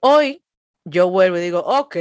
Hoy 0.00 0.42
yo 0.84 1.10
vuelvo 1.10 1.38
y 1.38 1.40
digo, 1.40 1.60
ok, 1.60 1.96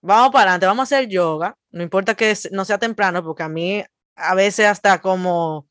vamos 0.00 0.30
para 0.30 0.50
adelante, 0.50 0.66
vamos 0.66 0.92
a 0.92 0.96
hacer 0.96 1.08
yoga, 1.08 1.56
no 1.70 1.82
importa 1.82 2.14
que 2.14 2.34
no 2.52 2.64
sea 2.64 2.78
temprano, 2.78 3.24
porque 3.24 3.42
a 3.42 3.48
mí 3.48 3.84
a 4.14 4.34
veces 4.34 4.66
hasta 4.66 5.00
como 5.00 5.66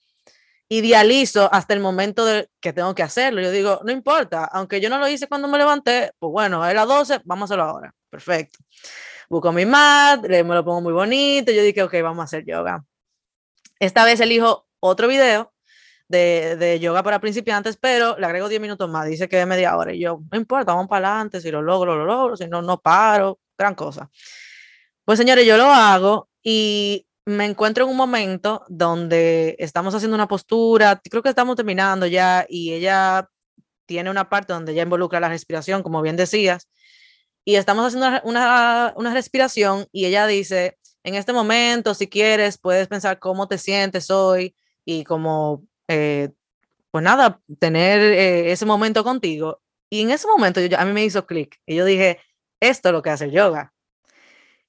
idealizo 0.70 1.50
hasta 1.54 1.74
el 1.74 1.80
momento 1.80 2.26
de 2.26 2.50
que 2.60 2.74
tengo 2.74 2.94
que 2.96 3.04
hacerlo. 3.04 3.42
Yo 3.42 3.52
digo, 3.52 3.82
no 3.84 3.92
importa, 3.92 4.46
aunque 4.46 4.82
yo 4.82 4.90
no 4.90 4.98
lo 4.98 5.08
hice 5.08 5.28
cuando 5.28 5.48
me 5.48 5.58
levanté, 5.58 6.12
pues 6.20 6.32
bueno, 6.32 6.64
a 6.64 6.74
las 6.74 6.88
12, 6.88 7.22
vamos 7.26 7.44
a 7.44 7.46
hacerlo 7.54 7.64
ahora. 7.64 7.94
Perfecto. 8.10 8.60
Busco 9.30 9.52
mi 9.52 9.66
mat, 9.66 10.22
me 10.28 10.44
lo 10.44 10.64
pongo 10.64 10.82
muy 10.82 10.94
bonito. 10.94 11.52
Yo 11.52 11.64
dije, 11.64 11.84
ok, 11.84 11.94
vamos 12.04 12.22
a 12.22 12.26
hacer 12.26 12.46
yoga. 12.46 12.84
Esta 13.80 14.06
vez 14.06 14.20
elijo 14.20 14.68
otro 14.80 15.08
video 15.08 15.54
de, 16.08 16.56
de, 16.58 16.80
yoga 16.80 17.04
para 17.04 17.20
principiantes, 17.20 17.78
pero 17.78 18.18
le 18.18 18.26
agrego 18.26 18.50
10 18.50 18.62
minutos 18.62 18.90
más. 18.90 19.08
Dice 19.08 19.28
que 19.28 19.42
es 19.42 19.48
media 19.48 19.76
hora. 19.78 19.94
Y 19.94 20.00
yo, 20.00 20.22
no 20.32 20.38
importa, 20.38 20.74
vamos 20.74 20.88
para 20.88 21.10
adelante. 21.10 21.42
Si 21.42 21.52
lo 21.52 21.62
logro, 21.62 21.96
lo 21.96 22.06
logro. 22.06 22.38
Si 22.38 22.48
no, 22.48 22.62
no 22.62 22.80
paro. 22.80 23.40
Gran 23.58 23.76
cosa. 23.76 24.10
Pues 25.06 25.20
señores, 25.20 25.46
yo 25.46 25.58
lo 25.58 25.66
hago 25.66 26.30
y 26.44 27.08
me 27.26 27.46
encuentro 27.46 27.86
en 27.86 27.92
un 27.92 27.98
momento 27.98 28.64
donde 28.68 29.56
estamos 29.60 29.96
haciendo 29.96 30.16
una 30.16 30.28
postura, 30.28 31.02
creo 31.10 31.24
que 31.24 31.30
estamos 31.30 31.56
terminando 31.56 32.06
ya 32.06 32.46
y 32.48 32.74
ella 32.74 33.30
tiene 33.86 34.10
una 34.10 34.30
parte 34.30 34.54
donde 34.54 34.74
ya 34.74 34.84
involucra 34.84 35.20
la 35.20 35.30
respiración, 35.30 35.84
como 35.84 36.02
bien 36.02 36.16
decías, 36.16 36.70
y 37.44 37.56
estamos 37.56 37.86
haciendo 37.86 38.22
una, 38.24 38.94
una, 38.96 39.14
respiración 39.14 39.88
y 39.92 40.06
ella 40.06 40.28
dice, 40.28 40.78
en 41.04 41.16
este 41.16 41.34
momento, 41.34 41.94
si 41.94 42.08
quieres, 42.08 42.58
puedes 42.58 42.88
pensar 42.88 43.20
cómo 43.20 43.48
te 43.48 43.58
sientes 43.58 44.10
hoy 44.10 44.56
y 44.86 45.04
como, 45.04 45.64
eh, 45.88 46.30
pues 46.92 47.04
nada, 47.04 47.42
tener 47.60 48.02
eh, 48.02 48.52
ese 48.52 48.66
momento 48.66 49.04
contigo. 49.04 49.62
Y 49.90 50.02
en 50.02 50.12
ese 50.12 50.28
momento 50.28 50.62
yo, 50.62 50.80
a 50.80 50.86
mí 50.86 50.94
me 50.94 51.04
hizo 51.04 51.26
clic 51.26 51.60
y 51.66 51.76
yo 51.76 51.86
dije, 51.86 52.20
esto 52.60 52.90
es 52.90 52.94
lo 52.94 53.02
que 53.02 53.10
hace 53.10 53.26
el 53.26 53.32
yoga. 53.32 53.74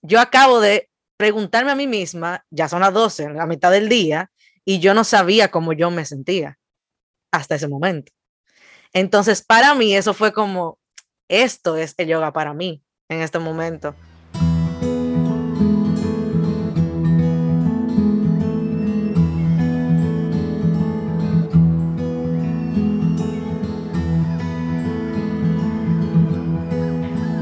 Yo 0.03 0.21
acabo 0.21 0.61
de 0.61 0.91
preguntarme 1.17 1.71
a 1.71 1.77
mí 1.77 1.87
misma, 1.87 2.45
ya 2.51 2.69
son 2.69 2.81
las 2.81 2.93
12, 2.93 3.31
la 3.31 3.47
mitad 3.47 3.71
del 3.71 3.89
día, 3.89 4.31
y 4.65 4.81
yo 4.81 4.95
no 4.95 5.05
sabía 5.05 5.51
cómo 5.51 5.73
yo 5.73 5.91
me 5.91 6.05
sentía 6.05 6.59
hasta 7.33 7.55
ese 7.55 7.69
momento. 7.69 8.13
Entonces, 8.93 9.43
para 9.43 9.75
mí 9.75 9.95
eso 9.95 10.15
fue 10.15 10.33
como, 10.33 10.79
esto 11.29 11.77
es 11.77 11.95
el 11.97 12.09
yoga 12.09 12.33
para 12.33 12.55
mí 12.55 12.83
en 13.09 13.21
este 13.23 13.39
momento. 13.39 13.95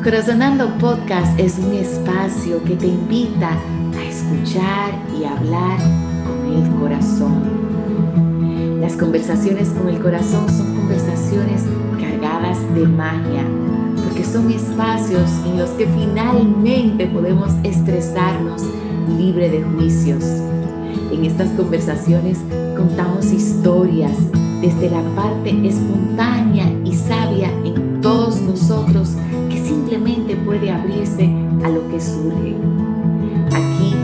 Corazonando 0.05 0.69
Podcast 0.79 1.41
es 1.41 1.59
un 1.59 1.73
espacio 1.73 2.63
que 2.65 2.77
te 2.77 2.89
invita 2.89 3.57
a 3.97 4.05
escuchar 4.05 4.93
y 5.19 5.25
hablar 5.25 5.79
con 6.27 6.53
el 6.53 6.71
corazón. 6.79 7.43
Las 8.83 8.99
conversaciones 8.99 9.71
con 9.71 9.89
el 9.89 9.99
corazón 10.03 10.47
son 10.51 10.77
conversaciones 10.77 11.63
cargadas 11.99 12.59
de 12.75 12.87
magia, 12.87 13.47
porque 14.05 14.25
son 14.25 14.51
espacios 14.51 15.31
en 15.47 15.59
los 15.59 15.71
que 15.71 15.87
finalmente 15.87 17.07
podemos 17.07 17.55
estresarnos 17.63 18.63
libre 19.19 19.49
de 19.49 19.63
juicios. 19.63 20.23
En 21.13 21.25
estas 21.25 21.49
conversaciones 21.53 22.41
contamos 22.77 23.33
historias 23.33 24.19
desde 24.61 24.91
la 24.91 25.03
parte 25.17 25.67
espontánea 25.67 26.71
y 26.85 26.95
sabia 26.95 27.51
en 27.65 28.03
todos 28.03 28.39
nosotros 28.43 29.17
puede 30.37 30.71
abrirse 30.71 31.25
a 31.65 31.69
lo 31.69 31.89
que 31.89 32.01
surge. 32.01 32.57
Aquí 33.53 33.95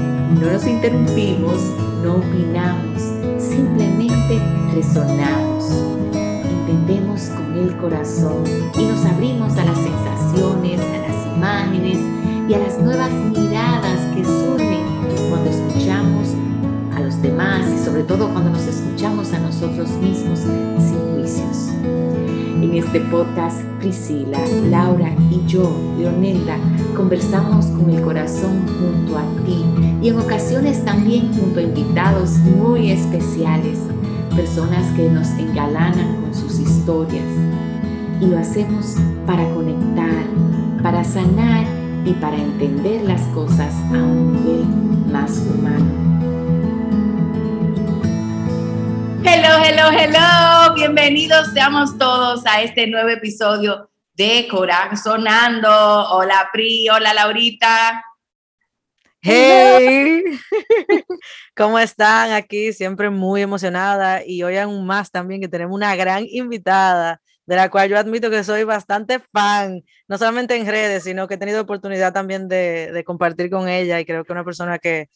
no 0.40 0.52
nos 0.52 0.66
interrumpimos, 0.66 1.60
no 2.02 2.16
opinamos, 2.16 3.02
simplemente 3.38 4.38
resonamos. 4.74 5.70
Entendemos 6.12 7.22
con 7.30 7.58
el 7.58 7.76
corazón 7.78 8.44
y 8.78 8.84
nos 8.84 9.04
abrimos 9.04 9.56
a 9.56 9.64
las 9.64 9.78
sensaciones, 9.78 10.80
a 10.80 11.08
las 11.08 11.36
imágenes 11.36 11.98
y 12.48 12.54
a 12.54 12.58
las 12.58 12.78
nuevas 12.78 13.10
miradas 13.10 14.00
que 14.14 14.24
surgen 14.24 14.84
cuando 15.28 15.50
escuchamos 15.50 15.69
demás 17.22 17.66
y 17.74 17.84
sobre 17.84 18.02
todo 18.02 18.28
cuando 18.30 18.50
nos 18.50 18.66
escuchamos 18.66 19.32
a 19.32 19.38
nosotros 19.38 19.90
mismos 20.00 20.38
sin 20.38 21.14
juicios. 21.14 21.68
En 22.62 22.74
este 22.74 23.00
podcast, 23.00 23.62
Priscila, 23.78 24.38
Laura 24.70 25.12
y 25.30 25.44
yo, 25.46 25.70
Leonelda, 25.98 26.56
conversamos 26.96 27.66
con 27.66 27.90
el 27.90 28.00
corazón 28.02 28.66
junto 28.66 29.18
a 29.18 29.24
ti 29.44 29.64
y 30.02 30.08
en 30.08 30.18
ocasiones 30.18 30.84
también 30.84 31.32
junto 31.34 31.60
a 31.60 31.62
invitados 31.62 32.38
muy 32.38 32.90
especiales, 32.90 33.78
personas 34.34 34.86
que 34.94 35.10
nos 35.10 35.28
engalanan 35.30 36.22
con 36.22 36.34
sus 36.34 36.58
historias. 36.58 37.24
Y 38.20 38.26
lo 38.26 38.38
hacemos 38.38 38.96
para 39.26 39.48
conectar, 39.54 40.24
para 40.82 41.02
sanar 41.04 41.64
y 42.04 42.12
para 42.14 42.36
entender 42.36 43.02
las 43.02 43.22
cosas 43.34 43.74
a 43.92 44.02
un 44.02 44.32
nivel 44.32 44.66
más 45.10 45.42
humano. 45.54 46.19
Hello, 49.22 49.62
hello, 49.62 49.90
hello. 49.90 50.74
Bienvenidos 50.74 51.52
seamos 51.52 51.98
todos 51.98 52.44
a 52.46 52.62
este 52.62 52.86
nuevo 52.86 53.10
episodio 53.10 53.90
de 54.14 54.48
Corazonando. 54.50 55.68
Hola 55.68 56.48
Pri, 56.52 56.88
hola 56.88 57.12
Laurita. 57.12 58.02
Hey, 59.20 60.22
¿cómo 61.56 61.78
están? 61.78 62.32
Aquí 62.32 62.72
siempre 62.72 63.10
muy 63.10 63.42
emocionada 63.42 64.24
y 64.24 64.42
hoy 64.42 64.56
aún 64.56 64.86
más 64.86 65.10
también 65.10 65.42
que 65.42 65.48
tenemos 65.48 65.74
una 65.74 65.94
gran 65.96 66.24
invitada 66.26 67.20
de 67.44 67.56
la 67.56 67.68
cual 67.68 67.90
yo 67.90 67.98
admito 67.98 68.30
que 68.30 68.44
soy 68.44 68.64
bastante 68.64 69.18
fan, 69.32 69.82
no 70.08 70.16
solamente 70.16 70.56
en 70.56 70.66
redes, 70.66 71.02
sino 71.02 71.28
que 71.28 71.34
he 71.34 71.38
tenido 71.38 71.60
oportunidad 71.60 72.12
también 72.12 72.48
de, 72.48 72.90
de 72.92 73.04
compartir 73.04 73.50
con 73.50 73.68
ella 73.68 74.00
y 74.00 74.04
creo 74.06 74.22
que 74.22 74.28
es 74.28 74.34
una 74.34 74.44
persona 74.44 74.78
que 74.78 75.08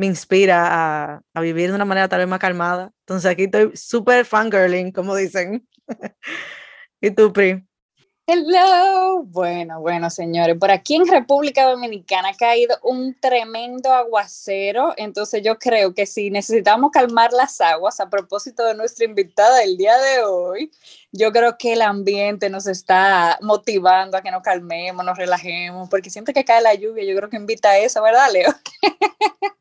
me 0.00 0.06
inspira 0.06 1.20
a, 1.34 1.40
vivir 1.42 1.68
de 1.68 1.74
una 1.74 1.84
manera 1.84 2.08
tal 2.08 2.20
vez 2.20 2.28
más 2.28 2.38
calmada. 2.38 2.90
Entonces 3.00 3.30
aquí 3.30 3.44
estoy 3.44 3.76
súper 3.76 4.24
fangirling, 4.24 4.92
como 4.92 5.14
dicen. 5.14 5.68
¿Y 7.02 7.10
tú, 7.10 7.30
Pri? 7.34 7.66
Hello. 8.26 9.22
Bueno, 9.24 9.78
bueno, 9.82 10.08
señores, 10.08 10.56
por 10.58 10.70
aquí 10.70 10.94
en 10.94 11.06
República 11.06 11.68
Dominicana 11.68 12.30
ha 12.30 12.34
caído 12.34 12.78
un 12.82 13.14
tremendo 13.20 13.92
aguacero, 13.92 14.94
entonces 14.96 15.42
yo 15.42 15.58
creo 15.58 15.92
que 15.92 16.06
si 16.06 16.30
necesitamos 16.30 16.92
calmar 16.92 17.34
las 17.34 17.60
aguas 17.60 18.00
a 18.00 18.08
propósito 18.08 18.64
de 18.64 18.74
nuestra 18.74 19.04
invitada 19.04 19.58
del 19.58 19.76
día 19.76 19.98
de 19.98 20.22
hoy, 20.22 20.70
yo 21.12 21.30
creo 21.30 21.58
que 21.58 21.74
el 21.74 21.82
ambiente 21.82 22.48
nos 22.48 22.66
está 22.66 23.38
motivando 23.42 24.16
a 24.16 24.22
que 24.22 24.30
nos 24.30 24.42
calmemos, 24.42 25.04
nos 25.04 25.18
relajemos, 25.18 25.90
porque 25.90 26.08
siempre 26.08 26.32
que 26.32 26.46
cae 26.46 26.62
la 26.62 26.74
lluvia, 26.74 27.04
yo 27.04 27.14
creo 27.16 27.28
que 27.28 27.36
invita 27.36 27.68
a 27.70 27.78
eso, 27.78 28.02
¿verdad, 28.02 28.32
Leo? 28.32 28.48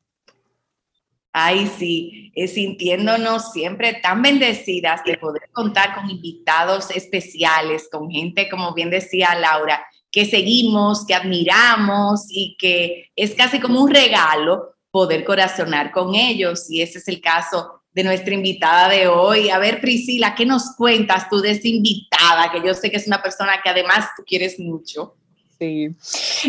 Ay, 1.32 1.68
sí, 1.78 2.32
sintiéndonos 2.48 3.52
siempre 3.52 3.94
tan 4.02 4.22
bendecidas 4.22 5.04
de 5.04 5.18
poder 5.18 5.44
contar 5.52 5.94
con 5.94 6.10
invitados 6.10 6.90
especiales, 6.90 7.88
con 7.92 8.10
gente, 8.10 8.50
como 8.50 8.74
bien 8.74 8.90
decía 8.90 9.36
Laura, 9.36 9.86
que 10.12 10.26
seguimos, 10.26 11.06
que 11.06 11.14
admiramos 11.14 12.26
y 12.30 12.58
que 12.58 13.12
es 13.16 13.36
casi 13.36 13.60
como 13.60 13.84
un 13.84 13.92
regalo 13.92 14.76
poder 14.92 15.24
corazonar 15.24 15.92
con 15.92 16.16
ellos. 16.16 16.70
Y 16.70 16.82
ese 16.82 16.98
es 16.98 17.08
el 17.08 17.22
caso 17.22 17.84
de 17.92 18.04
nuestra 18.04 18.34
invitada 18.34 18.90
de 18.90 19.08
hoy. 19.08 19.50
A 19.50 19.60
ver, 19.60 19.82
Priscila, 19.82 20.34
¿qué 20.34 20.48
nos 20.48 20.76
cuentas 20.76 21.30
tú 21.30 21.42
de 21.42 21.52
esa 21.52 21.68
invitada? 21.68 22.52
Que 22.52 22.66
yo 22.66 22.74
sé 22.74 22.90
que 22.90 22.98
es 22.98 23.08
una 23.08 23.22
persona 23.22 23.62
que 23.64 23.70
además 23.70 24.08
tú 24.18 24.24
quieres 24.26 24.60
mucho. 24.60 25.16
Sí. 25.60 25.94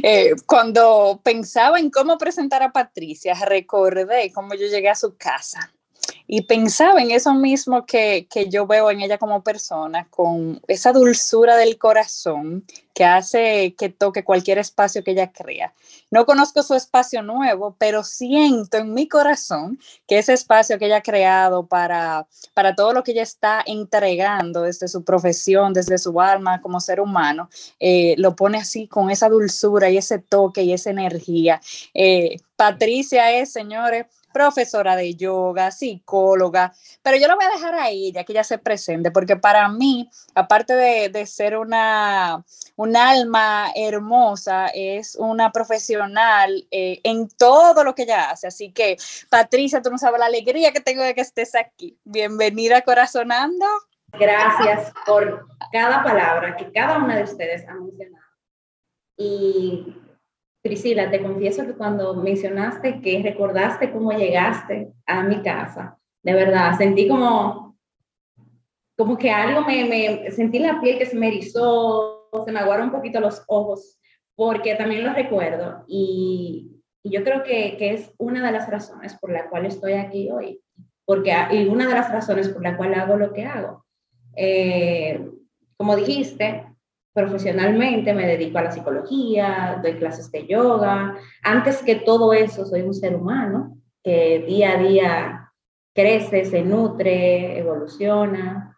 Eh, 0.03 0.35
cuando 0.47 1.21
pensaba 1.25 1.81
en 1.81 1.91
cómo 1.91 2.17
presentar 2.17 2.63
a 2.63 2.73
Patricia, 2.73 3.35
recordé 3.45 4.33
cómo 4.33 4.55
yo 4.55 4.69
llegué 4.69 4.89
a 4.89 4.95
su 4.95 5.17
casa 5.17 5.73
y 6.33 6.43
pensaba 6.43 7.03
en 7.03 7.11
eso 7.11 7.35
mismo 7.35 7.85
que, 7.85 8.29
que, 8.31 8.49
yo 8.49 8.65
veo 8.65 8.89
en 8.93 9.01
ella 9.01 9.19
como 9.19 9.43
persona, 9.43 10.07
con 10.11 10.63
esa 10.69 10.93
dulzura 10.93 11.57
del 11.57 11.77
corazón 11.77 12.65
que 12.95 13.05
hace 13.05 13.75
que 13.77 13.89
toque 13.89 14.23
cualquier 14.23 14.59
espacio 14.59 15.03
que 15.03 15.11
ella 15.11 15.33
crea. 15.33 15.75
No 16.09 16.27
conozco 16.27 16.63
su 16.63 16.75
espacio 16.75 17.23
nuevo, 17.23 17.75
pero 17.79 18.05
siento 18.05 18.77
en 18.77 18.95
mi 18.95 19.09
corazón 19.09 19.81
que 20.07 20.19
ese 20.19 20.33
espacio 20.33 20.79
que 20.79 20.87
ella 20.87 20.99
ha 20.99 21.03
creado 21.03 21.67
para, 21.67 22.29
para 22.55 22.77
todo 22.77 22.93
lo 22.93 23.03
que 23.03 23.11
ella 23.11 23.25
está 23.25 23.61
entregando 23.67 24.63
desde 24.63 24.87
su 24.87 25.03
profesión, 25.03 25.73
desde 25.73 25.99
su 25.99 26.21
alma 26.21 26.61
como 26.61 26.79
ser 26.79 27.01
humano, 27.01 27.51
eh, 27.81 28.15
lo 28.19 28.37
pone 28.37 28.59
así 28.59 28.87
con 28.87 29.11
esa 29.11 29.29
dulzura 29.29 29.91
y 29.91 29.97
ese 29.97 30.21
toque 30.21 30.63
y 30.63 30.75
esa 30.75 30.91
energía. 30.91 31.61
Eh, 31.93 32.37
Patricia 32.55 33.33
es, 33.33 33.53
señores, 33.53 34.07
profesora 34.33 34.97
de 34.97 35.15
yoga, 35.15 35.71
psicóloga, 35.71 36.73
pero 37.03 37.17
yo 37.17 37.29
lo 37.29 37.37
voy 37.37 37.45
a 37.45 37.51
dejar 37.51 37.75
a 37.75 37.89
ella, 37.89 38.25
que 38.25 38.33
ella 38.33 38.45
se 38.45 38.59
presente, 38.59 39.11
porque 39.11 39.37
para 39.37 39.69
mí, 39.69 40.11
aparte 40.35 40.75
de, 40.75 41.27
ser 41.27 41.57
una, 41.57 42.45
un 42.77 42.97
alma 42.97 43.71
hermosa, 43.75 44.69
es 44.69 45.15
una 45.17 45.53
profesional 45.53 46.67
eh, 46.71 47.01
en 47.05 47.29
todo 47.29 47.85
lo 47.85 47.95
que 47.95 48.03
ella 48.03 48.31
hace. 48.31 48.47
Así 48.47 48.73
que, 48.73 48.97
Patricia, 49.29 49.83
tú 49.83 49.91
no 49.91 49.99
sabes 49.99 50.19
la 50.19 50.27
alegría 50.27 50.73
que 50.73 50.81
tengo 50.81 51.03
de 51.03 51.15
que 51.15 51.21
estés 51.21 51.55
aquí. 51.55 51.99
Bienvenida 52.05 52.83
Corazonando. 52.83 53.67
Gracias 54.19 54.93
por 55.07 55.47
cada 55.73 56.03
palabra 56.03 56.57
que 56.57 56.71
cada 56.73 56.99
una 56.99 57.17
de 57.17 57.25
ustedes 57.25 57.67
ha 57.69 57.75
mencionado. 57.75 58.25
Y 59.17 59.95
Priscila, 60.63 61.11
te 61.11 61.23
confieso 61.23 61.65
que 61.67 61.75
cuando 61.75 62.15
mencionaste 62.15 63.01
que 63.01 63.23
recordaste 63.23 63.91
cómo 63.91 64.13
llegaste 64.13 64.93
a 65.07 65.23
mi 65.23 65.43
casa, 65.43 65.99
de 66.23 66.35
verdad, 66.35 66.77
sentí 66.77 67.09
como, 67.09 67.79
como 68.97 69.17
que 69.17 69.31
algo 69.31 69.63
me, 69.63 70.31
sentí 70.31 70.59
la 70.59 70.81
piel 70.81 70.99
que 70.99 71.07
se 71.07 71.17
me 71.17 71.29
erizó, 71.29 72.29
se 72.45 72.53
me 72.53 72.61
aguaron 72.61 72.87
un 72.87 72.93
poquito 72.93 73.21
los 73.21 73.43
ojos, 73.47 73.99
porque 74.35 74.75
también 74.75 75.05
lo 75.05 75.15
recuerdo 75.15 75.85
y, 75.87 76.83
y 77.03 77.11
yo 77.11 77.25
creo 77.25 77.43
que, 77.43 77.77
que, 77.79 77.95
es 77.95 78.13
una 78.19 78.45
de 78.45 78.53
las 78.53 78.69
razones 78.69 79.17
por 79.19 79.33
la 79.33 79.49
cual 79.49 79.65
estoy 79.65 79.95
aquí 79.95 80.31
hoy, 80.31 80.61
porque 81.07 81.35
y 81.53 81.67
una 81.67 81.89
de 81.89 81.95
las 81.95 82.13
razones 82.13 82.51
por 82.51 82.63
la 82.63 82.77
cual 82.77 82.95
hago 82.95 83.17
lo 83.17 83.33
que 83.33 83.45
hago. 83.45 83.87
Eh, 84.37 85.27
como 85.77 85.97
dijiste, 85.97 86.70
profesionalmente 87.13 88.15
me 88.15 88.27
dedico 88.27 88.59
a 88.59 88.63
la 88.63 88.71
psicología, 88.71 89.81
doy 89.83 89.95
clases 89.95 90.31
de 90.31 90.47
yoga. 90.47 91.17
Antes 91.43 91.83
que 91.83 91.97
todo 91.97 92.33
eso, 92.33 92.65
soy 92.67 92.83
un 92.83 92.95
ser 92.95 93.17
humano 93.17 93.77
que 94.03 94.45
día 94.47 94.73
a 94.73 94.83
día 94.83 95.53
crece, 95.95 96.45
se 96.45 96.63
nutre, 96.63 97.59
evoluciona. 97.59 98.77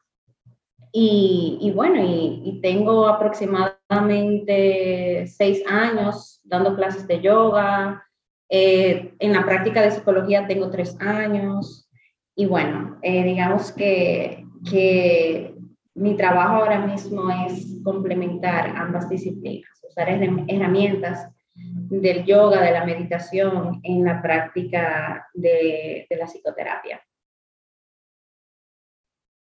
Y, 0.94 1.72
bueno, 1.74 2.04
y, 2.04 2.60
tengo 2.60 3.06
aproximadamente 3.06 5.26
seis 5.26 5.62
años 5.66 6.42
dando 6.44 6.76
clases 6.76 7.06
de 7.06 7.22
yoga. 7.22 8.04
Eh, 8.50 9.14
en 9.18 9.32
la 9.32 9.46
práctica 9.46 9.80
de 9.80 9.90
psicología 9.90 10.46
tengo 10.46 10.70
tres 10.70 10.94
años. 11.00 11.88
Y 12.34 12.44
bueno, 12.46 12.98
eh, 13.02 13.24
digamos 13.24 13.72
que, 13.72 14.46
que 14.70 15.51
mi 15.94 16.16
trabajo 16.16 16.56
ahora 16.56 16.86
mismo 16.86 17.30
es 17.46 17.66
complementar 17.84 18.74
ambas 18.76 19.08
disciplinas, 19.08 19.70
usar 19.88 20.08
herramientas 20.08 21.28
del 21.54 22.24
yoga, 22.24 22.62
de 22.62 22.72
la 22.72 22.84
meditación 22.84 23.80
en 23.82 24.04
la 24.04 24.22
práctica 24.22 25.28
de, 25.34 26.06
la 26.10 26.26
psicoterapia. 26.26 27.02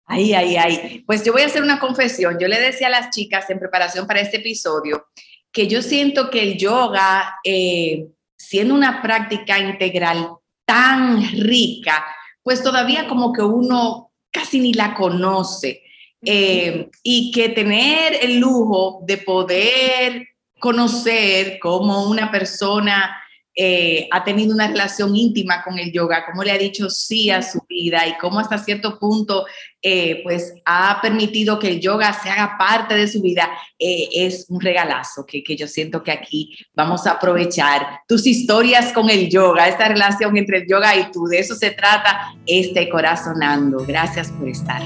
Ay, 0.08 0.34
ay, 0.34 0.56
ay. 0.58 1.04
Pues 1.08 1.24
yo 1.24 1.32
voy 1.32 1.42
a 1.42 1.48
hacer 1.48 1.64
una 1.64 1.80
confesión. 1.80 2.38
Yo 2.40 2.48
le 2.48 2.60
decía 2.60 2.88
a 2.88 2.92
las 2.92 3.10
chicas 3.10 3.50
en 3.50 3.60
preparación 3.60 4.06
para 4.06 4.20
este 4.20 4.38
episodio 4.38 5.08
que 5.52 5.68
yo 5.68 5.82
siento 5.82 6.30
que 6.30 6.44
el 6.44 6.58
yoga, 6.58 7.40
eh, 7.44 8.08
siendo 8.38 8.76
una 8.76 9.02
práctica 9.02 9.58
integral 9.58 10.28
tan 10.66 11.24
rica, 11.40 12.06
pues 12.44 12.62
todavía 12.62 13.08
como 13.08 13.32
que 13.32 13.42
uno 13.42 14.12
casi 14.30 14.60
ni 14.60 14.74
la 14.74 14.94
conoce. 14.94 15.82
Eh, 16.25 16.89
y 17.04 17.31
que 17.31 17.50
tener 17.50 18.18
el 18.22 18.39
lujo 18.39 19.01
de 19.06 19.18
poder 19.18 20.27
conocer 20.60 21.60
cómo 21.62 22.10
una 22.10 22.31
persona 22.31 23.16
eh, 23.57 24.10
ha 24.12 24.24
tenido 24.24 24.54
una 24.54 24.68
relación 24.68 25.16
íntima 25.16 25.63
con 25.63 25.77
el 25.77 25.92
yoga, 25.92 26.25
cómo 26.25 26.44
le 26.44 26.51
ha 26.51 26.57
dicho 26.57 26.89
sí 26.89 27.30
a 27.30 27.42
su 27.42 27.60
vida 27.69 28.06
y 28.07 28.18
cómo 28.18 28.39
hasta 28.39 28.57
cierto 28.57 29.00
punto 29.00 29.45
eh, 29.81 30.22
pues 30.24 30.56
ha 30.66 31.00
permitido 31.01 31.57
que 31.60 31.69
el 31.69 31.80
yoga 31.80 32.12
se 32.12 32.30
haga 32.30 32.57
parte 32.57 32.95
de 32.95 33.07
su 33.07 33.22
vida, 33.22 33.50
es 33.77 34.48
un 34.50 34.60
regalazo 34.60 35.25
que, 35.25 35.44
que 35.44 35.56
yo 35.56 35.68
siento 35.68 36.04
que 36.04 36.12
aquí 36.12 36.57
vamos 36.74 37.06
a 37.06 37.12
aprovechar. 37.12 38.00
Tus 38.07 38.25
historias 38.25 38.92
con 38.92 39.10
el 39.10 39.30
yoga, 39.30 39.68
esta 39.68 39.88
relación 39.88 40.36
entre 40.36 40.57
el 40.60 40.68
yoga 40.68 40.95
y 40.98 41.12
tú, 41.12 41.25
de 41.27 41.39
eso 41.39 41.56
se 41.56 41.72
trata 41.72 42.33
este 42.48 42.89
Corazonando. 42.89 43.86
Gracias 43.86 44.31
por 44.31 44.50
estar. 44.50 44.81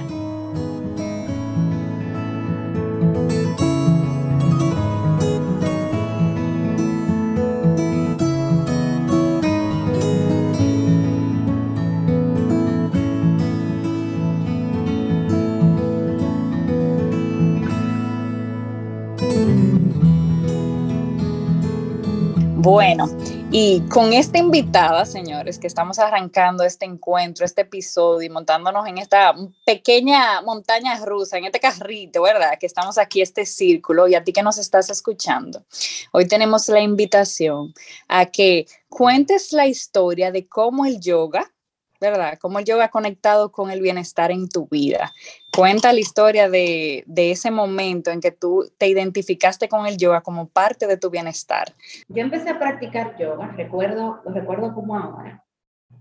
Bueno, 22.70 23.10
y 23.52 23.82
con 23.90 24.14
esta 24.14 24.38
invitada, 24.38 25.04
señores, 25.04 25.58
que 25.58 25.66
estamos 25.66 25.98
arrancando 25.98 26.64
este 26.64 26.86
encuentro, 26.86 27.44
este 27.44 27.62
episodio 27.62 28.28
y 28.28 28.30
montándonos 28.30 28.88
en 28.88 29.00
esta 29.00 29.34
pequeña 29.66 30.44
montaña 30.44 31.04
rusa, 31.04 31.40
en 31.40 31.46
este 31.46 31.60
carrito, 31.60 32.22
¿verdad? 32.22 32.60
Que 32.60 32.68
estamos 32.68 33.00
aquí, 33.00 33.22
este 33.24 33.48
círculo, 33.48 34.08
y 34.08 34.14
a 34.14 34.24
ti 34.24 34.34
que 34.34 34.44
nos 34.44 34.60
estás 34.60 34.92
escuchando, 34.92 35.66
hoy 36.12 36.28
tenemos 36.28 36.70
la 36.70 36.80
invitación 36.80 37.74
a 38.08 38.28
que 38.28 38.68
cuentes 38.88 39.52
la 39.52 39.66
historia 39.66 40.32
de 40.32 40.48
cómo 40.48 40.86
el 40.86 41.00
yoga 41.00 41.52
¿verdad? 42.00 42.38
Cómo 42.40 42.60
el 42.60 42.66
yoga 42.66 42.86
ha 42.86 42.90
conectado 42.90 43.52
con 43.52 43.72
el 43.72 43.82
bienestar 43.82 44.32
en 44.32 44.48
tu 44.48 44.68
vida. 44.68 45.14
Cuenta 45.56 45.92
la 45.92 46.00
historia 46.00 46.50
de, 46.50 47.04
ese 47.16 47.52
momento 47.52 48.12
en 48.12 48.22
que 48.22 48.32
tú 48.32 48.72
te 48.78 48.88
identificaste 48.88 49.68
con 49.68 49.86
el 49.86 49.98
yoga 49.98 50.22
como 50.22 50.48
parte 50.48 50.88
de 50.88 50.98
tu 50.98 51.10
bienestar. 51.10 51.74
Yo 52.08 52.22
empecé 52.22 52.50
a 52.50 52.60
practicar 52.60 53.18
yoga, 53.18 53.48
recuerdo, 53.58 54.22
recuerdo 54.26 54.74
como 54.74 54.98
ahora. 54.98 55.44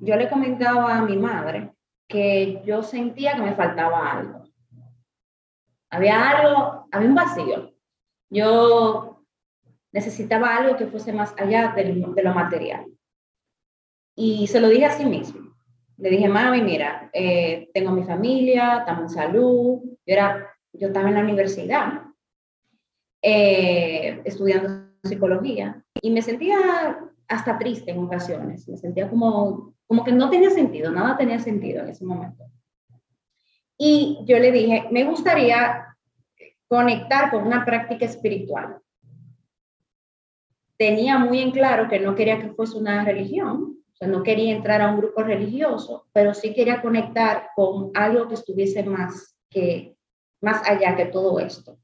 Yo 0.00 0.16
le 0.16 0.28
comentaba 0.28 0.96
a 0.96 1.02
mi 1.02 1.16
madre 1.16 1.72
que 2.06 2.62
yo 2.64 2.82
sentía 2.82 3.34
que 3.34 3.42
me 3.42 3.54
faltaba 3.54 4.12
algo. 4.12 4.44
Había 5.90 6.30
algo, 6.30 6.86
había 6.92 7.08
un 7.08 7.14
vacío. 7.14 7.74
Yo 8.30 9.24
necesitaba 9.90 10.56
algo 10.56 10.76
que 10.76 10.86
fuese 10.86 11.12
más 11.12 11.34
allá 11.38 11.72
de, 11.74 12.04
de 12.14 12.22
lo 12.22 12.34
material. 12.34 12.86
Y 14.14 14.46
se 14.46 14.60
lo 14.60 14.68
dije 14.68 14.86
a 14.86 14.90
sí 14.90 15.04
mismo 15.04 15.47
le 15.98 16.10
dije, 16.10 16.28
mami, 16.28 16.62
mira, 16.62 17.10
eh, 17.12 17.70
tengo 17.74 17.90
mi 17.90 18.04
familia, 18.04 18.78
estamos 18.78 19.02
en 19.02 19.08
salud. 19.08 19.80
Yo, 19.82 20.14
era, 20.14 20.54
yo 20.72 20.88
estaba 20.88 21.08
en 21.08 21.14
la 21.14 21.22
universidad 21.22 22.02
eh, 23.20 24.22
estudiando 24.24 24.88
psicología 25.02 25.84
y 26.00 26.10
me 26.10 26.22
sentía 26.22 27.00
hasta 27.26 27.58
triste 27.58 27.90
en 27.90 27.98
ocasiones. 27.98 28.68
Me 28.68 28.76
sentía 28.76 29.10
como, 29.10 29.74
como 29.86 30.04
que 30.04 30.12
no 30.12 30.30
tenía 30.30 30.50
sentido, 30.50 30.92
nada 30.92 31.16
tenía 31.16 31.40
sentido 31.40 31.82
en 31.82 31.88
ese 31.88 32.04
momento. 32.04 32.44
Y 33.76 34.20
yo 34.24 34.38
le 34.38 34.52
dije, 34.52 34.86
me 34.92 35.04
gustaría 35.04 35.96
conectar 36.68 37.30
con 37.30 37.44
una 37.44 37.64
práctica 37.64 38.04
espiritual. 38.04 38.78
Tenía 40.76 41.18
muy 41.18 41.40
en 41.40 41.50
claro 41.50 41.88
que 41.88 41.98
no 41.98 42.14
quería 42.14 42.40
que 42.40 42.50
fuese 42.50 42.76
una 42.76 43.04
religión, 43.04 43.77
no 44.06 44.22
quería 44.22 44.54
entrar 44.54 44.80
a 44.80 44.90
un 44.90 44.98
grupo 44.98 45.22
religioso, 45.22 46.06
pero 46.12 46.32
sí 46.34 46.54
quería 46.54 46.80
conectar 46.80 47.50
con 47.56 47.90
algo 47.94 48.28
que 48.28 48.34
estuviese 48.34 48.82
más, 48.84 49.36
que, 49.50 49.96
más 50.40 50.62
allá 50.68 50.94
que 50.94 51.06
todo 51.06 51.40
esto. 51.40 51.78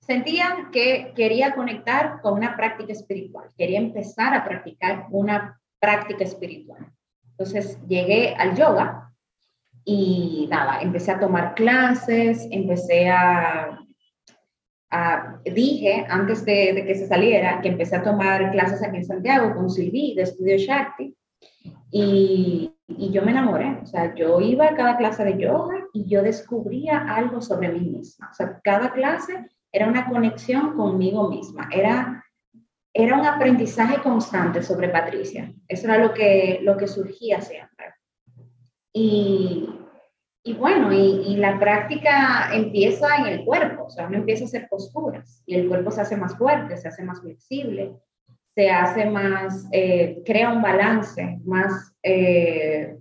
Sentía 0.00 0.70
que 0.72 1.12
quería 1.14 1.54
conectar 1.54 2.22
con 2.22 2.34
una 2.34 2.56
práctica 2.56 2.92
espiritual, 2.92 3.50
quería 3.56 3.78
empezar 3.78 4.34
a 4.34 4.44
practicar 4.44 5.06
una 5.10 5.60
práctica 5.78 6.24
espiritual. 6.24 6.90
Entonces 7.32 7.78
llegué 7.86 8.34
al 8.34 8.56
yoga 8.56 9.12
y 9.84 10.48
nada, 10.50 10.80
empecé 10.80 11.12
a 11.12 11.20
tomar 11.20 11.54
clases, 11.54 12.48
empecé 12.50 13.10
a, 13.10 13.78
dije 15.44 16.06
antes 16.08 16.46
de, 16.46 16.72
de, 16.72 16.86
que 16.86 16.94
se 16.94 17.06
saliera 17.06 17.60
que 17.60 17.68
empecé 17.68 17.96
a 17.96 18.02
tomar 18.02 18.50
clases 18.52 18.82
aquí 18.82 18.96
en 18.96 19.04
Santiago 19.04 19.54
con 19.54 19.68
Silvi 19.68 20.14
de 20.14 20.22
Estudio 20.22 20.56
Shakti 20.56 21.14
y, 21.90 22.74
y, 22.86 23.10
yo 23.12 23.22
me 23.22 23.30
enamoré, 23.30 23.78
o 23.82 23.86
sea, 23.86 24.14
yo 24.14 24.40
iba 24.40 24.66
a 24.66 24.74
cada 24.74 24.96
clase 24.96 25.24
de 25.24 25.38
yoga 25.38 25.86
y 25.92 26.06
yo 26.06 26.22
descubría 26.22 26.98
algo 26.98 27.40
sobre 27.40 27.70
mí 27.70 27.80
misma. 27.80 28.28
O 28.30 28.34
sea, 28.34 28.60
cada 28.62 28.92
clase 28.92 29.48
era 29.72 29.88
una 29.88 30.08
conexión 30.08 30.76
conmigo 30.76 31.28
misma, 31.28 31.68
era, 31.72 32.24
era 32.92 33.16
un 33.16 33.26
aprendizaje 33.26 34.02
constante 34.02 34.62
sobre 34.62 34.88
Patricia. 34.88 35.52
Eso 35.66 35.86
era 35.86 35.98
lo 35.98 36.12
que, 36.12 36.60
lo 36.62 36.76
que 36.76 36.88
surgía 36.88 37.40
siempre. 37.40 37.94
Y, 38.92 39.68
y 40.48 40.54
bueno, 40.54 40.92
y, 40.92 41.36
la 41.36 41.58
práctica 41.58 42.50
empieza 42.54 43.16
en 43.18 43.26
el 43.26 43.44
cuerpo, 43.44 43.84
o 43.84 43.90
sea, 43.90 44.06
uno 44.06 44.16
empieza 44.16 44.44
a 44.44 44.46
hacer 44.46 44.66
posturas 44.68 45.42
y 45.44 45.54
el 45.54 45.68
cuerpo 45.68 45.90
se 45.90 46.00
hace 46.00 46.16
más 46.16 46.36
fuerte, 46.36 46.76
se 46.78 46.88
hace 46.88 47.02
más 47.02 47.20
flexible, 47.20 47.96
se 48.58 48.70
hace 48.70 49.08
más, 49.08 49.68
eh, 49.70 50.20
crea 50.26 50.50
un 50.50 50.60
balance, 50.60 51.38
más, 51.44 51.94
eh, 52.02 52.98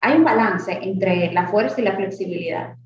hay 0.00 0.16
un 0.16 0.24
balance 0.24 0.72
entre 0.72 1.30
la 1.34 1.48
fuerza 1.48 1.82
y 1.82 1.84
la 1.84 1.96
flexibilidad. 1.96 2.76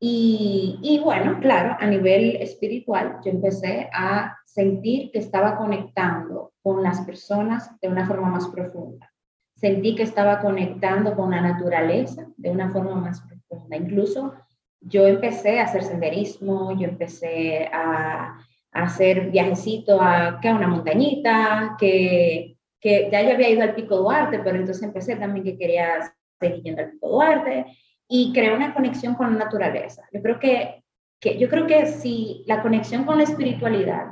Y, 0.00 0.80
y, 0.82 0.98
bueno, 0.98 1.38
claro, 1.38 1.76
a 1.78 1.86
nivel 1.86 2.34
espiritual, 2.42 3.18
yo 3.24 3.30
empecé 3.30 3.88
a 3.94 4.36
sentir 4.44 5.12
que 5.12 5.20
estaba 5.20 5.56
conectando 5.56 6.52
con 6.60 6.82
las 6.82 7.02
personas 7.02 7.70
de 7.80 7.86
una 7.86 8.08
forma 8.08 8.30
más 8.30 8.48
profunda. 8.48 9.08
Sentí 9.54 9.94
que 9.94 10.02
estaba 10.02 10.40
conectando 10.40 11.14
con 11.14 11.30
la 11.30 11.40
naturaleza 11.40 12.26
de 12.36 12.50
una 12.50 12.72
forma 12.72 12.96
más 12.96 13.20
profunda. 13.20 13.76
Incluso 13.76 14.34
yo 14.80 15.06
empecé 15.06 15.60
a 15.60 15.66
hacer 15.66 15.84
senderismo, 15.84 16.76
yo 16.76 16.88
empecé 16.88 17.70
a, 17.72 18.36
hacer 18.74 19.30
viajecito 19.30 20.00
a, 20.00 20.40
a 20.40 20.54
una 20.54 20.68
montañita, 20.68 21.76
que, 21.78 22.56
que 22.80 23.08
ya 23.10 23.22
yo 23.22 23.30
había 23.30 23.50
ido 23.50 23.62
al 23.62 23.74
Pico 23.74 23.96
Duarte, 23.96 24.40
pero 24.40 24.56
entonces 24.56 24.82
empecé 24.82 25.16
también 25.16 25.44
que 25.44 25.56
quería 25.56 26.12
seguir 26.40 26.62
yendo 26.62 26.82
al 26.82 26.90
Pico 26.90 27.08
Duarte 27.08 27.66
y 28.08 28.32
creé 28.32 28.54
una 28.54 28.74
conexión 28.74 29.14
con 29.14 29.32
la 29.32 29.44
naturaleza. 29.44 30.02
Yo 30.12 30.20
creo 30.20 30.38
que, 30.38 30.82
que, 31.20 31.38
yo 31.38 31.48
creo 31.48 31.66
que 31.66 31.86
si 31.86 32.44
la 32.46 32.62
conexión 32.62 33.04
con 33.04 33.18
la 33.18 33.24
espiritualidad 33.24 34.06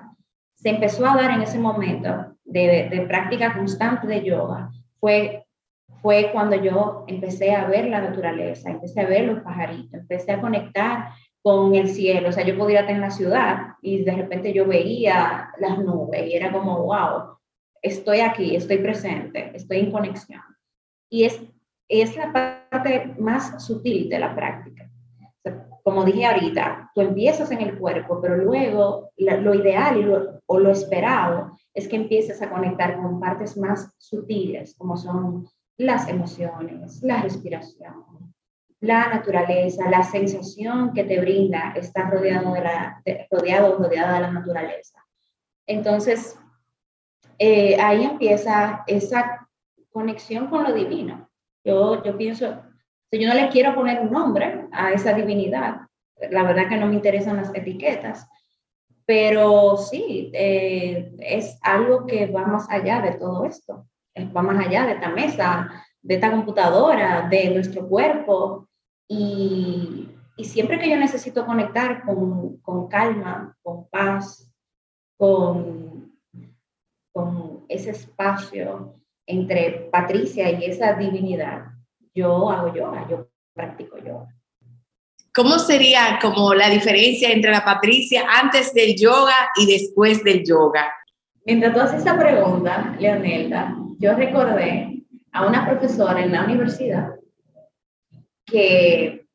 se 0.55 0.71
empezó 0.71 1.07
a 1.07 1.17
dar 1.17 1.33
en 1.33 1.43
ese 1.43 1.59
momento 1.59 2.37
de, 2.45 2.89
de 2.89 3.01
práctica 3.09 3.55
constante 3.55 4.07
de 4.07 4.23
yoga, 4.23 4.71
fue 5.01 5.45
fue 6.03 6.31
cuando 6.33 6.57
yo 6.57 7.05
empecé 7.07 7.55
a 7.55 7.67
ver 7.67 7.87
la 7.87 8.01
naturaleza, 8.01 8.71
empecé 8.71 9.01
a 9.01 9.07
ver 9.07 9.25
los 9.25 9.41
pajaritos, 9.43 10.01
empecé 10.01 10.33
a 10.33 10.41
conectar 10.41 11.11
con 11.43 11.75
el 11.75 11.89
cielo. 11.89 12.29
O 12.29 12.33
sea, 12.33 12.45
yo 12.45 12.57
podía 12.57 12.81
estar 12.81 12.95
en 12.95 13.01
la 13.01 13.11
ciudad 13.11 13.75
y 13.83 14.05
de 14.05 14.13
repente 14.13 14.53
yo 14.53 14.67
veía 14.67 15.51
las 15.59 15.79
nubes 15.79 16.27
y 16.27 16.35
era 16.35 16.53
como, 16.53 16.85
wow, 16.85 17.37
estoy 17.83 18.21
aquí, 18.21 18.55
estoy 18.55 18.79
presente, 18.79 19.51
estoy 19.55 19.81
en 19.81 19.93
conexión. 19.93 20.41
Y 21.11 21.25
es, 21.25 21.43
es 21.89 22.17
la 22.17 22.33
parte 22.33 23.15
más 23.19 23.65
sutil 23.65 24.09
de 24.09 24.19
la 24.19 24.35
práctica. 24.35 24.89
como 25.83 26.05
dije 26.05 26.25
ahorita, 26.25 26.93
tú 26.95 27.01
empiezas 27.01 27.51
en 27.51 27.61
el 27.61 27.77
cuerpo, 27.77 28.21
pero 28.21 28.37
luego 28.37 29.11
lo 29.17 29.55
ideal 29.55 30.41
o 30.47 30.59
lo 30.59 30.71
esperado 30.71 31.57
es 31.75 31.89
que 31.89 31.97
empieces 31.97 32.41
a 32.41 32.51
conectar 32.51 32.97
con 33.03 33.19
partes 33.19 33.57
más 33.57 33.93
sutiles, 33.99 34.77
como 34.77 34.97
son 34.97 35.49
las 35.77 36.09
emociones, 36.09 37.03
la 37.03 37.23
respiración, 37.23 38.05
la 38.83 39.09
naturaleza, 39.09 39.89
la 39.89 40.03
sensación 40.03 40.93
que 40.93 41.05
te 41.05 41.21
brinda 41.21 41.73
estar 41.75 42.11
rodeado 42.11 42.53
de 42.53 42.61
la, 42.61 43.03
rodeado 43.31 43.79
rodeada 43.79 44.15
de 44.15 44.21
la 44.21 44.31
naturaleza. 44.31 45.05
Entonces, 45.67 46.39
eh, 47.39 47.81
ahí 47.81 48.05
empieza 48.05 48.85
esa 48.87 49.49
conexión 49.91 50.49
con 50.49 50.65
lo 50.65 50.73
divino. 50.75 51.31
Yo, 51.65 52.03
yo 52.03 52.19
pienso, 52.19 52.63
yo 53.11 53.29
no 53.29 53.35
le 53.35 53.49
quiero 53.49 53.75
poner 53.75 54.01
un 54.01 54.11
nombre 54.11 54.67
a 54.73 54.93
esa 54.93 55.13
divinidad, 55.13 55.83
la 56.31 56.43
verdad 56.43 56.69
que 56.69 56.77
no 56.77 56.87
me 56.87 56.95
interesan 56.95 57.37
las 57.37 57.55
etiquetas, 57.55 58.29
pero 59.07 59.77
sí, 59.77 60.31
eh, 60.35 61.15
es 61.19 61.59
algo 61.63 62.07
que 62.07 62.27
va 62.27 62.47
más 62.47 62.69
allá 62.69 63.01
de 63.01 63.13
todo 63.13 63.45
esto 63.45 63.87
va 64.17 64.43
más 64.43 64.67
allá 64.67 64.87
de 64.87 64.93
esta 64.93 65.09
mesa, 65.09 65.85
de 66.01 66.15
esta 66.15 66.31
computadora, 66.31 67.29
de 67.29 67.51
nuestro 67.51 67.89
cuerpo. 67.89 68.69
Y, 69.09 70.09
y 70.37 70.45
siempre 70.45 70.79
que 70.79 70.89
yo 70.89 70.97
necesito 70.97 71.45
conectar 71.45 72.05
con, 72.05 72.59
con 72.59 72.89
calma, 72.89 73.57
con 73.63 73.89
paz, 73.89 74.51
con, 75.17 76.13
con 77.13 77.65
ese 77.69 77.91
espacio 77.91 78.97
entre 79.27 79.89
Patricia 79.93 80.51
y 80.51 80.65
esa 80.65 80.95
divinidad, 80.95 81.67
yo 82.15 82.51
hago 82.51 82.75
yoga, 82.75 83.07
yo 83.09 83.29
practico 83.55 83.99
yoga. 83.99 84.29
¿Cómo 85.35 85.59
sería 85.59 86.19
como 86.21 86.53
la 86.53 86.69
diferencia 86.69 87.31
entre 87.31 87.53
la 87.53 87.65
Patricia 87.65 88.25
antes 88.29 88.75
del 88.75 88.97
yoga 88.97 89.35
y 89.57 89.67
después 89.67 90.23
del 90.25 90.45
yoga? 90.45 90.93
Mientras 91.47 91.75
tú 91.75 91.81
haces 91.81 92.01
esa 92.01 92.19
pregunta, 92.19 92.95
Leonelda, 92.99 93.75
yo 93.99 94.15
recordé 94.15 95.03
a 95.33 95.47
una 95.47 95.67
profesora 95.67 96.23
en 96.23 96.33
la 96.33 96.45
universidad 96.45 97.15
que 98.53 99.27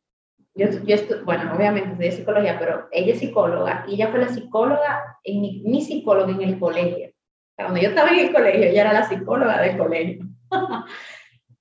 yo, 0.55 0.67
yo 0.86 0.95
bueno, 1.25 1.53
obviamente 1.55 1.89
estudié 1.89 2.12
psicología, 2.12 2.57
pero 2.59 2.88
ella 2.91 3.13
es 3.13 3.19
psicóloga 3.19 3.86
y 3.88 3.95
ella 3.95 4.09
fue 4.09 4.19
la 4.19 4.29
psicóloga, 4.29 5.17
en 5.24 5.41
mi, 5.41 5.62
mi 5.65 5.81
psicóloga 5.81 6.31
en 6.31 6.41
el 6.41 6.59
colegio. 6.59 7.09
Cuando 7.55 7.79
yo 7.79 7.89
estaba 7.89 8.09
en 8.09 8.27
el 8.27 8.33
colegio, 8.33 8.63
ella 8.63 8.81
era 8.81 8.93
la 8.93 9.09
psicóloga 9.09 9.62
del 9.62 9.77
colegio. 9.77 10.25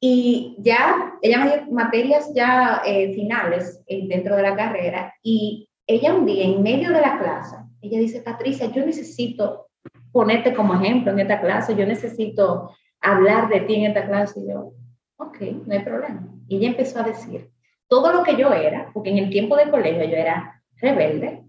y 0.01 0.57
ya, 0.59 1.15
ella 1.23 1.39
me 1.39 1.51
dio 1.51 1.73
materias 1.73 2.31
ya 2.35 2.83
eh, 2.85 3.13
finales 3.15 3.83
eh, 3.87 4.07
dentro 4.07 4.37
de 4.37 4.43
la 4.43 4.55
carrera 4.55 5.15
y 5.23 5.69
ella 5.87 6.15
un 6.15 6.27
día, 6.27 6.45
en 6.45 6.63
medio 6.63 6.91
de 6.91 7.01
la 7.01 7.19
clase, 7.19 7.57
ella 7.81 7.99
dice, 7.99 8.21
Patricia, 8.21 8.71
yo 8.73 8.85
necesito 8.85 9.69
ponerte 10.13 10.55
como 10.55 10.75
ejemplo 10.75 11.13
en 11.13 11.21
esta 11.21 11.41
clase, 11.41 11.77
yo 11.77 11.87
necesito 11.87 12.71
hablar 13.01 13.49
de 13.49 13.61
ti 13.61 13.75
en 13.77 13.85
esta 13.87 14.07
clase. 14.07 14.41
Y 14.41 14.49
yo, 14.49 14.73
ok, 15.17 15.41
no 15.67 15.75
hay 15.75 15.81
problema. 15.81 16.29
Y 16.49 16.57
ella 16.57 16.69
empezó 16.69 17.01
a 17.01 17.05
decir 17.05 17.51
todo 17.89 18.13
lo 18.13 18.23
que 18.23 18.37
yo 18.37 18.53
era, 18.53 18.91
porque 18.93 19.11
en 19.11 19.19
el 19.19 19.31
tiempo 19.31 19.57
de 19.57 19.71
colegio 19.71 20.05
yo 20.05 20.17
era 20.17 20.63
rebelde, 20.77 21.43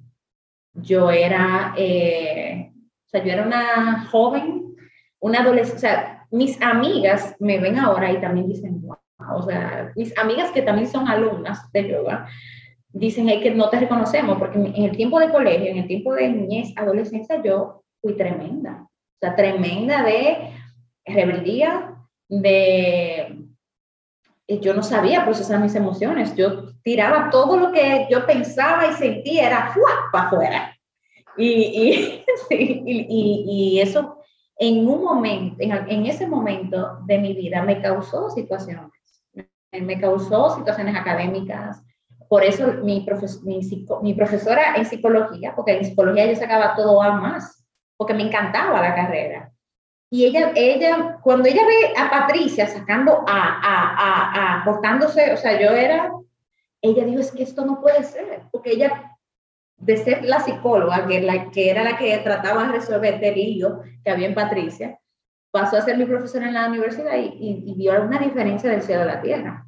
yo 0.74 1.10
era, 1.10 1.74
eh, 1.78 2.72
o 2.74 3.10
sea, 3.10 3.24
yo 3.24 3.32
era 3.32 3.44
una 3.44 4.08
joven, 4.12 4.76
una 5.20 5.40
adolescente, 5.40 5.78
o 5.78 5.80
sea, 5.80 6.28
mis 6.30 6.62
amigas 6.62 7.36
me 7.40 7.60
ven 7.60 7.80
ahora 7.80 8.12
y 8.12 8.22
también 8.22 8.48
dicen, 8.48 8.82
wow, 8.82 8.98
o 9.36 9.44
sea, 9.44 9.92
mis 9.96 10.16
amigas 10.18 10.52
que 10.52 10.62
también 10.62 10.88
son 10.88 11.08
alumnas 11.08 11.72
de 11.72 11.90
yoga, 11.90 12.28
dicen 12.90 13.30
hey, 13.30 13.40
que 13.42 13.52
no 13.52 13.70
te 13.70 13.80
reconocemos, 13.80 14.38
porque 14.38 14.60
en 14.60 14.84
el 14.84 14.96
tiempo 14.96 15.20
de 15.20 15.32
colegio, 15.32 15.72
en 15.72 15.78
el 15.78 15.88
tiempo 15.88 16.14
de 16.14 16.30
niñez, 16.30 16.74
adolescencia, 16.76 17.42
yo 17.44 17.84
fui 18.02 18.16
tremenda, 18.16 18.84
o 18.84 19.18
sea, 19.20 19.36
tremenda 19.36 20.04
de 20.04 20.52
rebeldía, 21.06 21.96
de 22.30 23.47
yo 24.48 24.74
no 24.74 24.82
sabía 24.82 25.25
procesar 25.25 25.60
mis 25.60 25.75
emociones, 25.75 26.36
yo 26.36 26.74
tiraba 26.82 27.30
todo 27.30 27.58
lo 27.58 27.72
que 27.72 28.08
yo 28.10 28.25
pensaba 28.25 28.88
y 28.88 28.94
sentía, 28.94 29.48
era 29.48 29.75
para 30.12 30.27
afuera. 30.27 30.74
Y, 31.39 32.24
y, 32.50 33.46
y, 33.48 33.80
eso 33.80 34.18
en 34.58 34.88
un 34.88 35.04
momento, 35.04 35.58
en, 35.60 36.06
ese 36.08 36.25
momento 36.25 36.98
de 37.06 37.20
mi 37.20 37.34
vida 37.36 37.62
me 37.62 37.80
causó 37.80 38.32
situaciones, 38.32 38.89
me 39.72 40.00
causó 40.00 40.56
situaciones 40.56 40.96
académicas. 40.96 41.84
Por 42.27 42.44
eso 42.44 42.74
mi, 42.82 43.06
mi, 43.44 43.60
mi 44.01 44.13
profesora 44.16 44.75
en 44.77 44.86
psicología, 44.86 45.54
porque 45.56 45.77
en 45.77 45.86
psicología 45.86 46.25
yo 46.25 46.36
sacaba 46.36 46.75
todo 46.75 47.04
a 47.04 47.12
más, 47.12 47.63
porque 47.96 48.16
me 48.16 48.24
encantaba 48.24 48.82
la 48.82 48.96
carrera. 48.96 49.51
Y 50.10 50.26
ella, 50.26 50.54
ella, 50.56 51.20
cuando 51.22 51.50
ella 51.50 51.64
ve 51.66 51.94
a 51.98 52.10
Patricia 52.10 52.68
sacando 52.68 53.26
a, 53.28 53.60
a, 53.62 54.62
a, 54.62 54.66
portándose, 54.66 55.34
o 55.34 55.38
sea, 55.38 55.60
yo 55.60 55.72
era, 55.72 56.12
ella 56.82 57.04
dijo, 57.04 57.20
es 57.20 57.32
que 57.32 57.44
esto 57.44 57.66
no 57.66 57.82
puede 57.82 58.04
ser, 58.04 58.44
porque 58.52 58.72
ella, 58.72 59.18
de 59.76 59.98
ser 59.98 60.24
la 60.24 60.40
psicóloga, 60.40 61.06
que, 61.08 61.22
la, 61.22 61.52
que 61.52 61.70
era 61.70 61.84
la 61.84 61.98
que 61.98 62.18
trataba 62.20 62.68
de 62.68 62.74
resolver 62.74 63.22
el 63.22 63.36
lío 63.36 63.82
que 64.04 64.12
había 64.12 64.28
en 64.28 64.36
Patricia, 64.36 64.98
pasó 65.52 65.76
a 65.76 65.82
ser 65.82 65.98
mi 65.98 66.06
profesora 66.06 66.48
en 66.48 66.54
la 66.54 66.68
universidad 66.68 67.18
y, 67.18 67.64
y, 67.66 67.74
vio 67.76 68.02
una 68.02 68.20
diferencia 68.20 68.70
del 68.70 68.84
cielo 68.84 69.02
a 69.02 69.06
la 69.06 69.22
tierra. 69.22 69.66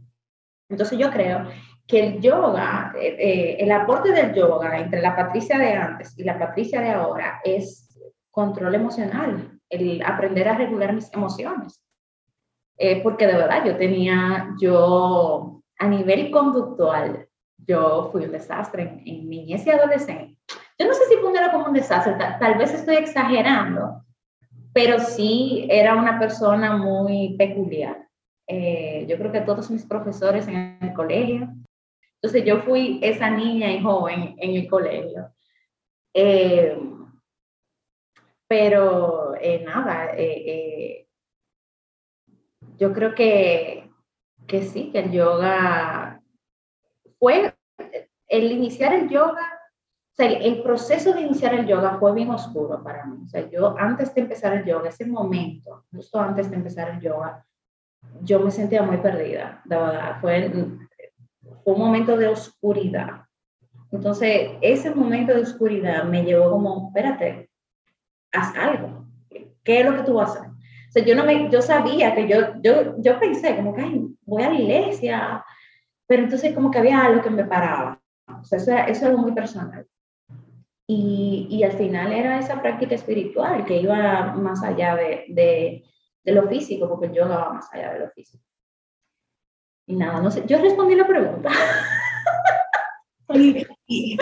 Entonces 0.69 0.97
yo 0.97 1.11
creo 1.11 1.49
que 1.85 1.99
el 1.99 2.21
yoga, 2.21 2.93
eh, 2.95 3.15
eh, 3.19 3.57
el 3.59 3.71
aporte 3.71 4.11
del 4.11 4.33
yoga 4.33 4.77
entre 4.77 5.01
la 5.01 5.15
Patricia 5.15 5.57
de 5.57 5.73
antes 5.73 6.17
y 6.17 6.23
la 6.23 6.37
Patricia 6.37 6.79
de 6.79 6.91
ahora 6.91 7.41
es 7.43 7.99
control 8.29 8.75
emocional 8.75 9.58
el 9.69 10.01
aprender 10.03 10.47
a 10.47 10.57
regular 10.57 10.93
mis 10.93 11.11
emociones. 11.13 11.81
Eh, 12.77 13.01
porque 13.03 13.27
de 13.27 13.33
verdad 13.33 13.65
yo 13.65 13.77
tenía, 13.77 14.55
yo 14.59 15.61
a 15.77 15.87
nivel 15.87 16.31
conductual, 16.31 17.27
yo 17.57 18.09
fui 18.11 18.23
un 18.23 18.31
desastre 18.31 19.01
en, 19.05 19.29
niñez 19.29 19.65
y 19.65 19.69
adolescencia. 19.69 20.37
Yo 20.77 20.87
no 20.87 20.93
sé 20.93 21.05
si 21.05 21.17
ponerlo 21.17 21.51
como 21.51 21.65
un 21.65 21.73
desastre, 21.73 22.15
tal, 22.39 22.57
vez 22.57 22.73
estoy 22.73 22.95
exagerando, 22.95 24.01
pero 24.73 24.97
sí 24.99 25.67
era 25.69 25.95
una 25.95 26.17
persona 26.17 26.77
muy 26.77 27.35
peculiar. 27.37 28.07
Eh, 28.47 29.05
yo 29.09 29.17
creo 29.17 29.31
que 29.31 29.41
todos 29.41 29.69
mis 29.69 29.85
profesores 29.85 30.47
en 30.47 30.77
el 30.81 30.93
colegio. 30.93 31.49
Entonces 32.15 32.45
yo 32.45 32.61
fui 32.61 32.99
esa 33.03 33.29
niña 33.29 33.71
y 33.71 33.83
joven 33.83 34.35
en 34.37 34.55
el 34.55 34.69
colegio. 34.69 35.29
Eh, 36.13 36.77
pero 38.47 39.28
eh, 39.41 39.63
nada, 39.65 40.13
eh, 40.15 40.43
eh, 40.45 41.07
yo 42.77 42.93
creo 42.93 43.13
que, 43.15 43.89
que 44.47 44.61
sí, 44.63 44.91
que 44.91 44.99
el 44.99 45.11
yoga 45.11 46.21
fue, 47.19 47.53
el 48.27 48.51
iniciar 48.51 48.93
el 48.93 49.09
yoga, 49.09 49.59
o 50.11 50.15
sea, 50.15 50.27
el, 50.27 50.61
proceso 50.63 51.13
de 51.13 51.21
iniciar 51.21 51.53
el 51.53 51.65
yoga 51.67 51.97
fue 51.99 52.13
bien 52.13 52.29
oscuro 52.29 52.83
para 52.83 53.05
mí. 53.05 53.23
O 53.25 53.27
sea, 53.29 53.49
yo 53.49 53.75
antes 53.77 54.13
de 54.13 54.21
empezar 54.21 54.53
el 54.53 54.65
yoga, 54.65 54.89
ese 54.89 55.05
momento, 55.05 55.85
justo 55.91 56.19
antes 56.19 56.49
de 56.49 56.57
empezar 56.57 56.89
el 56.89 56.99
yoga, 56.99 57.45
yo 58.21 58.39
me 58.39 58.51
sentía 58.51 58.81
muy 58.81 58.97
perdida, 58.97 59.61
de 59.65 59.77
verdad. 59.77 60.19
Fue, 60.19 60.51
fue 61.63 61.73
un 61.73 61.79
momento 61.79 62.17
de 62.17 62.27
oscuridad. 62.27 63.25
Entonces, 63.91 64.51
ese 64.61 64.93
momento 64.93 65.33
de 65.33 65.41
oscuridad 65.41 66.03
me 66.03 66.23
llevó 66.23 66.51
como, 66.51 66.87
espérate, 66.89 67.49
haz 68.31 68.55
algo. 68.55 68.98
¿Qué 69.69 69.81
es 69.81 69.85
lo 69.85 69.95
que 69.95 70.01
tú 70.01 70.15
vas 70.15 70.35
a 70.35 70.39
hacer? 70.39 70.49
O 70.49 70.91
sea, 70.91 71.05
yo, 71.05 71.15
no 71.15 71.23
me, 71.23 71.47
yo 71.51 71.61
sabía 71.61 72.15
que 72.15 72.27
yo, 72.27 72.59
yo, 72.63 72.95
yo 72.97 73.19
pensé 73.19 73.55
como 73.55 73.75
que, 73.75 73.81
ay, 73.81 74.03
voy 74.25 74.41
a 74.41 74.49
la 74.49 74.59
iglesia, 74.59 75.45
pero 76.07 76.23
entonces 76.23 76.55
como 76.55 76.71
que 76.71 76.79
había 76.79 77.05
algo 77.05 77.21
que 77.21 77.29
me 77.29 77.45
paraba. 77.45 78.01
O 78.41 78.43
sea, 78.43 78.57
eso, 78.57 78.71
eso 78.71 78.89
es 78.89 79.03
algo 79.03 79.19
muy 79.19 79.31
personal. 79.33 79.85
Y, 80.87 81.45
y, 81.51 81.61
al 81.61 81.73
final 81.73 82.11
era 82.11 82.39
esa 82.39 82.59
práctica 82.59 82.95
espiritual 82.95 83.63
que 83.63 83.79
iba 83.79 84.33
más 84.33 84.63
allá 84.63 84.95
de, 84.95 85.25
de, 85.29 85.83
de 86.23 86.31
lo 86.31 86.47
físico, 86.47 86.89
porque 86.89 87.13
yoga 87.13 87.37
va 87.37 87.53
más 87.53 87.71
allá 87.71 87.93
de 87.93 87.99
lo 87.99 88.09
físico. 88.09 88.43
Y 89.85 89.95
nada, 89.97 90.19
no 90.19 90.31
sé, 90.31 90.45
yo 90.47 90.57
respondí 90.59 90.95
la 90.95 91.05
pregunta. 91.05 91.51
Y, 93.31 94.17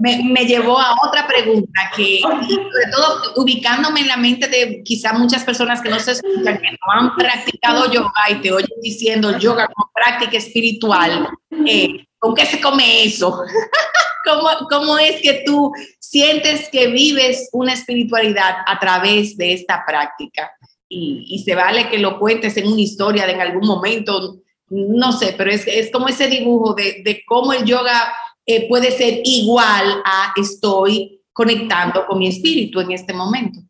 me, 0.00 0.44
llevó 0.44 0.78
a 0.78 0.96
otra 1.06 1.26
pregunta 1.26 1.90
que, 1.96 2.20
sobre 2.20 2.92
todo 2.92 3.34
ubicándome 3.36 4.00
en 4.00 4.08
la 4.08 4.16
mente 4.16 4.48
de 4.48 4.82
quizá 4.84 5.14
muchas 5.14 5.44
personas 5.44 5.80
que 5.80 5.88
no 5.88 5.98
se 5.98 6.12
escuchan, 6.12 6.58
que 6.58 6.70
no 6.70 6.92
han 6.92 7.16
practicado 7.16 7.90
yoga 7.90 8.30
y 8.30 8.34
te 8.42 8.52
oyen 8.52 8.68
diciendo 8.82 9.38
yoga 9.38 9.66
como 9.66 9.90
práctica 9.94 10.36
espiritual, 10.36 11.28
eh, 11.66 12.06
¿con 12.18 12.34
qué 12.34 12.44
se 12.44 12.60
come 12.60 13.04
eso? 13.04 13.40
¿Cómo, 14.24 14.48
¿Cómo 14.68 14.98
es 14.98 15.22
que 15.22 15.42
tú 15.46 15.72
sientes 15.98 16.68
que 16.70 16.88
vives 16.88 17.48
una 17.52 17.72
espiritualidad 17.72 18.56
a 18.66 18.78
través 18.78 19.38
de 19.38 19.54
esta 19.54 19.84
práctica? 19.86 20.50
Y, 20.86 21.24
y 21.28 21.44
se 21.44 21.54
vale 21.54 21.88
que 21.88 21.98
lo 21.98 22.18
cuentes 22.18 22.56
en 22.58 22.66
una 22.66 22.80
historia 22.80 23.26
de 23.26 23.32
en 23.32 23.40
algún 23.40 23.66
momento, 23.66 24.38
no 24.70 25.12
sé, 25.12 25.34
pero 25.36 25.50
es, 25.50 25.66
es 25.66 25.90
como 25.90 26.08
ese 26.08 26.28
dibujo 26.28 26.74
de, 26.74 27.02
de 27.04 27.22
cómo 27.26 27.52
el 27.52 27.64
yoga 27.64 28.12
eh, 28.46 28.68
puede 28.68 28.90
ser 28.90 29.20
igual 29.24 30.02
a 30.04 30.32
estoy 30.36 31.22
conectando 31.34 32.06
con 32.06 32.18
mi 32.18 32.28
espíritu 32.28 32.80
en 32.80 32.92
este 32.92 33.12
momento. 33.12 33.60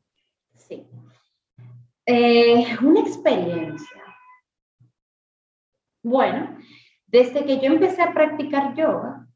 Sí. 0.57 0.83
Eh, 2.07 2.77
una 2.81 3.01
experiencia. 3.01 4.03
Bueno, 6.03 6.57
desde 7.07 7.45
que 7.45 7.59
yo 7.59 7.65
empecé 7.65 8.03
a 8.03 8.15
practicar 8.15 8.75
yoga, 8.75 9.27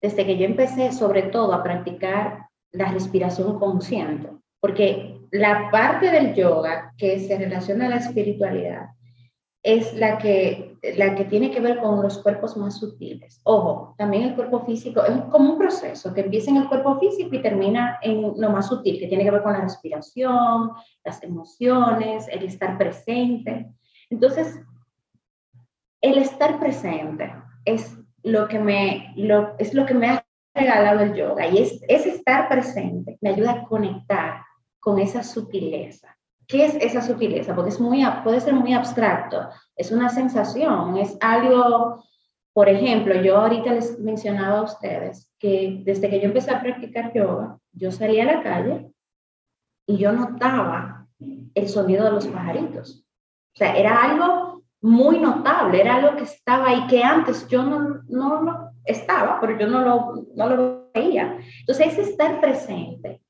desde 0.00 0.26
que 0.26 0.36
yo 0.36 0.44
empecé 0.44 0.92
sobre 0.92 1.22
todo 1.22 1.54
a 1.54 1.62
practicar 1.62 2.48
la 2.70 2.92
respiración 2.92 3.58
consciente, 3.58 4.28
porque 4.60 5.18
la 5.30 5.70
parte 5.70 6.10
del 6.10 6.34
yoga 6.34 6.92
que 6.98 7.18
se 7.18 7.38
relaciona 7.38 7.86
a 7.86 7.90
la 7.90 7.96
espiritualidad 7.96 8.88
es 9.64 9.94
la 9.94 10.18
que, 10.18 10.76
la 10.98 11.14
que 11.14 11.24
tiene 11.24 11.50
que 11.50 11.58
ver 11.58 11.80
con 11.80 12.02
los 12.02 12.18
cuerpos 12.18 12.54
más 12.58 12.78
sutiles. 12.78 13.40
Ojo, 13.44 13.94
también 13.96 14.24
el 14.24 14.34
cuerpo 14.34 14.60
físico 14.66 15.02
es 15.02 15.16
como 15.30 15.54
un 15.54 15.58
proceso 15.58 16.12
que 16.12 16.20
empieza 16.20 16.50
en 16.50 16.58
el 16.58 16.68
cuerpo 16.68 17.00
físico 17.00 17.34
y 17.34 17.40
termina 17.40 17.98
en 18.02 18.34
lo 18.36 18.50
más 18.50 18.68
sutil, 18.68 19.00
que 19.00 19.08
tiene 19.08 19.24
que 19.24 19.30
ver 19.30 19.42
con 19.42 19.54
la 19.54 19.62
respiración, 19.62 20.72
las 21.02 21.22
emociones, 21.22 22.28
el 22.28 22.42
estar 22.42 22.76
presente. 22.76 23.72
Entonces, 24.10 24.60
el 26.02 26.18
estar 26.18 26.60
presente 26.60 27.32
es 27.64 27.98
lo 28.22 28.46
que 28.46 28.58
me, 28.58 29.14
lo, 29.16 29.54
es 29.58 29.72
lo 29.72 29.86
que 29.86 29.94
me 29.94 30.10
ha 30.10 30.26
regalado 30.54 31.00
el 31.00 31.14
yoga 31.14 31.48
y 31.48 31.56
es, 31.56 31.82
es 31.88 32.04
estar 32.04 32.50
presente, 32.50 33.16
me 33.22 33.30
ayuda 33.30 33.52
a 33.52 33.64
conectar 33.64 34.42
con 34.78 34.98
esa 34.98 35.22
sutileza 35.22 36.14
¿Qué 36.46 36.64
es 36.66 36.74
esa 36.76 37.00
sutileza? 37.00 37.54
Porque 37.54 37.70
es 37.70 37.80
muy, 37.80 38.04
puede 38.22 38.40
ser 38.40 38.54
muy 38.54 38.72
abstracto, 38.72 39.48
es 39.76 39.90
una 39.90 40.08
sensación, 40.08 40.96
es 40.96 41.16
algo, 41.20 42.04
por 42.52 42.68
ejemplo, 42.68 43.14
yo 43.20 43.38
ahorita 43.38 43.72
les 43.72 43.98
mencionaba 43.98 44.58
a 44.58 44.62
ustedes 44.62 45.30
que 45.38 45.80
desde 45.84 46.10
que 46.10 46.20
yo 46.20 46.26
empecé 46.26 46.50
a 46.50 46.60
practicar 46.60 47.12
yoga, 47.14 47.58
yo 47.72 47.90
salía 47.90 48.24
a 48.24 48.36
la 48.36 48.42
calle 48.42 48.90
y 49.86 49.96
yo 49.96 50.12
notaba 50.12 51.06
el 51.54 51.68
sonido 51.68 52.04
de 52.04 52.12
los 52.12 52.26
pajaritos. 52.26 53.04
O 53.54 53.56
sea, 53.56 53.76
era 53.76 54.02
algo 54.02 54.62
muy 54.82 55.18
notable, 55.18 55.80
era 55.80 55.96
algo 55.96 56.16
que 56.16 56.24
estaba 56.24 56.68
ahí 56.68 56.86
que 56.88 57.02
antes 57.02 57.48
yo 57.48 57.62
no, 57.62 58.02
no 58.06 58.42
lo 58.42 58.70
estaba, 58.84 59.40
pero 59.40 59.58
yo 59.58 59.66
no 59.66 59.80
lo, 59.80 60.26
no 60.34 60.48
lo 60.48 60.90
veía. 60.92 61.38
Entonces, 61.60 61.98
es 61.98 62.08
estar 62.10 62.40
presente 62.40 63.23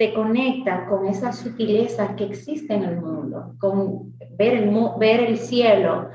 te 0.00 0.14
conecta 0.14 0.86
con 0.86 1.06
esa 1.06 1.30
sutileza 1.30 2.16
que 2.16 2.24
existe 2.24 2.72
en 2.72 2.84
el 2.84 3.02
mundo, 3.02 3.54
con 3.60 4.18
ver 4.38 4.54
el, 4.54 4.74
ver 4.98 5.20
el 5.20 5.36
cielo, 5.36 6.08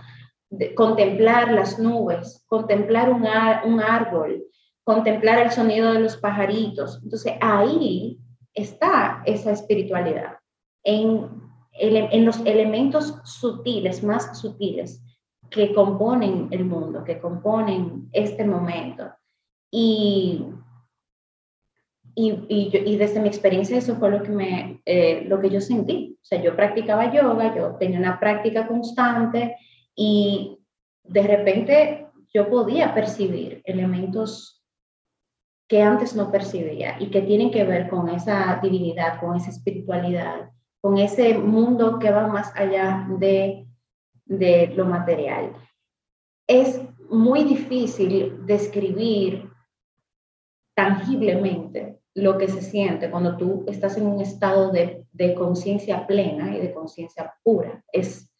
contemplar 0.76 1.52
las 1.52 1.78
nubes, 1.78 2.44
contemplar 2.48 3.12
un, 3.12 3.28
un 3.72 3.80
árbol, 3.80 4.44
contemplar 4.84 5.38
el 5.38 5.52
sonido 5.52 5.94
de 5.94 6.00
los 6.00 6.18
pajaritos. 6.18 7.00
Entonces 7.04 7.34
ahí 7.40 8.18
está 8.56 9.22
esa 9.24 9.52
espiritualidad, 9.52 10.40
en, 10.84 11.30
en 11.74 12.26
los 12.26 12.40
elementos 12.40 13.20
sutiles, 13.24 14.04
más 14.04 14.40
sutiles, 14.40 15.00
que 15.52 15.76
componen 15.76 16.48
el 16.50 16.66
mundo, 16.66 17.04
que 17.04 17.20
componen 17.20 18.10
este 18.14 18.46
momento. 18.46 19.12
Y 19.70 20.44
y, 22.18 22.46
y, 22.48 22.96
desde 22.96 23.20
mi 23.20 23.28
experiencia 23.28 23.78
eso 23.78 23.98
fue 23.98 24.10
lo 24.10 24.24
que, 24.24 24.30
me, 24.30 24.82
eh, 24.86 25.26
lo 25.28 25.42
que 25.42 25.50
yo 25.50 25.60
sentí. 25.60 26.18
O 26.22 26.26
sea, 26.26 26.42
yo 26.42 26.56
practicaba 26.56 27.12
yoga, 27.12 27.54
yo 27.54 27.76
tenía 27.76 28.00
una 28.00 28.20
práctica 28.20 28.68
constante 28.68 29.58
y 29.94 30.58
de 31.04 31.22
repente 31.24 32.08
yo 32.34 32.50
podía 32.50 32.94
percibir 32.94 33.62
elementos 33.66 34.64
que 35.68 35.82
antes 35.82 36.16
no 36.16 36.32
percibía 36.32 36.96
y 37.02 37.10
que 37.10 37.22
tienen 37.22 37.52
que 37.52 37.66
ver 37.66 37.90
con 37.90 38.08
esa 38.08 38.60
divinidad, 38.64 39.20
con 39.20 39.36
esa 39.36 39.50
espiritualidad, 39.50 40.52
con 40.80 40.98
ese 40.98 41.38
mundo 41.38 42.00
que 42.00 42.12
va 42.12 42.28
más 42.28 42.56
allá 42.56 43.08
de, 43.20 43.68
de 44.24 44.68
lo 44.68 44.86
material. 44.86 45.54
Es 46.48 46.82
muy 47.10 47.44
difícil 47.44 48.46
describir 48.46 49.50
tangiblemente 50.76 52.00
lo 52.16 52.38
que 52.38 52.48
se 52.48 52.62
siente 52.62 53.12
cuando 53.12 53.36
tú 53.36 53.66
estás 53.68 53.98
en 53.98 54.08
un 54.08 54.22
estado 54.22 54.72
de, 54.72 55.06
de 55.12 55.36
conciencia 55.36 56.08
plena 56.08 56.56
y 56.56 56.62
de 56.62 56.74
conciencia 56.74 57.36
pura. 57.44 57.84
Es, 57.92 58.32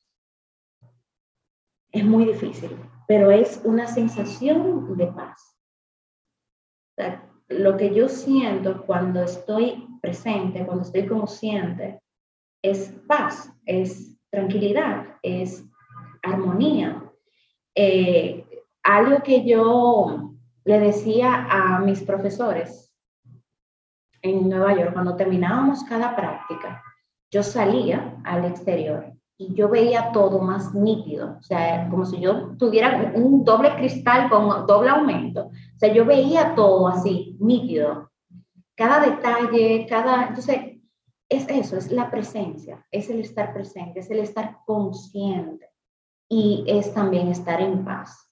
es 1.92 2.06
muy 2.06 2.26
difícil, 2.26 2.72
pero 3.06 3.32
es 3.32 3.62
una 3.66 3.88
sensación 3.88 4.98
de 4.98 5.08
paz. 5.08 5.58
lo 7.50 7.76
que 7.76 7.94
yo 7.94 8.08
siento 8.08 8.86
cuando 8.86 9.22
estoy 9.22 9.86
presente, 10.02 10.66
cuando 10.66 10.84
estoy 10.84 11.06
consciente, 11.06 12.02
es 12.62 12.94
paz, 13.08 13.52
es 13.66 14.18
tranquilidad, 14.32 15.18
es 15.22 15.64
armonía. 16.24 17.04
Eh, 17.76 18.48
algo 18.84 19.22
que 19.22 19.46
yo 19.46 20.32
le 20.64 20.80
decía 20.80 21.46
a 21.50 21.80
mis 21.80 22.02
profesores 22.02 22.85
en 24.26 24.50
Nueva 24.50 24.76
York, 24.76 24.94
cuando 24.94 25.16
terminábamos 25.16 25.84
cada 25.84 26.16
práctica, 26.16 26.84
yo 27.32 27.44
salía 27.44 28.18
al 28.24 28.46
exterior 28.46 29.14
y 29.38 29.54
yo 29.54 29.70
veía 29.70 30.12
todo 30.12 30.40
más 30.40 30.74
nítido, 30.74 31.38
o 31.40 31.44
sea, 31.44 31.88
como 31.90 32.06
si 32.06 32.20
yo 32.20 32.56
tuviera 32.58 33.12
un 33.16 33.44
doble 33.44 33.76
cristal 33.76 34.30
con 34.30 34.66
doble 34.66 34.90
aumento, 34.90 35.48
o 35.48 35.78
sea, 35.78 35.94
yo 35.94 36.06
veía 36.06 36.56
todo 36.56 36.88
así, 36.88 37.36
nítido, 37.40 38.10
cada 38.76 39.00
detalle, 39.00 39.86
cada, 39.88 40.28
entonces, 40.28 40.58
es 41.28 41.50
eso, 41.50 41.78
es 41.78 41.92
la 41.92 42.10
presencia, 42.10 42.86
es 42.92 43.10
el 43.10 43.20
estar 43.20 43.54
presente, 43.54 44.00
es 44.00 44.10
el 44.10 44.20
estar 44.20 44.60
consciente 44.66 45.70
y 46.30 46.64
es 46.68 46.94
también 46.94 47.28
estar 47.30 47.62
en 47.62 47.84
paz. 47.84 48.32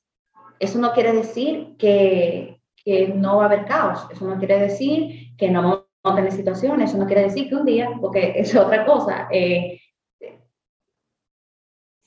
Eso 0.60 0.80
no 0.80 0.94
quiere 0.94 1.12
decir 1.12 1.76
que, 1.78 2.62
que 2.76 3.10
no 3.10 3.38
va 3.38 3.44
a 3.44 3.46
haber 3.48 3.66
caos, 3.66 4.08
eso 4.12 4.26
no 4.28 4.38
quiere 4.38 4.60
decir 4.60 5.36
que 5.38 5.50
no 5.50 5.83
tener 6.12 6.32
situaciones, 6.32 6.90
eso 6.90 7.00
no 7.00 7.06
quiere 7.06 7.24
decir 7.24 7.48
que 7.48 7.56
un 7.56 7.66
día, 7.66 7.90
porque 8.02 8.34
es 8.36 8.56
otra 8.56 8.86
cosa, 8.86 9.28
eh, 9.32 9.80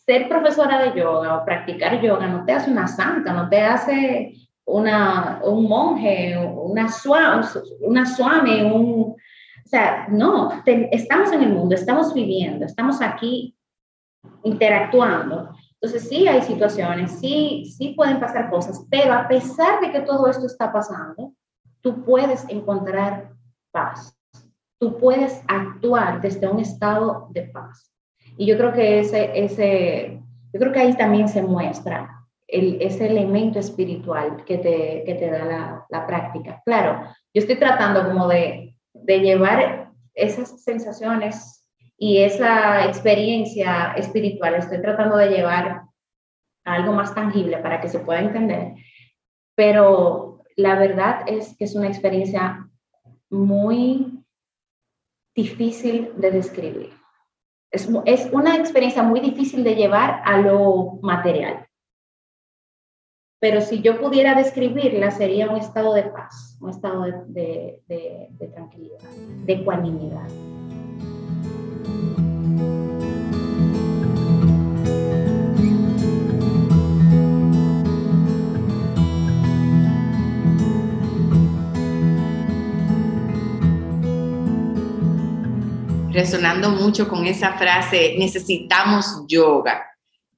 ser 0.06 0.28
profesora 0.28 0.82
de 0.82 1.00
yoga 1.00 1.38
o 1.38 1.44
practicar 1.44 2.00
yoga 2.00 2.28
no 2.28 2.44
te 2.44 2.52
hace 2.52 2.70
una 2.70 2.87
santa, 2.87 3.32
no 3.32 3.48
te 3.48 3.61
hace 3.61 4.35
una, 4.64 5.40
un 5.44 5.68
monje, 5.68 6.37
una, 6.38 6.88
suave, 6.88 7.44
una 7.80 8.06
suame, 8.06 8.64
un... 8.64 9.16
O 9.64 9.68
sea, 9.68 10.06
no, 10.09 10.62
estamos 10.64 11.32
en 11.32 11.42
el 11.42 11.52
mundo, 11.52 11.74
estamos 11.74 12.14
viviendo, 12.14 12.64
estamos 12.64 13.02
aquí 13.02 13.56
interactuando. 14.44 15.50
Entonces 15.80 16.09
sí 16.09 16.28
hay 16.28 16.40
situaciones, 16.42 17.18
sí, 17.18 17.64
sí 17.76 17.94
pueden 17.96 18.20
pasar 18.20 18.48
cosas, 18.48 18.87
pero 18.88 19.12
a 19.12 19.26
pesar 19.26 19.80
de 19.80 19.90
que 19.90 20.00
todo 20.00 20.28
esto 20.28 20.46
está 20.46 20.72
pasando, 20.72 21.32
tú 21.80 22.04
puedes 22.04 22.48
encontrar 22.48 23.36
paz. 23.76 24.18
Tú 24.80 24.96
puedes 24.96 25.42
actuar 25.48 26.22
desde 26.22 26.48
un 26.48 26.60
estado 26.60 27.28
de 27.30 27.42
paz. 27.42 27.92
Y 28.38 28.46
yo 28.46 28.56
creo 28.56 28.72
que 28.72 29.00
ese, 29.00 29.30
ese 29.34 30.22
yo 30.52 30.60
creo 30.60 30.72
que 30.72 30.80
ahí 30.80 30.94
también 30.94 31.28
se 31.28 31.42
muestra 31.42 32.24
el, 32.48 32.80
ese 32.80 33.06
elemento 33.06 33.58
espiritual 33.58 34.44
que 34.46 34.56
te, 34.56 35.02
que 35.04 35.14
te 35.14 35.30
da 35.30 35.44
la, 35.44 35.86
la, 35.90 36.06
práctica. 36.06 36.62
Claro, 36.64 37.02
yo 37.34 37.40
estoy 37.42 37.56
tratando 37.56 38.06
como 38.08 38.26
de, 38.28 38.74
de 38.94 39.20
llevar 39.20 39.90
esas 40.14 40.62
sensaciones 40.62 41.68
y 41.98 42.22
esa 42.22 42.86
experiencia 42.86 43.92
espiritual, 43.96 44.54
estoy 44.54 44.80
tratando 44.80 45.18
de 45.18 45.28
llevar 45.28 45.82
algo 46.64 46.92
más 46.92 47.14
tangible 47.14 47.58
para 47.58 47.80
que 47.80 47.88
se 47.88 47.98
pueda 47.98 48.20
entender, 48.20 48.74
pero 49.54 50.42
la 50.56 50.78
verdad 50.78 51.20
es 51.26 51.54
que 51.56 51.64
es 51.64 51.74
una 51.74 51.88
experiencia 51.88 52.66
muy 53.30 54.24
difícil 55.34 56.12
de 56.16 56.30
describir. 56.30 56.90
Es, 57.70 57.88
es 58.04 58.28
una 58.32 58.56
experiencia 58.56 59.02
muy 59.02 59.20
difícil 59.20 59.64
de 59.64 59.74
llevar 59.74 60.22
a 60.24 60.38
lo 60.38 60.98
material. 61.02 61.66
Pero 63.38 63.60
si 63.60 63.82
yo 63.82 64.00
pudiera 64.00 64.34
describirla, 64.34 65.10
sería 65.10 65.50
un 65.50 65.56
estado 65.56 65.92
de 65.92 66.04
paz, 66.04 66.56
un 66.60 66.70
estado 66.70 67.02
de, 67.02 67.12
de, 67.26 67.82
de, 67.86 68.28
de 68.30 68.48
tranquilidad, 68.48 68.98
de 69.44 69.52
ecuanimidad. 69.52 70.28
Resonando 86.16 86.70
mucho 86.70 87.09
con 87.09 87.26
esa 87.26 87.52
frase, 87.59 88.14
necesitamos 88.18 89.24
yoga. 89.29 89.85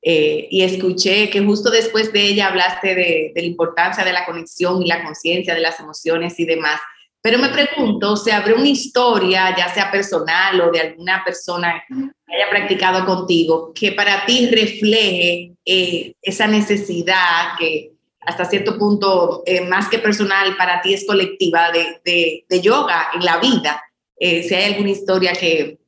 Eh, 0.03 0.49
y 0.51 0.63
escuché 0.63 1.31
que 1.31 1.41
justo 1.41 1.71
después 1.71 2.13
de 2.13 2.23
ella 2.23 2.49
hablaste 2.49 2.95
de, 2.95 3.33
la 3.35 3.43
importancia 3.43 4.05
de 4.05 4.13
la 4.13 4.27
conexión 4.27 4.83
y 4.83 4.89
la 4.89 5.05
conciencia 5.05 5.55
de 5.55 5.61
las 5.61 5.79
emociones 5.79 6.39
y 6.41 6.45
demás. 6.45 6.81
Pero 7.21 7.39
me 7.39 7.49
pregunto, 7.49 8.17
¿se 8.17 8.33
abre 8.33 8.55
una 8.55 8.69
historia, 8.69 9.57
ya 9.57 9.73
sea 9.73 9.91
personal 9.91 10.61
o 10.61 10.71
de 10.71 10.81
alguna 10.81 11.23
persona 11.25 11.83
que 11.89 12.35
haya 12.35 12.51
practicado 12.51 13.05
contigo, 13.07 13.73
que 13.75 13.93
para 13.93 14.25
ti 14.25 14.47
refleje 14.47 15.53
eh, 15.65 16.13
esa 16.23 16.47
necesidad 16.47 17.57
que 17.59 17.93
hasta 18.21 18.45
cierto 18.45 18.79
punto, 18.79 19.43
eh, 19.47 19.63
más 19.63 19.89
que 19.89 19.99
personal, 19.99 20.57
para 20.57 20.81
ti 20.81 20.95
es 20.95 21.07
colectiva 21.07 21.71
de, 21.73 22.45
de 22.49 22.61
yoga 22.61 23.09
en 23.15 23.25
la 23.25 23.39
vida? 23.39 23.83
Eh, 24.21 24.43
si 24.43 24.55
hay 24.55 24.73
alguna 24.73 24.91
historia 24.91 25.33
que, 25.33 25.79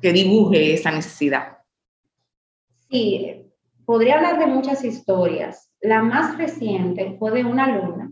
que 0.00 0.12
dibuje 0.12 0.74
esa 0.74 0.90
necesidad. 0.90 1.58
Sí, 2.90 3.44
podría 3.84 4.16
hablar 4.16 4.38
de 4.38 4.46
muchas 4.46 4.84
historias. 4.84 5.70
La 5.80 6.02
más 6.02 6.36
reciente 6.38 7.16
fue 7.18 7.30
de 7.32 7.44
una 7.44 7.64
alumna 7.64 8.10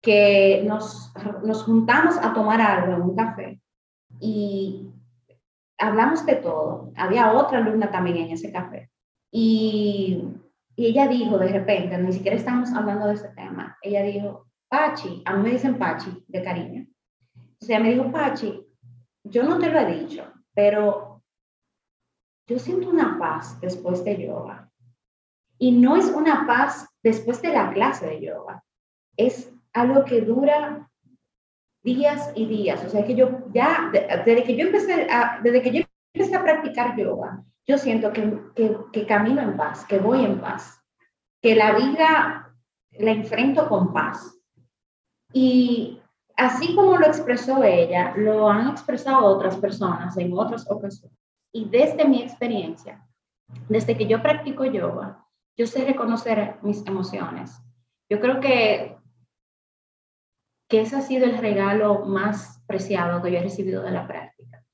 que 0.00 0.62
nos, 0.66 1.12
nos 1.44 1.64
juntamos 1.64 2.16
a 2.18 2.32
tomar 2.32 2.60
algo 2.60 2.94
en 2.94 3.02
un 3.02 3.16
café 3.16 3.60
y 4.20 4.88
hablamos 5.78 6.24
de 6.26 6.36
todo. 6.36 6.92
Había 6.96 7.32
otra 7.32 7.58
alumna 7.58 7.90
también 7.90 8.16
en 8.18 8.30
ese 8.30 8.52
café. 8.52 8.90
Y, 9.30 10.22
ella 10.76 11.08
dijo 11.08 11.38
de 11.38 11.48
repente, 11.48 11.98
ni 11.98 12.12
siquiera 12.12 12.36
estamos 12.36 12.72
hablando 12.72 13.08
de 13.08 13.14
ese 13.14 13.28
tema, 13.30 13.76
ella 13.82 14.00
dijo, 14.04 14.46
Pachi, 14.68 15.22
a 15.24 15.34
mí 15.34 15.42
me 15.42 15.50
dicen 15.50 15.76
Pachi 15.76 16.24
de 16.28 16.42
cariño. 16.44 16.86
O 17.60 17.64
sea, 17.64 17.80
me 17.80 17.90
dijo, 17.90 18.12
Pachi, 18.12 18.64
yo 19.30 19.42
no 19.42 19.58
te 19.58 19.70
lo 19.70 19.78
he 19.78 20.00
dicho, 20.00 20.24
pero 20.54 21.22
yo 22.46 22.58
siento 22.58 22.88
una 22.88 23.18
paz 23.18 23.60
después 23.60 24.04
de 24.04 24.26
yoga. 24.26 24.70
Y 25.58 25.72
no 25.72 25.96
es 25.96 26.06
una 26.06 26.46
paz 26.46 26.88
después 27.02 27.42
de 27.42 27.52
la 27.52 27.72
clase 27.72 28.06
de 28.06 28.20
yoga, 28.20 28.64
es 29.16 29.52
algo 29.72 30.04
que 30.04 30.20
dura 30.20 30.88
días 31.82 32.32
y 32.34 32.46
días. 32.46 32.84
O 32.84 32.88
sea 32.88 33.04
que 33.04 33.14
yo 33.14 33.44
ya, 33.52 33.90
desde 34.24 34.44
que 34.44 34.56
yo 34.56 34.66
empecé 34.66 35.10
a, 35.10 35.40
desde 35.42 35.62
que 35.62 35.72
yo 35.72 35.84
empecé 36.14 36.36
a 36.36 36.42
practicar 36.42 36.96
yoga, 36.96 37.42
yo 37.66 37.76
siento 37.76 38.12
que, 38.12 38.38
que, 38.54 38.76
que 38.92 39.06
camino 39.06 39.42
en 39.42 39.56
paz, 39.56 39.84
que 39.84 39.98
voy 39.98 40.24
en 40.24 40.40
paz, 40.40 40.80
que 41.42 41.54
la 41.54 41.72
vida 41.72 42.54
la 42.92 43.10
enfrento 43.10 43.68
con 43.68 43.92
paz. 43.92 44.34
Y 45.32 45.97
así 46.38 46.74
como 46.74 46.96
lo 46.96 47.06
expresó 47.06 47.62
ella, 47.64 48.14
lo 48.16 48.48
han 48.48 48.68
expresado 48.68 49.26
otras 49.26 49.56
personas 49.56 50.16
en 50.16 50.32
otras 50.32 50.70
ocasiones. 50.70 51.18
Y 51.52 51.68
desde 51.68 52.06
mi 52.06 52.22
experiencia, 52.22 53.04
desde 53.68 53.96
que 53.96 54.06
yo 54.06 54.22
practico 54.22 54.64
yoga, 54.64 55.24
yo 55.56 55.66
sé 55.66 55.84
reconocer 55.84 56.56
mis 56.62 56.86
emociones. 56.86 57.60
Yo 58.08 58.20
creo 58.20 58.40
que, 58.40 58.96
que 60.68 60.80
ese 60.82 60.96
ha 60.96 61.00
sido 61.00 61.26
el 61.26 61.38
regalo 61.38 62.04
más 62.04 62.62
preciado 62.66 63.20
que 63.20 63.32
yo 63.32 63.38
he 63.38 63.42
recibido 63.42 63.82
de 63.82 63.90
la 63.90 64.06
práctica. 64.06 64.64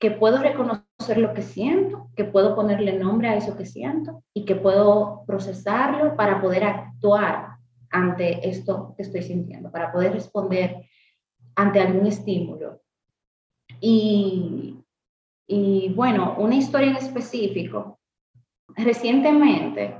Que 0.00 0.10
puedo 0.10 0.38
reconocer 0.38 1.18
lo 1.18 1.34
que 1.34 1.42
siento, 1.42 2.08
que 2.16 2.24
puedo 2.24 2.54
ponerle 2.54 2.94
nombre 2.94 3.28
a 3.28 3.36
eso 3.36 3.54
que 3.54 3.66
siento 3.66 4.22
y 4.32 4.46
que 4.46 4.56
puedo 4.56 5.24
procesarlo 5.26 6.16
para 6.16 6.40
poder 6.40 6.64
actuar 6.64 7.49
ante 7.90 8.48
esto 8.48 8.94
que 8.96 9.02
estoy 9.02 9.22
sintiendo, 9.22 9.70
para 9.70 9.92
poder 9.92 10.12
responder 10.12 10.88
ante 11.56 11.80
algún 11.80 12.06
estímulo. 12.06 12.80
Y, 13.80 14.76
y 15.46 15.92
bueno, 15.94 16.36
una 16.38 16.56
historia 16.56 16.90
en 16.90 16.96
específico. 16.96 17.98
Recientemente, 18.76 19.96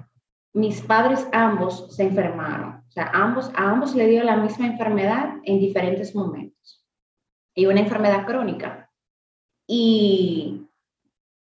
mis 0.52 0.80
padres 0.82 1.26
ambos 1.32 1.94
se 1.94 2.04
enfermaron. 2.04 2.84
O 2.88 2.92
sea, 2.92 3.10
ambos, 3.12 3.50
a 3.54 3.70
ambos 3.70 3.94
le 3.94 4.06
dio 4.06 4.24
la 4.24 4.36
misma 4.36 4.66
enfermedad 4.66 5.34
en 5.44 5.60
diferentes 5.60 6.14
momentos. 6.14 6.84
Y 7.54 7.66
una 7.66 7.80
enfermedad 7.80 8.26
crónica. 8.26 8.90
Y 9.66 10.66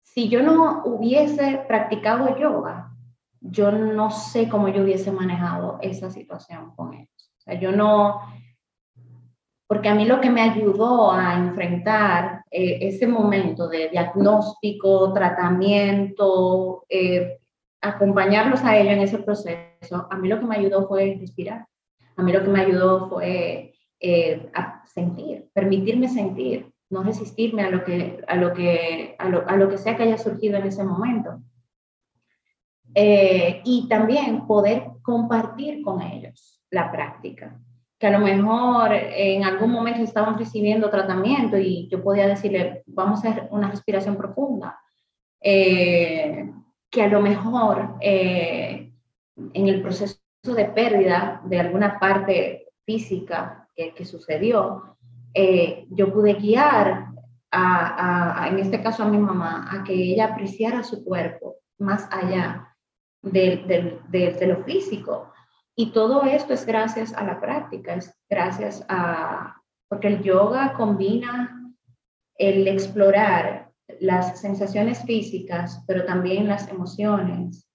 si 0.03 0.29
yo 0.29 0.41
no 0.41 0.83
hubiese 0.85 1.63
practicado 1.67 2.37
yoga, 2.37 2.92
yo 3.43 3.71
no 3.71 4.09
sé 4.09 4.47
cómo 4.47 4.69
yo 4.69 4.83
hubiese 4.83 5.11
manejado 5.11 5.77
esa 5.81 6.09
situación 6.09 6.73
con 6.75 6.93
ellos. 6.93 7.31
O 7.37 7.41
sea, 7.41 7.59
yo 7.59 7.73
no, 7.73 8.21
porque 9.67 9.89
a 9.89 9.95
mí 9.95 10.05
lo 10.05 10.21
que 10.21 10.29
me 10.29 10.41
ayudó 10.41 11.11
a 11.11 11.35
enfrentar 11.35 12.45
eh, 12.49 12.79
ese 12.81 13.05
momento 13.05 13.67
de 13.67 13.89
diagnóstico, 13.89 15.11
tratamiento, 15.13 16.85
eh, 16.87 17.39
acompañarlos 17.81 18.63
a 18.63 18.77
ellos 18.77 18.93
en 18.93 19.01
ese 19.01 19.19
proceso, 19.19 20.07
a 20.09 20.17
mí 20.17 20.29
lo 20.29 20.39
que 20.39 20.45
me 20.45 20.55
ayudó 20.55 20.87
fue 20.87 21.17
respirar. 21.19 21.67
A 22.15 22.23
mí 22.23 22.31
lo 22.31 22.43
que 22.43 22.49
me 22.49 22.61
ayudó 22.61 23.09
fue 23.09 23.73
eh, 23.99 24.51
sentir, 24.85 25.49
permitirme 25.53 26.07
sentir, 26.07 26.71
no 26.89 27.03
resistirme 27.03 27.63
a 27.63 27.71
lo 27.71 27.83
que, 27.83 28.23
a 28.27 28.35
lo 28.35 28.53
que, 28.53 29.15
a 29.17 29.27
lo, 29.27 29.47
a 29.49 29.57
lo 29.57 29.67
que 29.67 29.77
sea 29.77 29.97
que 29.97 30.03
haya 30.03 30.17
surgido 30.17 30.57
en 30.57 30.67
ese 30.67 30.83
momento. 30.83 31.41
Eh, 32.95 33.61
y 33.65 33.87
también 33.87 34.45
poder 34.45 34.83
compartir 35.01 35.81
con 35.81 36.01
ellos 36.01 36.61
la 36.69 36.91
práctica. 36.91 37.59
Que 37.97 38.07
a 38.07 38.11
lo 38.11 38.19
mejor 38.19 38.91
en 38.93 39.43
algún 39.43 39.71
momento 39.71 40.01
estaban 40.01 40.37
recibiendo 40.37 40.89
tratamiento 40.89 41.57
y 41.57 41.87
yo 41.89 42.03
podía 42.03 42.27
decirle, 42.27 42.83
vamos 42.85 43.23
a 43.23 43.29
hacer 43.29 43.47
una 43.51 43.69
respiración 43.69 44.17
profunda. 44.17 44.79
Eh, 45.41 46.51
que 46.89 47.01
a 47.01 47.07
lo 47.07 47.21
mejor 47.21 47.95
eh, 48.01 48.91
en 49.35 49.67
el 49.67 49.81
proceso 49.81 50.19
de 50.43 50.65
pérdida 50.65 51.41
de 51.45 51.59
alguna 51.59 51.99
parte 51.99 52.67
física 52.85 53.67
que, 53.75 53.93
que 53.93 54.05
sucedió, 54.05 54.97
yo 55.89 56.13
pude 56.13 56.35
guiar 56.35 57.07
a, 57.49 58.43
a, 58.43 58.49
en 58.49 58.59
este 58.59 58.83
caso 58.83 59.01
a 59.01 59.07
mi 59.07 59.17
mamá, 59.17 59.67
a 59.71 59.83
que 59.83 59.93
ella 59.93 60.25
apreciara 60.25 60.83
su 60.83 61.03
cuerpo 61.03 61.55
más 61.79 62.07
allá 62.11 62.72
de, 63.23 64.01
de, 64.09 64.47
lo 64.47 64.63
físico. 64.63 65.31
Y 65.75 65.91
todo 65.91 66.23
esto 66.23 66.53
es 66.53 66.65
gracias 66.65 67.13
a 67.13 67.23
la 67.23 67.39
práctica, 67.39 67.95
es 67.95 68.13
gracias 68.29 68.85
a, 68.89 69.61
porque 69.87 70.07
el 70.07 70.21
yoga 70.21 70.73
combina 70.73 71.59
el 72.37 72.67
explorar 72.67 73.71
las 73.99 74.39
sensaciones 74.39 75.03
físicas, 75.03 75.83
pero 75.87 76.05
también 76.05 76.47
las 76.47 76.67
emociones, 76.67 77.67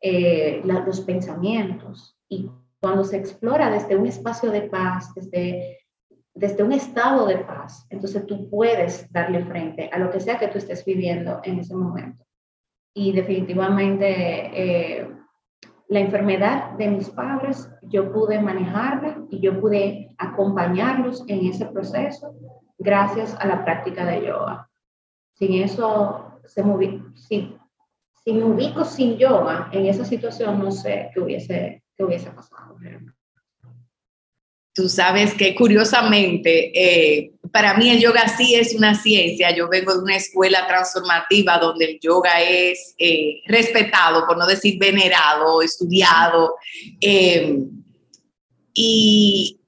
eh, 0.00 0.62
los 0.64 1.00
pensamientos. 1.00 2.16
Y 2.28 2.50
cuando 2.80 3.04
se 3.04 3.16
explora 3.16 3.70
desde 3.70 3.96
un 3.96 4.06
espacio 4.06 4.50
de 4.50 4.62
paz, 4.62 5.12
desde, 5.14 5.78
desde 6.34 6.62
un 6.62 6.72
estado 6.72 7.26
de 7.26 7.38
paz, 7.38 7.86
entonces 7.90 8.26
tú 8.26 8.48
puedes 8.48 9.10
darle 9.12 9.44
frente 9.44 9.90
a 9.92 9.98
lo 9.98 10.10
que 10.10 10.20
sea 10.20 10.38
que 10.38 10.48
tú 10.48 10.58
estés 10.58 10.84
viviendo 10.84 11.40
en 11.44 11.58
ese 11.58 11.74
momento 11.74 12.24
y 12.94 13.12
definitivamente 13.12 14.06
eh, 14.08 15.08
la 15.88 16.00
enfermedad 16.00 16.72
de 16.72 16.88
mis 16.88 17.10
padres, 17.10 17.68
yo 17.82 18.12
pude 18.12 18.40
manejarla 18.40 19.18
y 19.30 19.40
yo 19.40 19.60
pude 19.60 20.14
acompañarlos 20.18 21.24
en 21.28 21.46
ese 21.46 21.66
proceso 21.66 22.34
gracias 22.78 23.34
a 23.38 23.46
la 23.46 23.64
práctica 23.64 24.04
de 24.04 24.26
yoga. 24.26 24.68
Sin 25.34 25.54
eso, 25.62 26.40
se 26.44 26.62
si, 27.14 27.56
si 28.24 28.32
me 28.32 28.44
ubico 28.44 28.84
sin 28.84 29.16
yoga 29.16 29.68
en 29.72 29.86
esa 29.86 30.04
situación, 30.04 30.58
no 30.58 30.70
sé 30.70 31.10
qué 31.12 31.20
hubiese, 31.20 31.84
qué 31.96 32.04
hubiese 32.04 32.30
pasado. 32.30 32.76
Tú 34.74 34.88
sabes 34.88 35.34
que 35.34 35.54
curiosamente, 35.54 36.72
eh, 36.74 37.32
para 37.52 37.74
mí 37.74 37.90
el 37.90 38.00
yoga 38.00 38.26
sí 38.26 38.54
es 38.54 38.74
una 38.74 38.94
ciencia. 38.94 39.54
Yo 39.54 39.68
vengo 39.68 39.92
de 39.92 40.00
una 40.00 40.16
escuela 40.16 40.66
transformativa 40.66 41.58
donde 41.58 41.84
el 41.84 42.00
yoga 42.00 42.40
es 42.40 42.94
eh, 42.96 43.42
respetado, 43.46 44.26
por 44.26 44.38
no 44.38 44.46
decir 44.46 44.78
venerado, 44.78 45.60
estudiado. 45.60 46.54
Eh, 47.02 47.58
y 48.72 49.60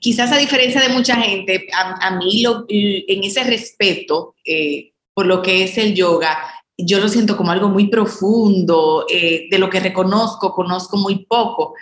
quizás 0.00 0.32
a 0.32 0.36
diferencia 0.36 0.82
de 0.82 0.90
mucha 0.90 1.16
gente, 1.16 1.66
a, 1.72 2.10
mí 2.18 2.44
en 2.68 3.24
ese 3.24 3.42
respeto 3.44 4.34
por 5.14 5.24
lo 5.24 5.40
que 5.40 5.64
es 5.64 5.78
el 5.78 5.94
yoga, 5.94 6.38
yo 6.76 7.00
lo 7.00 7.08
siento 7.08 7.38
como 7.38 7.50
algo 7.52 7.70
muy 7.70 7.88
profundo, 7.88 9.06
de 9.08 9.58
lo 9.58 9.70
que 9.70 9.80
reconozco, 9.80 10.52
conozco 10.52 10.98
muy 10.98 11.24
poco, 11.24 11.74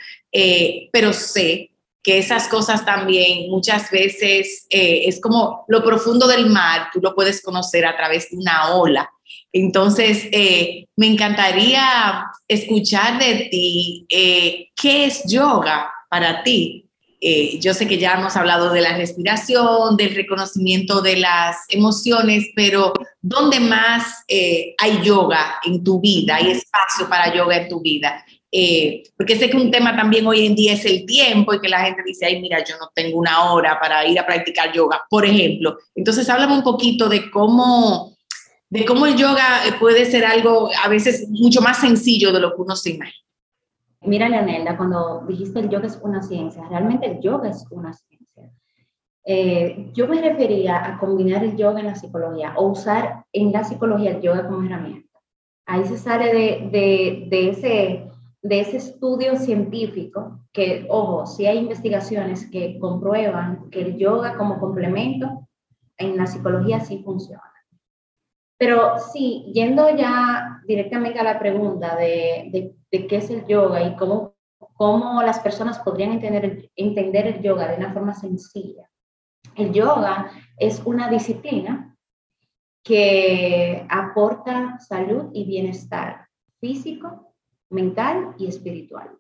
pero 0.93 1.13
sé 1.13 1.73
que 2.07 2.19
esas 2.19 2.47
cosas 2.47 2.85
también 2.85 3.51
muchas 3.51 3.91
veces 3.91 4.69
eh, 4.71 5.07
es 5.07 5.21
como 5.21 5.65
lo 5.67 5.83
profundo 5.83 6.29
del 6.29 6.47
mar, 6.47 6.87
tú 6.93 7.01
lo 7.03 7.17
puedes 7.17 7.43
conocer 7.43 7.85
a 7.85 7.97
través 7.97 8.31
de 8.31 8.37
una 8.37 8.77
ola. 8.77 9.11
Entonces, 9.53 10.29
eh, 10.31 10.87
me 10.95 11.09
encantaría 11.09 12.27
escuchar 12.47 13.19
de 13.19 13.49
ti 13.51 14.07
eh, 14.09 14.69
qué 14.81 15.07
es 15.07 15.25
yoga 15.29 15.91
para 16.09 16.45
ti. 16.45 16.85
yo 17.61 17.75
sé 17.75 17.89
que 17.89 17.99
ya 17.99 18.13
hemos 18.13 18.37
hablado 18.37 18.71
de 18.73 18.83
la 18.83 18.97
respiración, 18.97 19.97
del 19.97 20.15
reconocimiento 20.15 21.03
de 21.03 21.17
las 21.17 21.57
emociones, 21.71 22.45
pero 22.55 22.93
¿dónde 23.21 23.59
más 23.59 24.23
hay 24.79 25.03
yoga 25.03 25.59
en 25.65 25.83
tu 25.83 26.01
vida? 26.01 26.37
¿Hay 26.37 26.53
espacio 26.53 27.09
para 27.09 27.35
yoga 27.35 27.57
en 27.57 27.69
tu 27.69 27.81
vida? 27.81 28.25
Eh, 28.53 29.03
porque 29.17 29.37
sé 29.37 29.51
que 29.51 29.57
un 29.57 29.71
tema 29.71 29.97
también 29.97 30.27
hoy 30.27 30.47
en 30.47 30.55
día 30.55 30.75
es 30.75 30.85
el 30.85 31.05
tiempo 31.05 31.53
y 31.53 31.61
que 31.61 31.69
la 31.69 31.81
gente 31.81 32.03
dice, 32.05 32.27
ay, 32.27 32.41
mira, 32.41 32.63
yo 32.65 32.77
no 32.79 32.91
tengo 32.95 33.19
una 33.19 33.53
hora 33.53 33.79
para 33.81 34.07
ir 34.07 34.19
a 34.19 34.27
practicar 34.27 34.73
yoga, 34.73 35.03
por 35.11 35.25
ejemplo. 35.25 35.77
Entonces, 35.95 36.29
háblame 36.31 36.55
un 36.55 36.63
poquito 36.63 37.09
de 37.09 37.31
cómo, 37.31 38.17
de 38.71 38.85
cómo 38.85 39.07
el 39.07 39.17
yoga 39.17 39.67
eh, 39.67 39.73
puede 39.79 40.05
ser 40.07 40.25
algo 40.25 40.71
a 40.83 40.89
veces 40.89 41.29
mucho 41.29 41.61
más 41.61 41.81
sencillo 41.81 42.33
de 42.33 42.41
lo 42.41 42.55
que 42.55 42.63
uno 42.63 42.77
se 42.77 42.91
imagina. 42.91 43.27
Mira, 44.03 44.29
Leonelda, 44.29 44.77
cuando 44.77 45.25
dijiste 45.27 45.59
el 45.59 45.69
yoga 45.69 45.87
es 45.87 45.99
una 46.01 46.23
ciencia, 46.23 46.63
realmente 46.71 47.07
el 47.07 47.21
yoga 47.21 47.49
es 47.51 47.67
una 47.71 47.93
ciencia. 47.93 48.53
Eh, 49.29 49.91
yo 49.93 50.07
me 50.07 50.23
refería 50.23 50.87
a 50.87 50.99
combinar 50.99 51.43
el 51.43 51.57
yoga 51.57 51.81
en 51.81 51.87
la 51.87 51.97
psicología 51.97 52.55
o 52.57 52.69
usar 52.69 53.25
en 53.33 53.51
la 53.51 53.65
psicología 53.65 54.13
el 54.13 54.23
yoga 54.23 54.47
como 54.47 54.65
herramienta. 54.65 55.19
Ahí 55.67 55.85
se 55.85 55.99
sale 55.99 56.33
de, 56.33 56.69
de, 56.71 57.25
de 57.27 57.49
ese 57.49 58.07
de 58.49 58.61
ese 58.61 58.77
estudio 58.77 59.37
científico, 59.37 60.41
que, 60.53 60.87
ojo, 60.89 61.27
si 61.27 61.47
hay 61.47 61.59
investigaciones 61.59 62.49
que 62.51 62.79
comprueban 62.79 63.69
que 63.71 63.83
el 63.83 63.97
yoga 63.97 64.37
como 64.37 64.61
complemento 64.61 65.49
en 65.97 66.17
la 66.17 66.27
psicología 66.27 66.81
sí 66.81 67.03
funciona. 67.05 67.43
Pero 68.59 68.99
sí, 69.13 69.51
yendo 69.53 69.95
ya 69.97 70.63
directamente 70.67 71.19
a 71.19 71.25
la 71.25 71.39
pregunta 71.39 71.97
de, 71.97 72.75
de, 72.91 73.07
qué 73.07 73.17
es 73.17 73.31
el 73.31 73.47
yoga 73.47 73.83
y 73.83 73.97
cómo, 73.97 74.35
cómo 74.75 75.23
las 75.23 75.41
personas 75.41 75.79
podrían 75.81 76.13
entender 76.13 76.71
entender 76.77 77.27
el 77.27 77.43
yoga 77.43 77.69
de 77.69 77.77
una 77.77 77.93
forma 77.93 78.15
sencilla. 78.15 78.89
El 79.57 79.73
yoga 79.73 80.31
es 80.57 80.81
una 80.85 81.11
disciplina 81.11 81.97
que 82.83 83.85
aporta 83.91 84.79
salud 84.79 85.31
y 85.33 85.45
bienestar 85.45 86.27
físico, 86.61 87.26
mental 87.71 88.35
y 88.39 88.47
espiritual. 88.47 89.11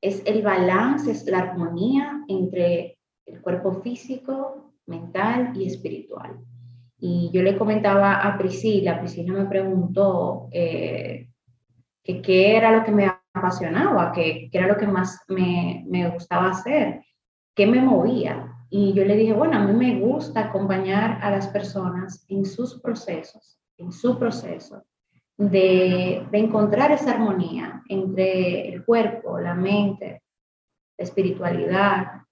Es 0.00 0.22
el 0.26 0.42
balance, 0.42 1.10
es 1.10 1.26
la 1.26 1.38
armonía 1.38 2.24
entre 2.28 2.98
el 3.26 3.40
cuerpo 3.40 3.80
físico, 3.82 4.72
mental 4.86 5.52
y 5.56 5.66
espiritual. 5.66 6.38
Y 6.98 7.30
yo 7.32 7.42
le 7.42 7.56
comentaba 7.56 8.14
a 8.14 8.36
Priscila, 8.38 8.98
Priscila 8.98 9.32
me 9.32 9.46
preguntó 9.46 10.48
eh, 10.50 11.28
que 12.02 12.22
qué 12.22 12.56
era 12.56 12.72
lo 12.72 12.84
que 12.84 12.90
me 12.90 13.10
apasionaba, 13.32 14.12
qué, 14.12 14.48
era 14.52 14.66
lo 14.66 14.76
que 14.76 14.86
más 14.86 15.20
me, 15.28 15.84
me 15.86 16.08
gustaba 16.10 16.50
hacer, 16.50 17.04
qué 17.54 17.66
me 17.66 17.80
movía. 17.80 18.52
Y 18.70 18.92
yo 18.94 19.04
le 19.04 19.16
dije, 19.16 19.32
bueno, 19.32 19.58
a 19.58 19.64
mí 19.64 19.72
me 19.72 20.00
gusta 20.00 20.46
acompañar 20.46 21.18
a 21.22 21.30
las 21.30 21.48
personas 21.48 22.24
en 22.28 22.44
sus 22.44 22.80
procesos, 22.80 23.60
en 23.76 23.92
su 23.92 24.18
proceso, 24.18 24.84
de, 25.38 26.26
encontrar 26.32 26.90
esa 26.90 27.12
armonía 27.12 27.82
entre 27.88 28.68
el 28.68 28.84
cuerpo, 28.84 29.38
la 29.38 29.54
mente, 29.54 30.22
la 30.98 31.04
espiritualidad, 31.04 32.22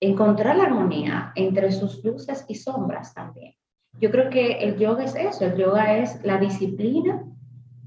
encontrar 0.00 0.56
la 0.56 0.64
armonía 0.64 1.32
entre 1.34 1.72
sus 1.72 2.02
luces 2.04 2.44
y 2.48 2.54
sombras 2.54 3.12
también. 3.12 3.54
Yo 4.00 4.12
creo 4.12 4.30
que 4.30 4.58
el 4.58 4.78
yoga 4.78 5.04
es 5.04 5.16
eso, 5.16 5.44
el 5.44 5.56
yoga 5.56 5.98
es 5.98 6.24
la 6.24 6.38
disciplina 6.38 7.24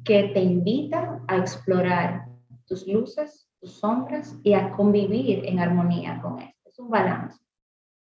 que 0.03 0.23
te 0.33 0.41
invita 0.41 1.21
a 1.27 1.37
explorar 1.37 2.25
tus 2.65 2.85
luces, 2.85 3.47
tus 3.61 3.79
sombras 3.79 4.35
y 4.43 4.53
a 4.53 4.71
convivir 4.71 5.45
en 5.45 5.59
armonía 5.59 6.19
con 6.21 6.39
esto. 6.39 6.69
Es 6.69 6.79
un 6.79 6.89
balance. 6.89 7.39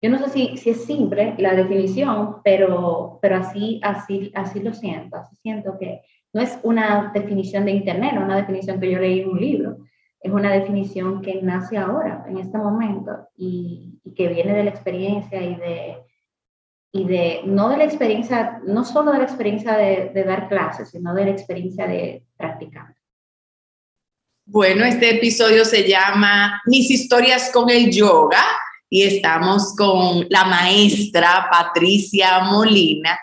Yo 0.02 0.08
no 0.08 0.18
sé 0.18 0.30
si, 0.30 0.56
si 0.56 0.70
es 0.70 0.84
simple 0.84 1.34
la 1.38 1.54
definición, 1.54 2.36
pero, 2.42 3.18
pero 3.20 3.36
así, 3.36 3.80
así, 3.82 4.32
así 4.34 4.60
lo 4.60 4.72
siento. 4.72 5.16
Así 5.16 5.36
siento 5.42 5.76
que 5.78 6.00
no 6.32 6.40
es 6.40 6.58
una 6.62 7.10
definición 7.12 7.66
de 7.66 7.72
internet, 7.72 8.12
no 8.14 8.24
una 8.24 8.36
definición 8.36 8.80
que 8.80 8.90
yo 8.90 8.98
leí 8.98 9.20
en 9.20 9.28
un 9.28 9.40
libro. 9.40 9.76
Es 10.20 10.32
una 10.32 10.52
definición 10.52 11.20
que 11.20 11.42
nace 11.42 11.76
ahora, 11.76 12.24
en 12.28 12.38
este 12.38 12.56
momento, 12.58 13.28
y, 13.36 13.98
que 14.16 14.28
viene 14.28 14.54
de 14.54 14.64
la 14.64 14.70
experiencia 14.70 15.42
y 15.42 15.54
de, 15.54 15.96
y 16.92 17.04
de, 17.04 17.40
no 17.44 17.68
de 17.68 17.76
la 17.76 17.84
experiencia, 17.84 18.60
no 18.66 18.84
solo 18.84 19.12
de 19.12 19.18
la 19.18 19.24
experiencia 19.24 19.76
de 19.76 20.24
dar 20.24 20.48
clases, 20.48 20.90
sino 20.90 21.14
de 21.14 21.24
la 21.26 21.30
experiencia 21.30 21.86
de 21.86 22.24
practicar. 22.36 22.94
Bueno, 24.46 24.84
este 24.84 25.10
episodio 25.10 25.64
se 25.64 25.88
llama 25.88 26.60
Mis 26.66 26.90
historias 26.90 27.50
con 27.52 27.70
el 27.70 27.90
yoga 27.92 28.42
y 28.90 29.02
estamos 29.02 29.74
con 29.76 30.26
la 30.28 30.44
maestra 30.44 31.48
Patricia 31.50 32.40
Molina. 32.40 33.18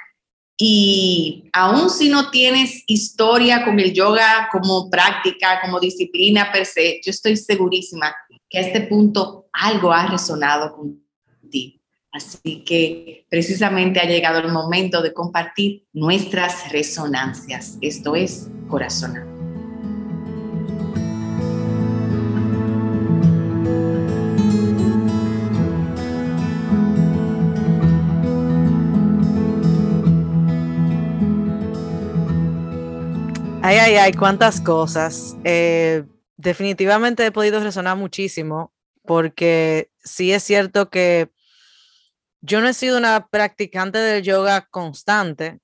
Y 0.58 1.50
aún 1.54 1.92
si 1.92 2.10
no 2.10 2.32
tienes 2.32 2.84
historia 2.88 3.64
con 3.64 3.80
el 3.80 3.94
yoga 3.94 4.50
como 4.52 4.90
práctica, 4.90 5.62
como 5.62 5.80
disciplina 5.80 6.52
per 6.52 6.66
se, 6.66 7.00
yo 7.06 7.12
estoy 7.12 7.38
segurísima 7.38 8.16
que 8.50 8.58
a 8.58 8.62
este 8.62 8.82
punto 8.82 9.50
algo 9.52 9.92
ha 9.92 10.08
resonado 10.08 10.76
contigo. 10.76 11.78
Así 12.12 12.64
que 12.64 13.28
precisamente 13.30 14.00
ha 14.00 14.06
llegado 14.06 14.40
el 14.40 14.52
momento 14.52 15.04
de 15.04 15.14
compartir 15.14 15.86
nuestras 15.94 16.72
resonancias. 16.72 17.78
Esto 17.82 18.16
es 18.16 18.48
Corazonado. 18.68 19.37
Ay, 33.70 33.80
ay, 33.80 33.96
ay, 33.98 34.14
cuántas 34.14 34.62
cosas. 34.62 35.36
Eh, 35.44 36.06
definitivamente 36.38 37.26
he 37.26 37.34
podido 37.34 37.60
resonar 37.60 37.98
muchísimo 37.98 38.72
porque 39.04 39.92
sí 40.02 40.32
es 40.32 40.44
cierto 40.44 40.90
que 40.90 41.32
yo 42.40 42.62
no 42.62 42.70
he 42.70 42.74
sido 42.74 42.98
una 42.98 43.28
practicante 43.28 43.98
del 43.98 44.24
yoga 44.24 44.70
constante 44.72 45.60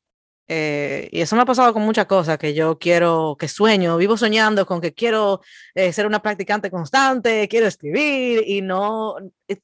eh, 0.49 1.07
y 1.13 1.21
eso 1.21 1.37
me 1.37 1.43
ha 1.43 1.45
pasado 1.45 1.71
con 1.71 1.83
muchas 1.83 2.05
cosas 2.05 2.37
que 2.37 2.53
yo 2.53 2.77
quiero, 2.77 3.37
que 3.39 3.47
sueño, 3.47 3.95
vivo 3.95 4.17
soñando 4.17 4.65
con 4.65 4.81
que 4.81 4.93
quiero 4.93 5.39
eh, 5.73 5.93
ser 5.93 6.05
una 6.05 6.21
practicante 6.21 6.69
constante, 6.69 7.47
quiero 7.47 7.67
escribir 7.67 8.43
y 8.45 8.61
no, 8.61 9.15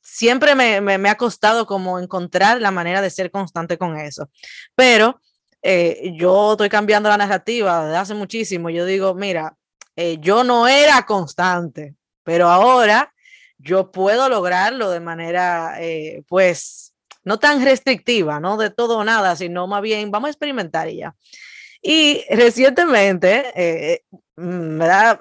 siempre 0.01 0.55
me, 0.55 0.79
me, 0.79 0.97
me 0.97 1.09
ha 1.09 1.17
costado 1.17 1.65
como 1.65 1.99
encontrar 1.99 2.61
la 2.61 2.71
manera 2.71 3.01
de 3.01 3.09
ser 3.09 3.31
constante 3.31 3.77
con 3.77 3.97
eso. 3.97 4.29
Pero 4.75 5.19
eh, 5.61 6.13
yo 6.15 6.53
estoy 6.53 6.69
cambiando 6.69 7.09
la 7.09 7.17
narrativa 7.17 7.85
desde 7.85 7.97
hace 7.97 8.13
muchísimo. 8.13 8.69
Yo 8.69 8.85
digo, 8.85 9.13
mira, 9.13 9.57
eh, 9.95 10.17
yo 10.19 10.43
no 10.43 10.67
era 10.67 11.05
constante, 11.05 11.95
pero 12.23 12.47
ahora 12.47 13.13
yo 13.57 13.91
puedo 13.91 14.29
lograrlo 14.29 14.89
de 14.89 15.01
manera, 15.01 15.75
eh, 15.81 16.23
pues, 16.27 16.93
no 17.23 17.37
tan 17.37 17.63
restrictiva, 17.63 18.39
no 18.39 18.57
de 18.57 18.69
todo 18.69 18.99
o 18.99 19.03
nada, 19.03 19.35
sino 19.35 19.67
más 19.67 19.81
bien, 19.81 20.09
vamos 20.09 20.29
a 20.29 20.31
experimentar 20.31 20.89
y 20.89 20.97
ya. 20.97 21.15
Y 21.81 22.23
recientemente, 22.29 23.51
eh, 23.55 24.03
¿verdad? 24.35 25.19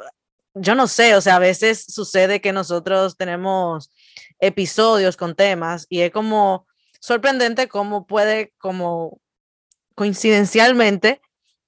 Yo 0.54 0.74
no 0.74 0.86
sé, 0.86 1.14
o 1.16 1.20
sea, 1.20 1.36
a 1.36 1.40
veces 1.40 1.84
sucede 1.88 2.40
que 2.40 2.52
nosotros 2.52 3.16
tenemos 3.16 3.90
episodios 4.40 5.16
con 5.16 5.34
temas 5.34 5.86
y 5.88 6.00
es 6.00 6.10
como 6.12 6.66
sorprendente 7.00 7.68
cómo 7.68 8.06
puede, 8.06 8.52
como 8.58 9.20
coincidencialmente, 9.98 11.20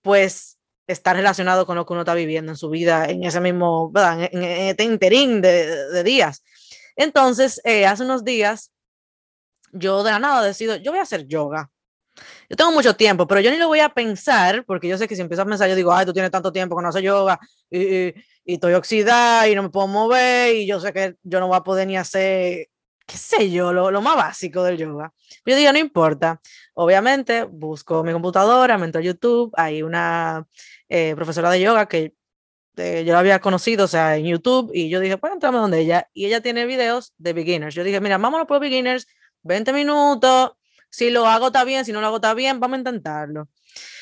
pues 0.03 0.57
estar 0.87 1.17
relacionado 1.17 1.67
con 1.67 1.75
lo 1.75 1.85
que 1.85 1.93
uno 1.95 2.03
está 2.03 2.15
viviendo 2.15 2.53
en 2.53 2.57
su 2.57 2.71
vida 2.71 3.07
en 3.07 3.25
ese 3.25 3.41
mismo, 3.41 3.91
¿verdad? 3.91 4.29
En, 4.31 4.45
este 4.45 4.85
interín 4.85 5.41
de, 5.43 6.05
días. 6.05 6.45
Entonces, 6.95 7.61
eh, 7.65 7.87
hace 7.87 8.05
unos 8.05 8.25
días, 8.25 8.71
yo 9.73 10.05
de 10.05 10.13
la 10.13 10.21
nada 10.21 10.45
decido, 10.45 10.77
yo 10.77 10.93
voy 10.93 11.01
a 11.01 11.03
hacer 11.03 11.27
yoga. 11.27 11.73
Yo 12.49 12.57
tengo 12.57 12.71
mucho 12.71 12.95
tiempo, 12.95 13.27
pero 13.27 13.41
yo 13.41 13.51
ni 13.51 13.57
lo 13.57 13.67
voy 13.67 13.81
a 13.81 13.89
pensar, 13.89 14.65
porque 14.65 14.87
yo 14.87 14.97
sé 14.97 15.09
que 15.09 15.17
si 15.17 15.23
empiezo 15.23 15.43
a 15.43 15.47
pensar, 15.47 15.69
yo 15.69 15.75
digo, 15.75 15.93
ay, 15.93 16.07
tú 16.07 16.13
tienes 16.13 16.31
tanto 16.31 16.53
tiempo 16.53 16.77
que 16.77 16.83
no 16.83 16.89
haces 16.89 17.03
yoga, 17.03 17.37
y, 17.69 18.09
y, 18.09 18.15
estoy 18.45 18.75
oxidada, 18.75 19.49
y 19.49 19.57
no 19.57 19.65
me 19.65 19.71
puedo 19.71 19.89
mover, 19.89 20.55
y 20.55 20.67
yo 20.67 20.79
sé 20.79 20.93
que 20.93 21.17
yo 21.25 21.41
no 21.41 21.49
voy 21.49 21.57
a 21.57 21.63
poder 21.63 21.89
ni 21.89 21.97
hacer, 21.97 22.69
qué 23.07 23.17
sé 23.17 23.51
yo, 23.51 23.73
lo, 23.73 23.91
lo 23.91 24.01
más 24.01 24.17
básico 24.17 24.63
del 24.63 24.77
yoga. 24.79 25.13
Yo 25.45 25.57
digo, 25.57 25.73
no 25.73 25.79
importa. 25.79 26.41
Obviamente, 26.75 27.45
busco 27.45 28.05
mi 28.05 28.13
computadora, 28.13 28.79
me 28.79 28.87
entro 28.87 29.01
a 29.01 29.05
YouTube, 29.05 29.53
hay 29.57 29.83
una 29.83 30.47
eh, 30.89 31.15
profesora 31.17 31.51
de 31.51 31.61
yoga 31.61 31.87
que 31.87 32.15
eh, 32.77 33.05
yo 33.05 33.13
la 33.13 33.19
había 33.19 33.41
conocido, 33.41 33.85
o 33.85 33.89
sea, 33.89 34.17
en 34.17 34.27
YouTube, 34.27 34.71
y 34.73 34.89
yo 34.89 35.01
dije, 35.01 35.19
pues 35.19 35.33
entrame 35.33 35.59
donde 35.59 35.81
ella, 35.81 36.09
y 36.15 36.27
ella 36.27 36.41
tiene 36.41 36.67
videos 36.67 37.13
de 37.19 37.33
beginners. 37.33 37.75
Yo 37.75 37.85
dije, 37.85 38.01
mira, 38.01 38.19
vámonos 38.19 38.47
por 38.47 38.61
beginners, 38.61 39.07
20 39.43 39.73
minutos, 39.73 40.53
si 40.91 41.11
lo 41.11 41.27
hago 41.27 41.49
está 41.49 41.65
bien, 41.65 41.85
si 41.85 41.93
no 41.93 42.01
lo 42.01 42.09
hago 42.09 42.17
está 42.17 42.35
bien, 42.35 42.61
vamos 42.61 42.77
a 42.77 42.79
intentarlo. 42.79 43.49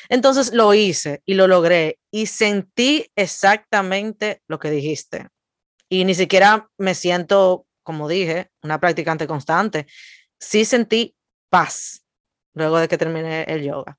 Entonces 0.08 0.52
lo 0.54 0.72
hice 0.74 1.22
y 1.26 1.34
lo 1.34 1.46
logré 1.46 1.98
y 2.10 2.26
sentí 2.26 3.10
exactamente 3.14 4.42
lo 4.48 4.58
que 4.58 4.70
dijiste. 4.70 5.28
Y 5.90 6.04
ni 6.04 6.14
siquiera 6.14 6.70
me 6.78 6.94
siento, 6.94 7.66
como 7.88 8.06
dije, 8.06 8.50
una 8.62 8.78
practicante 8.78 9.26
constante. 9.26 9.86
Sí 10.38 10.66
sentí 10.66 11.16
paz 11.48 12.04
luego 12.52 12.78
de 12.78 12.86
que 12.86 12.98
terminé 12.98 13.44
el 13.44 13.62
yoga. 13.62 13.96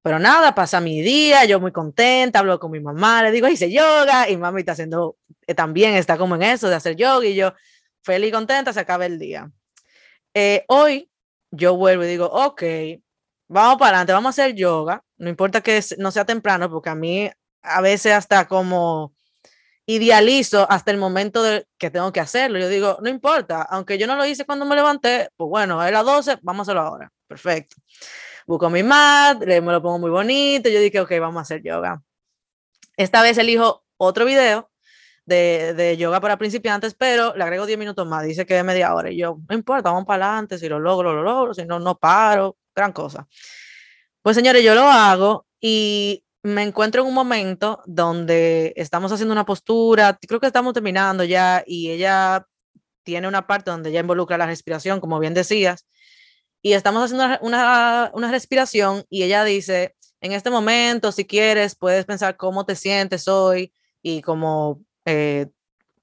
Pero 0.00 0.20
nada, 0.20 0.54
pasa 0.54 0.80
mi 0.80 1.02
día, 1.02 1.44
yo 1.44 1.58
muy 1.58 1.72
contenta, 1.72 2.38
hablo 2.38 2.60
con 2.60 2.70
mi 2.70 2.78
mamá, 2.78 3.24
le 3.24 3.32
digo, 3.32 3.48
hice 3.48 3.68
yoga 3.68 4.30
y 4.30 4.36
mami 4.36 4.60
está 4.60 4.72
haciendo, 4.72 5.16
eh, 5.44 5.56
también 5.56 5.94
está 5.94 6.16
como 6.18 6.36
en 6.36 6.44
eso 6.44 6.68
de 6.68 6.76
hacer 6.76 6.94
yoga 6.94 7.26
y 7.26 7.34
yo 7.34 7.52
feliz 8.04 8.32
contenta, 8.32 8.72
se 8.72 8.78
acaba 8.78 9.06
el 9.06 9.18
día. 9.18 9.50
Eh, 10.32 10.64
hoy 10.68 11.10
yo 11.50 11.74
vuelvo 11.76 12.04
y 12.04 12.06
digo, 12.06 12.26
ok, 12.26 12.62
vamos 13.48 13.76
para 13.76 13.96
adelante, 13.96 14.12
vamos 14.12 14.38
a 14.38 14.42
hacer 14.42 14.54
yoga, 14.54 15.02
no 15.18 15.28
importa 15.28 15.62
que 15.62 15.82
no 15.98 16.12
sea 16.12 16.24
temprano, 16.24 16.70
porque 16.70 16.90
a 16.90 16.94
mí 16.94 17.28
a 17.62 17.80
veces 17.80 18.12
hasta 18.12 18.46
como 18.46 19.14
idealizo 19.94 20.70
hasta 20.70 20.90
el 20.90 20.98
momento 20.98 21.42
de 21.42 21.66
que 21.78 21.90
tengo 21.90 22.12
que 22.12 22.20
hacerlo. 22.20 22.58
Yo 22.58 22.68
digo, 22.68 22.98
no 23.02 23.08
importa, 23.08 23.62
aunque 23.62 23.98
yo 23.98 24.06
no 24.06 24.16
lo 24.16 24.24
hice 24.24 24.44
cuando 24.44 24.64
me 24.64 24.76
levanté, 24.76 25.30
pues 25.36 25.48
bueno, 25.48 25.80
a 25.80 25.90
las 25.90 26.04
12, 26.04 26.38
vamos 26.42 26.60
a 26.60 26.72
hacerlo 26.72 26.82
ahora. 26.82 27.12
Perfecto 27.26 27.76
busco 28.50 28.68
mi 28.68 28.82
mat, 28.82 29.44
me 29.44 29.60
lo 29.60 29.80
pongo 29.80 30.00
muy 30.00 30.10
bonito, 30.10 30.68
yo 30.68 30.80
dije, 30.80 31.00
ok, 31.00 31.12
vamos 31.20 31.38
a 31.38 31.42
hacer 31.42 31.62
yoga. 31.62 32.02
Esta 32.96 33.22
vez 33.22 33.38
elijo 33.38 33.84
otro 33.96 34.24
video 34.24 34.70
de, 35.24 35.72
de, 35.74 35.96
yoga 35.96 36.20
para 36.20 36.36
principiantes, 36.36 36.94
pero 36.94 37.34
le 37.36 37.44
agrego 37.44 37.64
10 37.64 37.78
minutos 37.78 38.06
más, 38.08 38.24
dice 38.24 38.46
que 38.46 38.58
es 38.58 38.64
media 38.64 38.92
hora, 38.94 39.10
y 39.10 39.18
yo, 39.18 39.38
no 39.48 39.54
importa, 39.54 39.90
vamos 39.90 40.04
para 40.04 40.26
adelante, 40.26 40.58
si 40.58 40.68
lo 40.68 40.80
logro, 40.80 41.12
lo 41.12 41.22
logro, 41.22 41.54
si 41.54 41.64
no, 41.64 41.78
no 41.78 41.96
paro, 41.96 42.56
gran 42.74 42.92
cosa. 42.92 43.28
Pues 44.20 44.36
señores, 44.36 44.64
yo 44.64 44.74
lo 44.74 44.82
hago 44.82 45.46
y 45.60 46.24
me 46.42 46.62
encuentro 46.62 47.02
en 47.02 47.08
un 47.08 47.14
momento 47.14 47.82
donde 47.86 48.72
estamos 48.76 49.12
haciendo 49.12 49.32
una 49.32 49.44
postura, 49.44 50.18
creo 50.26 50.40
que 50.40 50.46
estamos 50.46 50.72
terminando 50.72 51.24
ya, 51.24 51.62
y 51.66 51.90
ella 51.90 52.46
tiene 53.02 53.28
una 53.28 53.46
parte 53.46 53.70
donde 53.70 53.92
ya 53.92 54.00
involucra 54.00 54.38
la 54.38 54.46
respiración, 54.46 55.00
como 55.00 55.18
bien 55.18 55.34
decías, 55.34 55.86
y 56.62 56.74
estamos 56.74 57.04
haciendo 57.04 57.38
una, 57.42 58.10
una, 58.14 58.30
respiración 58.30 59.04
y 59.08 59.22
ella 59.22 59.44
dice, 59.44 59.96
en 60.20 60.32
este 60.32 60.50
momento, 60.50 61.12
si 61.12 61.24
quieres, 61.26 61.74
puedes 61.74 62.04
pensar 62.04 62.36
cómo 62.36 62.66
te 62.66 62.76
sientes 62.76 63.28
hoy 63.28 63.72
y 64.02 64.20
como, 64.22 64.82
eh, 65.06 65.46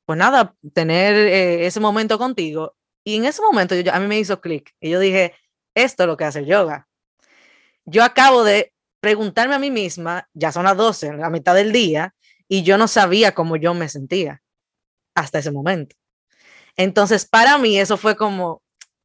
pues 0.06 0.18
nada, 0.18 0.56
tener 0.74 1.16
eh, 1.16 1.68
ese 1.68 1.80
momento 1.80 2.18
contigo. 2.18 2.76
Y 3.04 3.16
en 3.18 3.26
ese 3.26 3.42
momento 3.42 3.76
yo, 3.76 3.94
a 3.94 4.00
mí 4.00 4.08
me 4.08 4.20
hizo 4.20 4.42
clic 4.42 4.74
y 4.80 4.90
yo 4.90 5.00
dije, 5.00 5.34
esto 5.76 6.04
es 6.04 6.08
lo 6.08 6.18
que 6.18 6.26
hace 6.26 6.40
el 6.40 6.48
yoga. 6.48 6.88
Yo 7.86 8.04
acabo 8.04 8.44
de 8.44 8.74
preguntarme 9.00 9.56
a 9.56 9.60
mí 9.60 9.72
misma, 9.72 10.28
ya 10.34 10.52
son 10.52 10.64
las 10.66 10.78
12, 10.78 11.14
la 11.14 11.30
mitad 11.30 11.56
del 11.56 11.72
día, 11.72 12.14
y 12.48 12.64
yo 12.64 12.78
no 12.78 12.88
sabía 12.88 13.34
cómo 13.34 13.56
yo 13.56 13.74
me 13.74 13.90
sentía 13.90 14.42
hasta 15.16 15.40
ese 15.40 15.52
momento. 15.52 15.96
Entonces, 16.76 17.26
para 17.26 17.58
mí 17.58 17.78
eso 17.80 17.98
fue 17.98 18.16
como, 18.16 18.62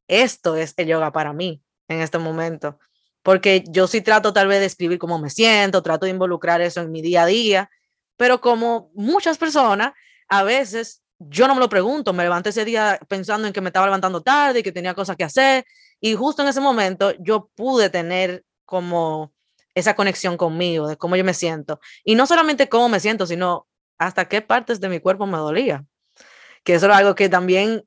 esto 0.07 0.55
es 0.55 0.73
el 0.77 0.87
yoga 0.87 1.11
para 1.11 1.33
mí 1.33 1.61
en 1.87 2.01
este 2.01 2.17
momento, 2.17 2.79
porque 3.23 3.63
yo 3.67 3.87
sí 3.87 4.01
trato 4.01 4.33
tal 4.33 4.47
vez 4.47 4.59
de 4.59 4.65
escribir 4.67 4.99
cómo 4.99 5.19
me 5.19 5.29
siento, 5.29 5.81
trato 5.81 6.05
de 6.05 6.11
involucrar 6.11 6.61
eso 6.61 6.81
en 6.81 6.91
mi 6.91 7.01
día 7.01 7.23
a 7.23 7.25
día, 7.25 7.69
pero 8.17 8.41
como 8.41 8.91
muchas 8.93 9.37
personas, 9.37 9.93
a 10.27 10.43
veces 10.43 11.01
yo 11.19 11.47
no 11.47 11.55
me 11.55 11.61
lo 11.61 11.69
pregunto, 11.69 12.13
me 12.13 12.23
levanté 12.23 12.49
ese 12.49 12.65
día 12.65 12.99
pensando 13.07 13.47
en 13.47 13.53
que 13.53 13.61
me 13.61 13.69
estaba 13.69 13.85
levantando 13.85 14.21
tarde 14.21 14.59
y 14.59 14.63
que 14.63 14.71
tenía 14.71 14.93
cosas 14.93 15.15
que 15.15 15.23
hacer, 15.23 15.65
y 15.99 16.13
justo 16.15 16.41
en 16.41 16.49
ese 16.49 16.61
momento 16.61 17.13
yo 17.19 17.49
pude 17.55 17.89
tener 17.89 18.43
como 18.65 19.32
esa 19.75 19.95
conexión 19.95 20.37
conmigo, 20.37 20.87
de 20.87 20.97
cómo 20.97 21.15
yo 21.15 21.23
me 21.23 21.33
siento, 21.33 21.79
y 22.03 22.15
no 22.15 22.25
solamente 22.27 22.69
cómo 22.69 22.89
me 22.89 22.99
siento, 22.99 23.25
sino 23.25 23.67
hasta 23.97 24.27
qué 24.27 24.41
partes 24.41 24.79
de 24.79 24.89
mi 24.89 24.99
cuerpo 24.99 25.25
me 25.25 25.37
dolía, 25.37 25.85
que 26.63 26.75
eso 26.75 26.85
era 26.85 26.97
algo 26.97 27.15
que 27.15 27.29
también 27.29 27.83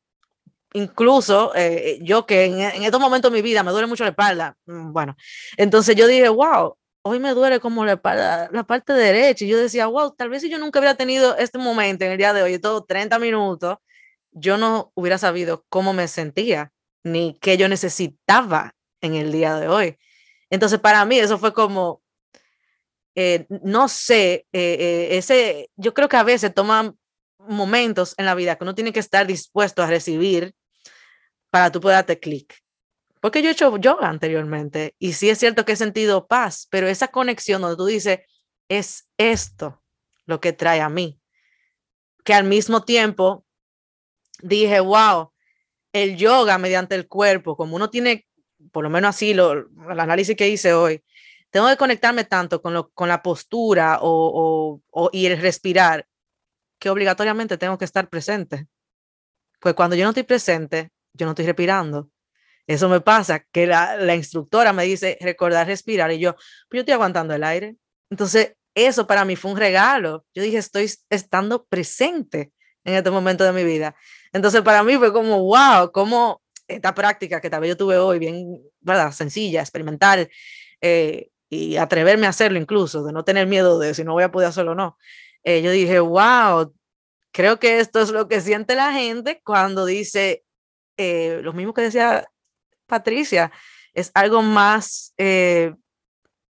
incluso 0.72 1.52
eh, 1.54 1.98
yo 2.02 2.26
que 2.26 2.44
en, 2.44 2.82
estos 2.82 3.00
momentos 3.00 3.30
de 3.30 3.38
mi 3.38 3.42
vida 3.42 3.62
me 3.62 3.70
duele 3.70 3.86
mucho 3.86 4.04
la 4.04 4.10
espalda, 4.10 4.56
mm, 4.66 4.92
bueno, 4.92 5.16
entonces 5.56 5.96
yo 5.96 6.06
dije, 6.06 6.28
wow, 6.28 6.76
hoy 7.02 7.20
me 7.20 7.30
duele 7.34 7.60
como 7.60 7.84
la, 7.84 7.92
espalda, 7.92 8.48
la 8.52 8.64
parte 8.64 8.92
derecha, 8.92 9.44
y 9.44 9.48
yo 9.48 9.58
decía, 9.58 9.86
wow, 9.86 10.14
tal 10.14 10.28
vez 10.28 10.42
si 10.42 10.50
yo 10.50 10.58
nunca 10.58 10.80
hubiera 10.80 10.96
tenido 10.96 11.36
este 11.36 11.58
momento 11.58 12.04
en 12.04 12.12
el 12.12 12.18
día 12.18 12.32
de 12.32 12.42
hoy, 12.42 12.58
todo 12.58 12.84
30 12.84 13.18
minutos, 13.18 13.78
yo 14.32 14.58
no 14.58 14.92
hubiera 14.94 15.16
sabido 15.18 15.64
cómo 15.68 15.92
me 15.92 16.08
sentía, 16.08 16.72
ni 17.04 17.38
qué 17.40 17.56
yo 17.56 17.68
necesitaba 17.68 18.74
en 19.00 19.14
el 19.14 19.32
día 19.32 19.56
de 19.56 19.68
hoy. 19.68 19.98
Entonces, 20.50 20.78
para 20.78 21.04
mí 21.04 21.18
eso 21.18 21.38
fue 21.38 21.52
como, 21.52 22.02
eh, 23.14 23.46
no 23.48 23.88
sé, 23.88 24.46
eh, 24.52 25.08
ese, 25.12 25.70
yo 25.76 25.94
creo 25.94 26.08
que 26.08 26.16
a 26.16 26.22
veces 26.22 26.54
toman 26.54 26.96
momentos 27.38 28.14
en 28.18 28.26
la 28.26 28.34
vida 28.34 28.56
que 28.56 28.64
uno 28.64 28.74
tiene 28.74 28.92
que 28.92 29.00
estar 29.00 29.26
dispuesto 29.26 29.82
a 29.82 29.86
recibir 29.86 30.54
para 31.50 31.70
tú 31.70 31.80
poder 31.80 31.96
darte 31.96 32.20
clic. 32.20 32.54
Porque 33.20 33.42
yo 33.42 33.48
he 33.48 33.52
hecho 33.52 33.76
yoga 33.78 34.08
anteriormente 34.08 34.94
y 34.98 35.14
sí 35.14 35.30
es 35.30 35.38
cierto 35.38 35.64
que 35.64 35.72
he 35.72 35.76
sentido 35.76 36.26
paz, 36.26 36.68
pero 36.70 36.86
esa 36.86 37.08
conexión 37.08 37.62
donde 37.62 37.76
tú 37.76 37.86
dices, 37.86 38.20
es 38.68 39.08
esto 39.16 39.82
lo 40.26 40.40
que 40.40 40.52
trae 40.52 40.80
a 40.80 40.88
mí. 40.88 41.20
Que 42.24 42.34
al 42.34 42.44
mismo 42.44 42.84
tiempo 42.84 43.44
dije, 44.42 44.80
wow, 44.80 45.32
el 45.92 46.16
yoga 46.16 46.58
mediante 46.58 46.94
el 46.94 47.08
cuerpo, 47.08 47.56
como 47.56 47.76
uno 47.76 47.90
tiene, 47.90 48.26
por 48.72 48.84
lo 48.84 48.90
menos 48.90 49.10
así, 49.10 49.34
lo, 49.34 49.52
el 49.52 50.00
análisis 50.00 50.36
que 50.36 50.48
hice 50.48 50.72
hoy, 50.72 51.02
tengo 51.50 51.68
que 51.68 51.76
conectarme 51.76 52.24
tanto 52.24 52.60
con, 52.60 52.74
lo, 52.74 52.90
con 52.90 53.08
la 53.08 53.22
postura 53.22 53.98
o, 54.02 54.82
o, 54.90 55.10
el 55.12 55.40
respirar 55.40 56.06
que 56.78 56.90
obligatoriamente 56.90 57.56
tengo 57.56 57.78
que 57.78 57.84
estar 57.84 58.08
presente. 58.08 58.66
Pues 59.60 59.74
cuando 59.74 59.96
yo 59.96 60.04
no 60.04 60.10
estoy 60.10 60.24
presente, 60.24 60.90
yo 61.14 61.24
no 61.24 61.32
estoy 61.32 61.46
respirando. 61.46 62.10
Eso 62.66 62.88
me 62.88 63.00
pasa, 63.00 63.40
que 63.52 63.66
la, 63.66 63.96
la 63.96 64.14
instructora 64.14 64.72
me 64.72 64.84
dice 64.84 65.16
recordar 65.20 65.66
respirar 65.66 66.10
y 66.12 66.18
yo, 66.18 66.34
pues 66.34 66.72
yo 66.72 66.80
estoy 66.80 66.94
aguantando 66.94 67.32
el 67.32 67.44
aire. 67.44 67.76
Entonces, 68.10 68.56
eso 68.74 69.06
para 69.06 69.24
mí 69.24 69.36
fue 69.36 69.52
un 69.52 69.56
regalo. 69.56 70.26
Yo 70.34 70.42
dije, 70.42 70.58
estoy 70.58 70.90
estando 71.08 71.64
presente 71.64 72.52
en 72.84 72.94
este 72.94 73.10
momento 73.10 73.44
de 73.44 73.52
mi 73.52 73.64
vida. 73.64 73.96
Entonces, 74.32 74.62
para 74.62 74.82
mí 74.82 74.96
fue 74.96 75.12
como, 75.12 75.42
wow, 75.44 75.90
como 75.92 76.42
esta 76.68 76.94
práctica 76.94 77.40
que 77.40 77.50
tal 77.50 77.60
vez 77.60 77.70
yo 77.70 77.76
tuve 77.76 77.96
hoy, 77.98 78.18
bien, 78.18 78.62
¿verdad? 78.80 79.12
Sencilla, 79.12 79.60
experimental, 79.60 80.28
eh, 80.80 81.30
y 81.48 81.76
atreverme 81.76 82.26
a 82.26 82.30
hacerlo 82.30 82.58
incluso, 82.58 83.04
de 83.04 83.12
no 83.12 83.24
tener 83.24 83.46
miedo 83.46 83.78
de 83.78 83.94
si 83.94 84.04
no 84.04 84.12
voy 84.12 84.24
a 84.24 84.32
poder 84.32 84.48
hacerlo 84.48 84.72
o 84.72 84.74
no. 84.74 84.98
Eh, 85.44 85.62
yo 85.62 85.70
dije, 85.70 86.00
wow, 86.00 86.74
creo 87.32 87.58
que 87.58 87.78
esto 87.78 88.00
es 88.00 88.10
lo 88.10 88.28
que 88.28 88.40
siente 88.40 88.74
la 88.74 88.92
gente 88.92 89.40
cuando 89.44 89.84
dice, 89.84 90.44
eh, 90.96 91.40
lo 91.42 91.52
mismo 91.52 91.72
que 91.72 91.82
decía 91.82 92.28
Patricia, 92.86 93.52
es 93.94 94.10
algo 94.14 94.42
más, 94.42 95.14
eh, 95.18 95.74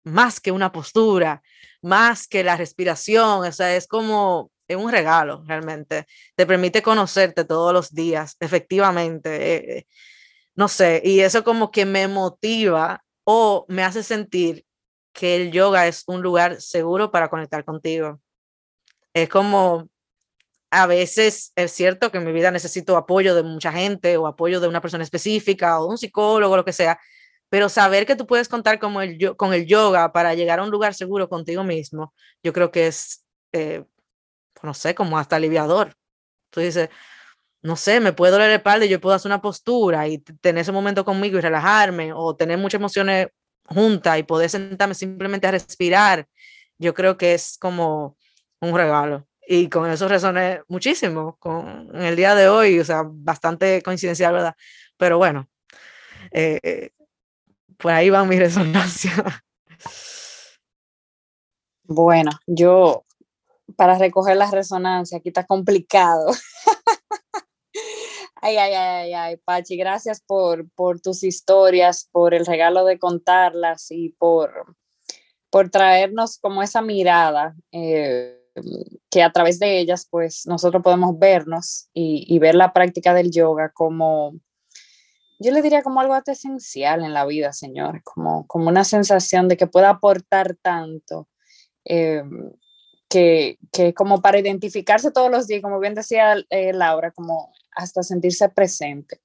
más 0.05 0.41
que 0.41 0.53
una 0.53 0.73
postura, 0.73 1.43
más 1.83 2.27
que 2.27 2.43
la 2.43 2.57
respiración, 2.57 3.47
o 3.47 3.53
sea, 3.53 3.77
es 3.77 3.87
como 3.87 4.51
es 4.71 4.77
un 4.77 4.91
regalo 4.91 5.43
realmente. 5.47 6.07
Te 6.37 6.47
permite 6.47 6.83
conocerte 6.83 7.45
todos 7.45 7.73
los 7.73 7.93
días, 7.93 8.37
efectivamente. 8.41 9.87
no 10.55 10.69
sé, 10.69 11.03
y 11.05 11.21
eso 11.21 11.45
como 11.45 11.71
que 11.71 11.85
me 11.87 12.09
motiva 12.09 13.03
o 13.25 13.67
me 13.69 13.83
hace 13.85 14.03
sentir 14.03 14.65
que 15.13 15.37
el 15.37 15.53
yoga 15.53 15.87
es 15.89 16.05
un 16.07 16.23
lugar 16.23 16.61
seguro 16.61 17.11
para 17.11 17.29
conectar 17.29 17.65
contigo. 17.65 18.21
Es 19.15 19.29
como, 19.29 19.89
a 20.71 20.87
veces 20.87 21.53
es 21.57 21.73
cierto 21.73 22.11
que 22.13 22.19
en 22.19 22.25
mi 22.25 22.33
vida 22.33 22.51
necesito 22.51 22.97
apoyo 22.97 23.35
de 23.35 23.43
mucha 23.43 23.73
gente 23.73 24.17
o 24.17 24.27
apoyo 24.27 24.61
de 24.61 24.69
una 24.69 24.81
persona 24.81 25.05
específica 25.05 25.81
o 25.81 25.89
un 25.89 25.99
psicólogo, 25.99 26.57
lo 26.57 26.65
que 26.65 26.73
sea, 26.73 26.99
pero 27.51 27.69
saber 27.69 28.07
que 28.07 28.17
tú 28.17 28.27
puedes 28.27 28.49
contar 28.49 28.79
con 28.79 29.01
el, 29.03 29.37
con 29.37 29.53
el 29.53 29.67
yoga 29.67 30.13
para 30.13 30.35
llegar 30.35 30.61
a 30.61 30.63
un 30.63 30.71
lugar 30.71 30.95
seguro 30.95 31.29
contigo 31.29 31.65
mismo, 31.65 32.15
yo 32.43 32.53
creo 32.53 32.71
que 32.71 32.87
es, 32.87 33.25
eh, 33.53 33.85
no 34.63 34.75
sé, 34.75 34.95
como 34.95 35.19
hasta 35.19 35.37
aliviador. 35.37 35.95
Tú 36.51 36.61
dices, 36.61 36.91
no 37.63 37.77
sé, 37.77 38.01
me 38.01 38.13
puede 38.13 38.33
doler 38.33 38.51
el 38.51 38.57
espalda 38.57 38.87
y 38.87 38.89
yo 38.89 39.01
puedo 39.01 39.15
hacer 39.17 39.29
una 39.29 39.43
postura 39.43 40.09
y 40.09 40.19
tener 40.19 40.63
ese 40.63 40.73
momento 40.73 41.05
conmigo 41.05 41.39
y 41.39 41.41
relajarme 41.41 42.13
o 42.15 42.35
tener 42.37 42.59
muchas 42.59 42.81
emociones 42.81 43.29
juntas 43.65 44.19
y 44.19 44.23
poder 44.23 44.51
sentarme 44.51 44.95
simplemente 44.95 45.47
a 45.47 45.53
respirar. 45.53 46.27
Yo 46.79 46.95
creo 46.95 47.17
que 47.17 47.35
es 47.35 47.59
como 47.59 48.17
un 48.61 48.75
regalo. 48.77 49.27
Y 49.47 49.69
con 49.69 49.91
eso 49.91 50.09
resoné 50.09 50.63
muchísimo 50.69 51.37
con 51.39 51.91
el 51.97 52.17
día 52.17 52.35
de 52.35 52.49
hoy, 52.49 52.79
o 52.79 52.85
sea, 52.85 53.03
bastante 53.05 53.83
coincidencial, 53.83 54.33
¿verdad? 54.33 54.55
Pero 54.97 55.19
bueno, 55.19 55.49
eh, 56.31 56.91
por 57.77 57.93
ahí 57.93 58.11
va 58.11 58.25
mi 58.25 58.39
resonancia. 58.39 59.13
Bueno, 61.85 62.31
yo 62.47 63.05
para 63.77 63.99
recoger 63.99 64.37
la 64.37 64.51
resonancia, 64.51 65.19
aquí 65.19 65.29
está 65.29 65.45
complicado. 65.47 66.31
ay, 68.43 68.57
ay, 68.57 68.73
ay, 68.75 69.13
ay, 69.13 69.37
Pachi, 69.39 69.77
gracias 69.77 70.21
por, 70.27 70.71
por 70.73 71.01
tus 71.01 71.23
historias, 71.23 72.09
por 72.13 72.35
el 72.35 72.47
regalo 72.47 72.85
de 72.85 72.99
contarlas 72.99 73.91
y 73.91 74.11
por, 74.11 74.77
por 75.51 75.71
traernos 75.71 76.39
como 76.39 76.63
esa 76.63 76.83
mirada 76.83 77.55
eh, 77.73 78.37
que 79.11 79.23
a 79.23 79.33
través 79.33 79.59
de 79.59 79.79
ellas, 79.79 80.07
pues 80.11 80.47
nosotros 80.47 80.83
podemos 80.83 81.19
vernos 81.19 81.89
y, 81.95 82.25
y 82.29 82.39
ver 82.39 82.55
la 82.55 82.73
práctica 82.73 83.15
del 83.15 83.31
yoga 83.31 83.71
como 83.73 84.35
yo 85.41 85.53
le 85.53 85.63
diría 85.63 85.83
como 85.83 86.01
algo 86.01 86.15
esencial 86.27 87.03
en 87.03 87.15
la 87.15 87.25
vida, 87.25 87.53
señor, 87.55 88.03
como, 88.05 88.47
como 88.47 88.69
una 88.69 88.85
sensación 88.85 89.49
de 89.49 89.57
que 89.57 89.67
pueda 89.67 89.89
aportar 89.89 90.55
tanto, 90.61 91.29
eh, 91.87 92.23
que, 93.11 93.59
que, 93.73 93.93
como 93.93 94.23
para 94.23 94.39
identificarse 94.39 95.11
todos 95.11 95.31
los 95.31 95.47
días, 95.47 95.61
como 95.61 95.81
bien 95.81 95.95
decía 95.95 96.37
eh, 96.49 96.73
Laura, 96.73 97.11
como 97.11 97.53
hasta 97.73 98.03
sentirse 98.03 98.49
presente. 98.49 99.21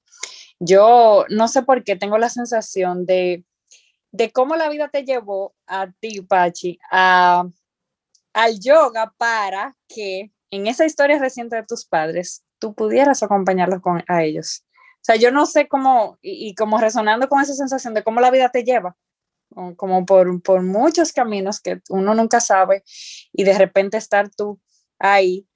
Yo 0.59 1.25
no 1.29 1.47
sé 1.47 1.61
por 1.63 1.83
qué 1.83 1.95
tengo 1.95 2.17
la 2.17 2.29
sensación 2.29 3.05
de, 3.05 3.45
de 4.11 4.31
cómo 4.31 4.55
la 4.55 4.69
vida 4.69 4.89
te 4.89 5.05
llevó 5.05 5.53
a 5.67 5.91
ti, 5.99 6.21
Pachi, 6.21 6.79
a, 6.91 7.45
al 8.33 8.59
yoga 8.59 9.13
para 9.17 9.77
que 9.87 10.31
en 10.49 10.67
esa 10.67 10.85
historia 10.85 11.19
reciente 11.19 11.55
de 11.55 11.63
tus 11.63 11.85
padres 11.85 12.43
tú 12.59 12.73
pudieras 12.73 13.21
acompañarlos 13.21 13.81
con, 13.81 14.03
a 14.07 14.23
ellos. 14.23 14.63
O 14.95 15.05
sea, 15.05 15.15
yo 15.17 15.29
no 15.31 15.45
sé 15.45 15.67
cómo, 15.67 16.17
y, 16.21 16.55
como 16.55 16.79
resonando 16.79 17.29
con 17.29 17.39
esa 17.39 17.53
sensación 17.53 17.93
de 17.93 18.03
cómo 18.03 18.21
la 18.21 18.31
vida 18.31 18.49
te 18.49 18.63
lleva, 18.63 18.95
como 19.75 20.05
por, 20.05 20.41
por 20.41 20.61
muchos 20.61 21.11
caminos 21.13 21.59
que 21.59 21.81
uno 21.89 22.13
nunca 22.13 22.39
sabe, 22.39 22.83
y 23.31 23.43
de 23.43 23.57
repente 23.57 23.97
estar 23.97 24.29
tú 24.29 24.59
ahí 24.99 25.47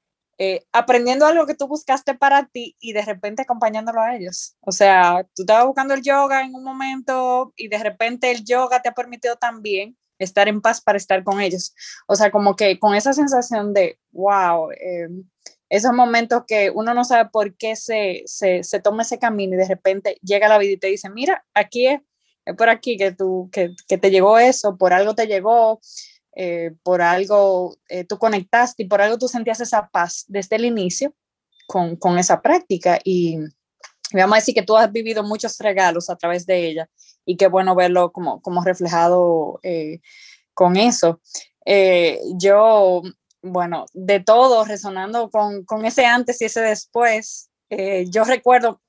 eh, 0.42 0.66
aprendiendo 0.72 1.26
algo 1.26 1.46
que 1.46 1.54
tú 1.54 1.68
buscaste 1.68 2.16
para 2.16 2.48
ti 2.48 2.78
y 2.80 2.94
de 2.94 3.02
repente 3.02 3.42
acompañándolo 3.42 4.00
a 4.02 4.16
ellos. 4.16 4.56
O 4.62 4.72
sea, 4.72 5.28
tú 5.36 5.44
estabas 5.44 5.66
buscando 5.66 5.94
el 5.94 6.02
yoga 6.02 6.44
en 6.44 6.56
un 6.56 6.64
momento 6.64 7.54
y 7.58 7.68
de 7.68 7.78
repente 7.78 8.32
el 8.32 8.46
yoga 8.46 8.82
te 8.82 8.88
ha 8.88 8.94
permitido 8.94 9.36
también 9.36 9.98
estar 10.18 10.48
en 10.48 10.62
paz 10.62 10.80
para 10.80 10.98
estar 10.98 11.26
con 11.26 11.42
ellos. 11.42 11.76
O 12.08 12.16
sea, 12.16 12.32
como 12.32 12.56
que 12.56 12.80
con 12.80 12.96
esa 12.96 13.12
sensación 13.12 13.74
de, 13.74 14.00
wow, 14.12 14.72
eh, 14.72 15.10
esos 15.70 15.92
momentos 15.92 16.44
que 16.48 16.72
uno 16.74 16.94
no 16.94 17.04
sabe 17.04 17.30
por 17.30 17.58
qué 17.58 17.76
se, 17.76 18.24
se, 18.26 18.64
se, 18.64 18.80
toma 18.80 19.04
ese 19.04 19.20
camino 19.20 19.56
y 19.56 19.58
de 19.58 19.68
repente 19.68 20.18
llega 20.22 20.48
la 20.48 20.58
vida 20.58 20.72
y 20.72 20.78
te 20.78 20.88
dice, 20.88 21.10
mira, 21.10 21.46
aquí 21.54 21.88
es, 21.88 22.00
por 22.54 22.70
aquí 22.70 22.98
que, 22.98 23.12
tú, 23.12 23.50
que, 23.52 23.76
que, 23.88 23.98
te 23.98 24.12
llegó 24.12 24.40
eso, 24.40 24.78
por 24.78 24.94
algo 24.94 25.16
te 25.16 25.28
llegó, 25.28 25.80
eh, 26.36 26.72
por 26.84 27.02
algo 27.02 27.76
eh, 27.90 28.06
tú 28.06 28.18
conectaste 28.18 28.84
y 28.84 28.88
por 28.88 29.02
algo 29.02 29.18
tú 29.18 29.28
sentías 29.28 29.60
esa 29.60 29.90
paz 29.90 30.26
desde 30.28 30.56
el 30.56 30.66
inicio 30.66 31.14
con, 31.68 31.96
con 31.96 32.18
esa 32.18 32.42
práctica 32.42 33.00
y 33.04 33.38
vamos 34.14 34.34
a 34.34 34.40
decir 34.40 34.56
que 34.56 34.62
tú 34.62 34.78
has 34.78 34.92
vivido 34.92 35.24
muchos 35.24 35.58
regalos 35.60 36.10
a 36.10 36.16
través 36.16 36.46
de 36.46 36.68
ella 36.68 36.90
y 37.26 37.36
qué 37.36 37.48
bueno 37.48 37.76
verlo 37.76 38.12
como, 38.12 38.42
como 38.42 38.64
reflejado 38.64 39.60
eh, 39.64 40.00
con 40.54 40.78
eso. 40.78 41.20
Yo 42.38 43.04
bueno, 43.42 43.86
de 43.94 44.20
todo, 44.20 44.66
resonando 44.66 45.30
con, 45.30 45.64
con 45.66 45.86
ese 45.86 46.06
antes 46.06 46.42
y 46.42 46.46
ese 46.46 46.62
después. 46.62 47.50
Yo 48.08 48.24
recuerdo 48.24 48.82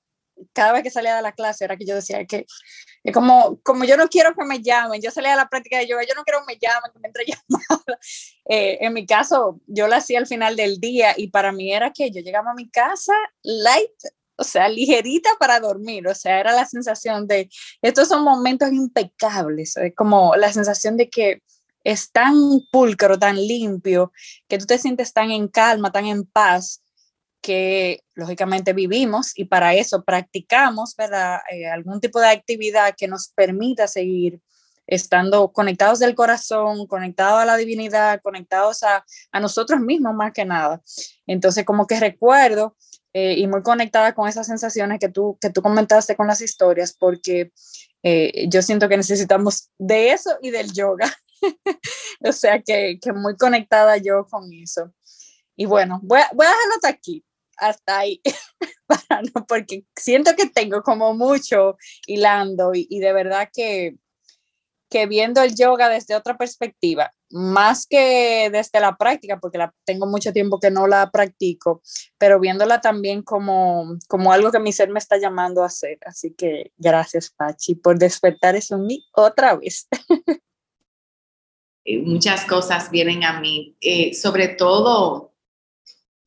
cada 0.53 0.73
vez 0.73 0.83
que 0.83 0.91
salía 0.91 1.17
de 1.17 1.23
la 1.23 1.33
clase 1.33 1.65
era 1.65 1.77
que 1.77 1.85
yo 1.85 1.95
decía 1.95 2.25
que, 2.27 2.47
como, 3.13 3.61
como 3.63 3.85
yo 3.85 3.97
no 3.97 4.09
quiero 4.09 4.35
que 4.35 4.45
me 4.45 4.61
llamen, 4.61 5.01
yo 5.01 5.11
salía 5.11 5.35
a 5.35 5.37
la 5.37 5.49
práctica 5.49 5.79
de 5.79 5.87
yoga, 5.87 6.03
yo 6.03 6.15
no 6.15 6.25
quiero 6.25 6.41
que 6.41 6.55
me 6.55 6.59
llamen, 6.61 6.91
que 6.93 6.99
me 6.99 7.09
entre 7.09 7.25
llamada. 7.49 7.99
Eh, 8.49 8.79
en 8.81 8.93
mi 8.93 9.07
caso, 9.07 9.61
yo 9.67 9.89
la 9.89 9.97
hacía 9.97 10.19
al 10.19 10.27
final 10.27 10.57
del 10.57 10.81
día 10.81 11.15
y 11.17 11.29
para 11.29 11.53
mí 11.53 11.73
era 11.73 11.93
que 11.93 12.11
yo 12.11 12.21
llegaba 12.21 12.51
a 12.51 12.55
mi 12.55 12.69
casa 12.69 13.15
light, 13.43 13.91
o 14.37 14.45
sea, 14.45 14.69
ligerita 14.69 15.31
para 15.39 15.61
dormir, 15.61 16.07
o 16.09 16.15
sea, 16.15 16.41
era 16.41 16.53
la 16.53 16.67
sensación 16.67 17.27
de, 17.27 17.49
estos 17.83 18.09
son 18.09 18.25
momentos 18.25 18.73
impecables, 18.73 19.75
como 19.97 20.35
la 20.37 20.53
sensación 20.53 20.97
de 20.97 21.11
que 21.11 21.43
es 21.85 22.11
tan 22.11 22.35
pulcro, 22.71 23.19
tan 23.19 23.37
limpio, 23.37 24.13
que 24.49 24.59
tú 24.59 24.67
te 24.67 24.79
sientes 24.79 25.13
tan 25.13 25.31
en 25.31 25.49
calma, 25.49 25.93
tan 25.93 26.07
en 26.07 26.25
paz, 26.25 26.83
que 27.41 28.05
lógicamente 28.15 28.73
vivimos 28.73 29.33
y 29.35 29.47
para 29.47 29.75
eso 29.75 30.05
practicamos, 30.05 30.95
¿verdad? 30.97 31.39
Eh, 31.51 31.67
algún 31.67 32.01
tipo 32.01 32.21
de 32.21 32.29
actividad 32.29 32.95
que 32.97 33.09
nos 33.09 33.29
permita 33.29 33.89
seguir 33.89 34.41
estando 34.87 35.53
conectados 35.53 36.01
del 36.01 36.15
corazón, 36.15 36.87
conectados 36.87 37.41
a 37.41 37.47
la 37.47 37.57
divinidad, 37.57 38.21
conectados 38.23 38.83
a, 38.83 39.05
a 39.31 39.41
nosotros 39.41 39.81
mismos 39.81 40.15
más 40.15 40.33
que 40.33 40.45
nada. 40.45 40.83
Entonces, 41.27 41.65
como 41.65 41.87
que 41.87 42.01
recuerdo 42.01 42.77
eh, 43.13 43.35
y 43.39 43.47
muy 43.49 43.63
conectada 43.63 44.15
con 44.15 44.29
esas 44.29 44.47
sensaciones 44.47 45.01
que 45.01 45.09
tú, 45.09 45.37
que 45.41 45.51
tú 45.51 45.63
comentaste 45.63 46.15
con 46.15 46.29
las 46.29 46.41
historias, 46.41 46.93
porque 46.97 47.53
eh, 48.05 48.47
yo 48.49 48.63
siento 48.63 48.89
que 48.89 48.97
necesitamos 48.97 49.71
de 49.79 50.13
eso 50.13 50.31
y 50.43 50.51
del 50.51 50.73
yoga. 50.73 51.13
o 52.25 52.33
sea 52.33 52.63
que, 52.63 52.99
que, 53.01 53.13
muy 53.13 53.37
conectada 53.37 53.97
yo 53.97 54.27
con 54.31 54.53
eso. 54.53 54.93
Y 55.57 55.67
bueno, 55.67 56.01
voy 56.03 56.21
a, 56.21 56.31
voy 56.35 56.47
a 56.47 56.51
dejarlo 56.51 56.75
hasta 56.75 56.89
aquí, 56.89 57.25
hasta 57.61 57.99
ahí, 57.99 58.21
porque 59.49 59.85
siento 59.97 60.35
que 60.37 60.47
tengo 60.47 60.83
como 60.83 61.15
mucho 61.15 61.77
hilando 62.07 62.75
y, 62.75 62.87
y 62.91 63.01
de 63.01 63.13
verdad 63.13 63.49
que, 63.53 63.97
que 64.91 65.07
viendo 65.07 65.41
el 65.43 65.55
yoga 65.55 65.89
desde 65.89 66.17
otra 66.17 66.37
perspectiva, 66.37 67.13
más 67.31 67.87
que 67.87 68.51
desde 68.51 68.81
la 68.81 68.97
práctica, 68.97 69.39
porque 69.39 69.57
la, 69.57 69.73
tengo 69.85 70.07
mucho 70.07 70.33
tiempo 70.33 70.59
que 70.59 70.71
no 70.71 70.89
la 70.89 71.11
practico, 71.11 71.81
pero 72.19 72.41
viéndola 72.41 72.81
también 72.81 73.23
como, 73.23 73.97
como 74.09 74.33
algo 74.33 74.51
que 74.51 74.59
mi 74.59 74.73
ser 74.73 74.91
me 74.91 74.99
está 74.99 75.17
llamando 75.17 75.63
a 75.63 75.67
hacer. 75.67 75.99
Así 76.05 76.35
que 76.35 76.73
gracias, 76.77 77.31
Pachi, 77.31 77.77
por 77.77 77.99
despertar 77.99 78.57
eso 78.57 78.75
en 78.75 78.87
mí 78.87 79.07
otra 79.15 79.57
vez. 79.57 79.89
Eh, 81.83 81.99
muchas 81.99 82.45
cosas 82.45 82.91
vienen 82.91 83.25
a 83.25 83.41
mí, 83.41 83.75
eh, 83.81 84.13
sobre 84.13 84.49
todo 84.49 85.30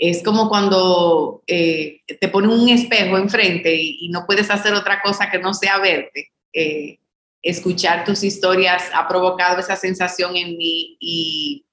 es 0.10 0.22
como 0.22 0.50
cuando 0.50 1.44
eh, 1.48 2.02
te 2.20 2.28
ponen 2.28 2.52
un 2.52 2.68
espejo 2.68 3.18
enfrente 3.18 3.74
y, 3.74 4.00
y, 4.02 4.10
no 4.10 4.26
puedes 4.26 4.52
hacer 4.52 4.74
otra 4.74 5.02
cosa 5.02 5.32
que 5.32 5.40
no 5.40 5.54
sea 5.54 5.80
verte. 5.80 6.34
Eh, 6.52 7.00
escuchar 7.42 8.04
tus 8.04 8.22
historias 8.22 8.84
ha 8.94 9.08
provocado 9.08 9.62
esa 9.62 9.78
sensación 9.78 10.36
en 10.36 10.58
mí 10.58 10.98
y, 11.00 11.66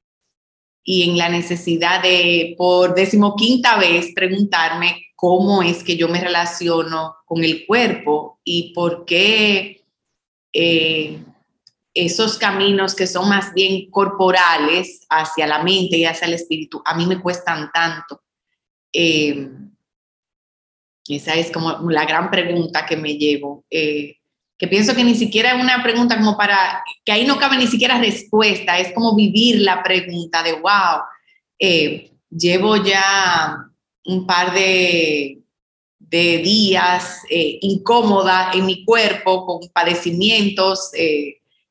y 0.84 1.10
en 1.10 1.18
la 1.18 1.28
necesidad 1.28 2.04
de, 2.04 2.54
por 2.56 2.94
decimoquinta 2.94 3.76
vez, 3.80 4.12
preguntarme 4.14 5.06
cómo 5.16 5.64
es 5.64 5.82
que 5.82 5.96
yo 5.96 6.06
me 6.06 6.20
relaciono 6.20 7.16
con 7.24 7.42
el 7.42 7.66
cuerpo 7.66 8.38
y 8.44 8.72
por 8.72 9.06
qué 9.06 9.82
eh, 10.52 11.18
esos 11.94 12.38
caminos 12.38 12.94
que 12.94 13.06
son 13.06 13.28
más 13.28 13.52
bien 13.52 13.90
corporales 13.90 15.06
hacia 15.08 15.46
la 15.46 15.62
mente 15.62 15.96
y 15.96 16.04
hacia 16.04 16.26
el 16.26 16.34
espíritu, 16.34 16.80
a 16.84 16.94
mí 16.94 17.06
me 17.06 17.20
cuestan 17.20 17.70
tanto. 17.72 18.22
Eh, 18.92 19.48
esa 21.08 21.34
es 21.34 21.50
como 21.50 21.90
la 21.90 22.04
gran 22.04 22.30
pregunta 22.30 22.86
que 22.86 22.96
me 22.96 23.14
llevo. 23.14 23.64
Eh, 23.70 24.16
que 24.56 24.68
pienso 24.68 24.94
que 24.94 25.02
ni 25.02 25.14
siquiera 25.14 25.52
es 25.52 25.62
una 25.62 25.82
pregunta 25.82 26.16
como 26.16 26.36
para, 26.36 26.84
que 27.04 27.12
ahí 27.12 27.26
no 27.26 27.38
cabe 27.38 27.56
ni 27.56 27.66
siquiera 27.66 27.98
respuesta, 27.98 28.78
es 28.78 28.92
como 28.92 29.16
vivir 29.16 29.62
la 29.62 29.82
pregunta 29.82 30.42
de, 30.42 30.52
wow, 30.52 31.00
eh, 31.58 32.12
llevo 32.30 32.76
ya 32.76 33.56
un 34.04 34.26
par 34.26 34.52
de, 34.52 35.38
de 35.98 36.38
días 36.38 37.22
incómoda 37.30 38.50
en 38.52 38.66
mi 38.66 38.84
cuerpo, 38.84 39.46
con 39.46 39.68
padecimientos, 39.70 40.90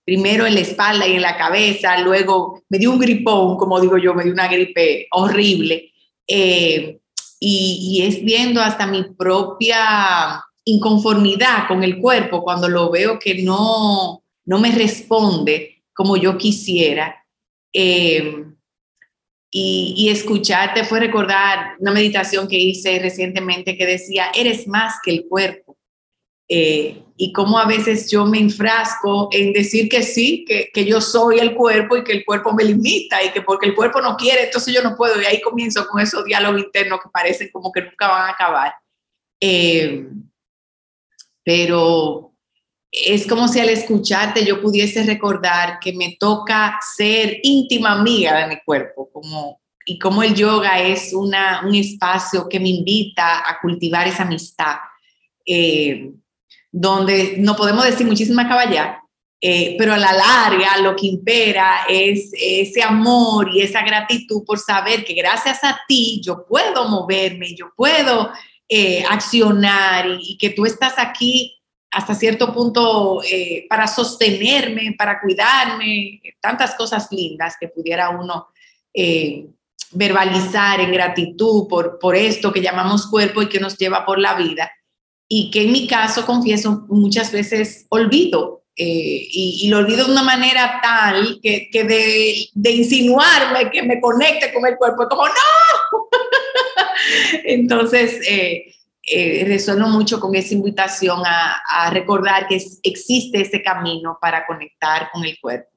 primero 0.10 0.48
en 0.48 0.56
la 0.56 0.62
espalda 0.62 1.08
y 1.08 1.14
en 1.14 1.22
la 1.22 1.38
cabeza, 1.38 2.00
luego 2.02 2.64
me 2.68 2.80
dio 2.80 2.90
un 2.90 2.98
gripón, 2.98 3.58
como 3.58 3.80
digo 3.80 3.96
yo, 4.00 4.16
me 4.16 4.24
dio 4.24 4.34
una 4.34 4.48
gripe 4.48 5.08
horrible. 5.12 5.94
Eh, 6.26 7.00
y, 7.40 8.02
es 8.04 8.24
viendo 8.24 8.60
hasta 8.60 8.88
mi 8.88 9.04
propia 9.04 10.44
inconformidad 10.66 11.68
con 11.68 11.84
el 11.84 12.00
cuerpo 12.00 12.44
cuando 12.44 12.68
lo 12.68 12.90
veo 12.90 13.20
que 13.20 13.44
no, 13.44 14.24
no 14.46 14.60
me 14.60 14.72
responde 14.72 15.84
como 15.94 16.18
yo 16.18 16.40
quisiera. 16.40 17.24
Eh, 17.72 18.46
y, 19.52 19.94
y, 19.96 20.10
escucharte 20.10 20.86
fue 20.86 21.02
recordar 21.02 21.76
una 21.78 21.92
meditación 21.92 22.48
que 22.48 22.58
hice 22.58 22.98
recientemente 22.98 23.78
que 23.78 23.86
decía, 23.86 24.32
eres 24.34 24.68
más 24.68 24.96
que 25.04 25.12
el 25.12 25.26
cuerpo. 25.30 25.78
Eh, 26.52 27.04
y 27.16 27.32
cómo 27.32 27.60
a 27.60 27.68
veces 27.68 28.10
yo 28.10 28.26
me 28.26 28.40
enfrasco 28.40 29.30
en 29.32 29.54
decir 29.54 29.88
que 29.88 30.02
sí, 30.02 30.46
que, 30.48 30.72
que, 30.74 30.84
yo 30.84 31.00
soy 31.00 31.38
el 31.38 31.54
cuerpo 31.54 31.98
y 31.98 32.04
que 32.04 32.14
el 32.14 32.26
cuerpo 32.26 32.54
me 32.54 32.64
limita 32.64 33.24
y 33.24 33.32
que 33.32 33.42
porque 33.42 33.68
el 33.68 33.76
cuerpo 33.76 34.02
no 34.02 34.16
quiere, 34.16 34.46
entonces 34.46 34.74
yo 34.74 34.82
no 34.82 34.96
puedo. 34.96 35.22
Y 35.22 35.26
ahí 35.26 35.42
comienzo 35.42 35.86
con 35.88 36.02
esos 36.02 36.26
diálogos 36.26 36.62
internos 36.62 37.02
que 37.04 37.10
parecen 37.10 37.50
como 37.52 37.72
que 37.72 37.84
nunca 37.84 38.08
van 38.08 38.30
a 38.30 38.32
acabar. 38.32 38.74
Eh, 39.40 40.08
pero 41.44 42.34
es 42.92 43.28
como 43.28 43.48
si 43.48 43.60
al 43.60 43.70
escucharte 43.70 44.46
yo 44.46 44.62
pudiese 44.62 45.04
recordar 45.04 45.80
que 45.80 45.94
me 45.94 46.16
toca 46.20 46.80
ser 46.96 47.40
íntima 47.44 47.92
amiga 47.92 48.38
de 48.40 48.48
mi 48.48 48.62
cuerpo, 48.64 49.10
como, 49.12 49.62
y 49.86 50.00
como 50.00 50.24
el 50.24 50.34
yoga 50.34 50.82
es 50.82 51.14
una, 51.14 51.66
un 51.66 51.76
espacio 51.76 52.48
que 52.50 52.60
me 52.60 52.70
invita 52.70 53.50
a 53.50 53.60
cultivar 53.62 54.08
esa 54.08 54.24
amistad. 54.24 54.78
Eh, 55.46 56.12
donde 56.72 57.36
no 57.38 57.56
podemos 57.56 57.86
decir 57.86 58.06
muchísima 58.06 58.48
caballá, 58.48 59.02
eh, 59.42 59.76
pero 59.78 59.94
a 59.94 59.98
la 59.98 60.12
larga 60.12 60.78
lo 60.82 60.96
que 60.96 61.08
impera 61.08 61.86
es 61.88 62.30
ese 62.34 62.84
amor 62.84 63.50
y 63.54 63.62
esa 63.62 63.82
gratitud 63.84 64.44
por 64.46 64.60
saber 64.60 65.06
que 65.06 65.14
gracias 65.14 65.64
a 65.64 65.80
ti 65.88 66.22
yo 66.24 66.46
puedo 66.46 66.90
moverme, 66.90 67.56
yo 67.56 67.72
puedo 67.76 68.32
eh, 68.68 69.04
accionar 69.10 70.08
y, 70.20 70.38
que 70.38 70.50
tú 70.50 70.66
estás 70.66 70.96
aquí 70.98 71.56
hasta 71.90 72.14
cierto 72.14 72.54
punto 72.54 73.24
eh, 73.24 73.66
para 73.70 73.88
sostenerme, 73.88 74.94
para 74.98 75.22
cuidarme, 75.22 76.22
tantas 76.42 76.76
cosas 76.76 77.08
lindas 77.12 77.56
que 77.60 77.70
pudiera 77.70 78.10
uno 78.10 78.48
verbalizar 79.92 80.82
en 80.82 80.92
gratitud 80.92 81.68
por, 81.68 81.98
por 81.98 82.16
esto 82.16 82.52
que 82.52 82.62
llamamos 82.62 83.08
cuerpo 83.08 83.42
y 83.42 83.48
que 83.48 83.60
nos 83.60 83.78
lleva 83.78 84.06
por 84.06 84.20
la 84.20 84.34
vida 84.34 84.70
y 85.30 85.52
que 85.52 85.62
en 85.62 85.72
mi 85.72 85.88
caso, 85.88 86.26
confieso, 86.26 86.86
muchas 86.90 87.32
veces 87.32 87.86
olvido 87.90 88.64
eh, 88.76 89.28
y, 89.32 89.68
lo 89.70 89.78
olvido 89.78 90.06
de 90.06 90.12
una 90.12 90.24
manera 90.24 90.80
tal 90.82 91.40
que, 91.42 91.70
que 91.72 91.84
de, 91.84 92.48
de, 92.54 92.72
insinuarme 92.72 93.70
que 93.72 93.84
me 93.84 94.02
conecte 94.02 94.54
con 94.54 94.66
el 94.66 94.78
cuerpo, 94.78 95.08
como 95.10 95.28
no. 95.28 95.34
Entonces, 97.44 98.20
eh, 98.28 98.74
eh, 99.04 99.44
resueno 99.48 99.90
mucho 99.90 100.20
con 100.20 100.36
esa 100.36 100.54
invitación 100.54 101.22
a, 101.26 101.62
a 101.70 101.90
recordar 101.90 102.48
que 102.48 102.62
existe 102.84 103.42
ese 103.42 103.62
camino 103.62 104.18
para 104.22 104.48
conectar 104.48 105.10
con 105.12 105.26
el 105.26 105.38
cuerpo. 105.40 105.70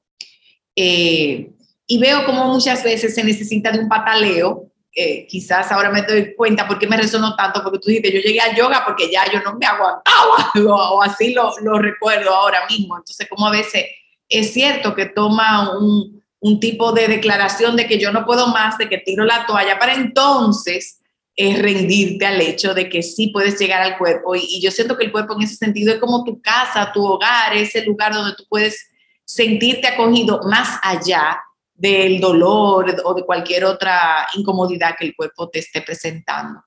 Eh, 0.75 1.51
y 1.85 1.97
veo 1.99 2.25
como 2.25 2.47
muchas 2.47 2.83
veces 2.83 3.13
se 3.13 3.23
necesita 3.23 3.71
de 3.71 3.79
un 3.79 3.89
pataleo 3.89 4.71
eh, 4.95 5.25
quizás 5.27 5.71
ahora 5.71 5.89
me 5.89 6.03
doy 6.03 6.35
cuenta 6.35 6.67
por 6.67 6.77
qué 6.77 6.85
me 6.85 6.97
resonó 6.97 7.35
tanto, 7.35 7.63
porque 7.63 7.79
tú 7.79 7.87
dijiste, 7.87 8.13
yo 8.13 8.19
llegué 8.19 8.39
al 8.39 8.55
yoga 8.55 8.83
porque 8.85 9.11
ya 9.11 9.23
yo 9.31 9.41
no 9.41 9.55
me 9.55 9.65
aguantaba, 9.65 10.51
o, 10.91 11.01
así 11.01 11.33
lo, 11.33 11.51
lo, 11.61 11.79
recuerdo 11.79 12.29
ahora 12.33 12.59
mismo. 12.69 12.97
Entonces, 12.97 13.27
como 13.27 13.47
a 13.47 13.51
veces 13.51 13.85
es 14.29 14.53
cierto 14.53 14.93
que 14.93 15.07
toma 15.07 15.75
un, 15.77 16.23
un, 16.39 16.59
tipo 16.59 16.91
de 16.91 17.07
declaración 17.07 17.75
de 17.75 17.87
que 17.87 17.97
yo 17.97 18.11
no 18.11 18.23
puedo 18.23 18.47
más, 18.47 18.77
de 18.77 18.87
que 18.87 18.99
tiro 18.99 19.25
la 19.25 19.47
toalla, 19.47 19.79
para 19.79 19.95
entonces 19.95 20.99
es 21.35 21.59
rendirte 21.59 22.27
al 22.27 22.39
hecho 22.39 22.75
de 22.75 22.87
que 22.87 23.01
sí 23.01 23.29
puedes 23.29 23.59
llegar 23.59 23.81
al 23.81 23.97
cuerpo. 23.97 24.35
Y, 24.35 24.41
y 24.41 24.61
yo 24.61 24.69
siento 24.69 24.95
que 24.95 25.05
el 25.05 25.11
cuerpo 25.11 25.33
en 25.33 25.41
ese 25.41 25.55
sentido 25.55 25.91
es 25.91 25.99
como 25.99 26.23
tu 26.23 26.39
casa, 26.39 26.91
tu 26.93 27.03
hogar, 27.03 27.55
es 27.55 27.73
el 27.75 27.85
lugar 27.85 28.13
donde 28.13 28.35
tú 28.35 28.45
puedes 28.47 28.91
sentirte 29.25 29.87
acogido 29.87 30.41
más 30.43 30.79
allá 30.83 31.39
del 31.73 32.19
dolor 32.19 32.95
o 33.03 33.13
de 33.13 33.25
cualquier 33.25 33.65
otra 33.65 34.27
incomodidad 34.35 34.95
que 34.97 35.05
el 35.05 35.15
cuerpo 35.15 35.49
te 35.49 35.59
esté 35.59 35.81
presentando. 35.81 36.61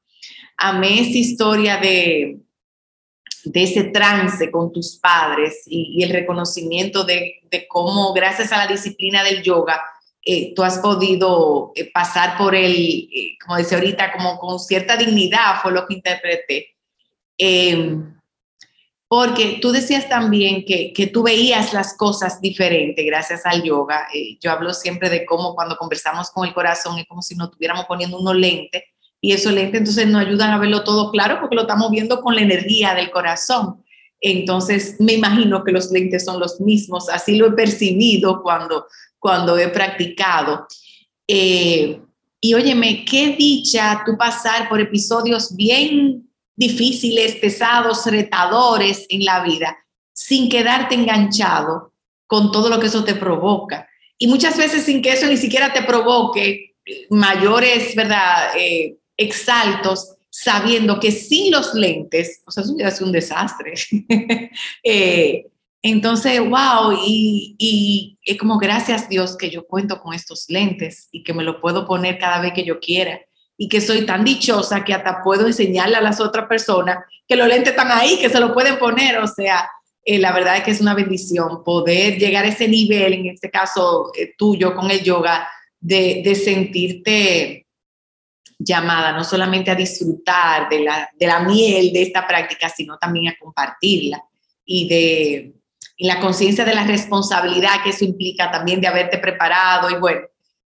Amé 0.56 1.00
esa 1.00 1.18
historia 1.18 1.76
de, 1.76 2.40
de 3.44 3.62
ese 3.62 3.84
trance 3.84 4.50
con 4.50 4.72
tus 4.72 4.98
padres 4.98 5.62
y, 5.66 6.02
el 6.02 6.10
reconocimiento 6.10 7.04
de, 7.04 7.40
de, 7.50 7.68
cómo 7.68 8.12
gracias 8.12 8.52
a 8.52 8.58
la 8.58 8.66
disciplina 8.66 9.22
del 9.22 9.42
yoga 9.42 9.80
eh, 10.28 10.52
tú 10.56 10.64
has 10.64 10.78
podido 10.78 11.70
eh, 11.76 11.88
pasar 11.92 12.36
por 12.36 12.56
el, 12.56 12.74
eh, 12.74 13.36
como 13.44 13.58
decía 13.58 13.78
ahorita, 13.78 14.12
como 14.12 14.36
con 14.38 14.58
cierta 14.58 14.96
dignidad, 14.96 15.62
fue 15.62 15.70
lo 15.70 15.86
que 15.86 15.94
interpreté. 15.94 16.74
Porque 19.08 19.58
tú 19.62 19.70
decías 19.70 20.08
también 20.08 20.64
que, 20.64 20.92
que, 20.92 21.06
tú 21.06 21.22
veías 21.22 21.72
las 21.72 21.96
cosas 21.96 22.40
diferente 22.40 23.04
gracias 23.04 23.46
al 23.46 23.62
yoga. 23.62 24.08
Eh, 24.12 24.36
yo 24.40 24.50
hablo 24.50 24.74
siempre 24.74 25.08
de 25.08 25.24
cómo 25.24 25.54
cuando 25.54 25.76
conversamos 25.76 26.30
con 26.30 26.46
el 26.46 26.52
corazón 26.52 26.98
es 26.98 27.06
como 27.06 27.22
si 27.22 27.36
nos 27.36 27.48
estuviéramos 27.48 27.84
poniendo 27.86 28.18
unos 28.18 28.34
lentes 28.34 28.82
y 29.20 29.32
esos 29.32 29.52
lentes 29.52 29.80
entonces 29.80 30.06
nos 30.06 30.26
ayudan 30.26 30.52
a 30.52 30.58
verlo 30.58 30.84
todo 30.84 31.10
claro 31.10 31.38
porque 31.40 31.56
lo 31.56 31.62
estamos 31.62 31.90
viendo 31.90 32.20
con 32.20 32.34
la 32.34 32.42
energía 32.42 32.94
del 32.94 33.10
corazón. 33.10 33.82
Entonces 34.20 34.96
me 34.98 35.14
imagino 35.14 35.64
que 35.64 35.72
los 35.72 35.90
lentes 35.90 36.24
son 36.24 36.40
los 36.40 36.60
mismos, 36.60 37.08
así 37.08 37.36
lo 37.36 37.48
he 37.48 37.52
percibido 37.52 38.42
cuando, 38.42 38.86
cuando 39.18 39.58
he 39.58 39.68
practicado. 39.68 40.66
Eh, 41.28 42.00
y 42.40 42.54
óyeme, 42.54 43.04
qué 43.04 43.34
dicha 43.36 44.02
tú 44.06 44.16
pasar 44.16 44.68
por 44.68 44.80
episodios 44.80 45.54
bien 45.56 46.25
difíciles, 46.56 47.36
pesados, 47.36 48.06
retadores 48.06 49.06
en 49.10 49.24
la 49.24 49.44
vida, 49.44 49.76
sin 50.12 50.48
quedarte 50.48 50.94
enganchado 50.94 51.92
con 52.26 52.50
todo 52.50 52.68
lo 52.68 52.80
que 52.80 52.86
eso 52.86 53.04
te 53.04 53.14
provoca. 53.14 53.88
Y 54.18 54.26
muchas 54.26 54.56
veces 54.56 54.84
sin 54.84 55.02
que 55.02 55.12
eso 55.12 55.26
ni 55.26 55.36
siquiera 55.36 55.72
te 55.72 55.82
provoque 55.82 56.74
mayores, 57.10 57.94
¿verdad?, 57.94 58.56
eh, 58.58 58.96
exaltos, 59.16 60.16
sabiendo 60.30 61.00
que 61.00 61.12
sin 61.12 61.50
los 61.50 61.74
lentes, 61.74 62.42
o 62.46 62.50
sea, 62.50 62.62
eso 62.62 62.74
ya 62.78 62.88
es 62.88 63.00
un 63.00 63.12
desastre. 63.12 63.74
eh, 64.82 65.46
entonces, 65.82 66.40
wow, 66.40 66.92
y, 67.06 67.54
y 67.58 68.18
es 68.24 68.38
como 68.38 68.58
gracias 68.58 69.08
Dios 69.08 69.36
que 69.36 69.50
yo 69.50 69.66
cuento 69.66 70.00
con 70.00 70.14
estos 70.14 70.46
lentes 70.48 71.08
y 71.12 71.22
que 71.22 71.32
me 71.32 71.44
lo 71.44 71.60
puedo 71.60 71.86
poner 71.86 72.18
cada 72.18 72.40
vez 72.40 72.52
que 72.54 72.64
yo 72.64 72.80
quiera 72.80 73.20
y 73.58 73.68
que 73.68 73.80
soy 73.80 74.04
tan 74.04 74.24
dichosa 74.24 74.84
que 74.84 74.92
hasta 74.92 75.22
puedo 75.22 75.46
enseñarle 75.46 75.96
a 75.96 76.02
las 76.02 76.20
otras 76.20 76.46
personas 76.46 76.98
que 77.26 77.36
los 77.36 77.48
lentes 77.48 77.70
están 77.70 77.90
ahí, 77.90 78.18
que 78.18 78.28
se 78.28 78.40
lo 78.40 78.52
pueden 78.52 78.78
poner. 78.78 79.18
O 79.18 79.26
sea, 79.26 79.70
eh, 80.04 80.18
la 80.18 80.32
verdad 80.32 80.58
es 80.58 80.62
que 80.62 80.70
es 80.72 80.80
una 80.80 80.94
bendición 80.94 81.64
poder 81.64 82.18
llegar 82.18 82.44
a 82.44 82.48
ese 82.48 82.68
nivel, 82.68 83.14
en 83.14 83.26
este 83.26 83.50
caso 83.50 84.12
eh, 84.16 84.34
tuyo 84.36 84.74
con 84.74 84.90
el 84.90 85.02
yoga, 85.02 85.48
de, 85.80 86.22
de, 86.24 86.34
sentirte 86.34 87.66
llamada 88.58 89.12
no 89.12 89.22
solamente 89.22 89.70
a 89.70 89.74
disfrutar 89.74 90.68
de 90.68 90.80
la, 90.80 91.10
de 91.14 91.26
la 91.26 91.40
miel 91.40 91.92
de 91.92 92.02
esta 92.02 92.26
práctica, 92.26 92.68
sino 92.68 92.96
también 92.98 93.28
a 93.28 93.36
compartirla 93.38 94.22
y 94.64 94.88
de 94.88 95.52
la 95.98 96.18
conciencia 96.18 96.64
de 96.64 96.74
la 96.74 96.86
responsabilidad 96.86 97.82
que 97.84 97.90
eso 97.90 98.04
implica 98.04 98.50
también 98.50 98.80
de 98.80 98.88
haberte 98.88 99.18
preparado 99.18 99.90
y 99.90 99.94
bueno, 99.94 100.22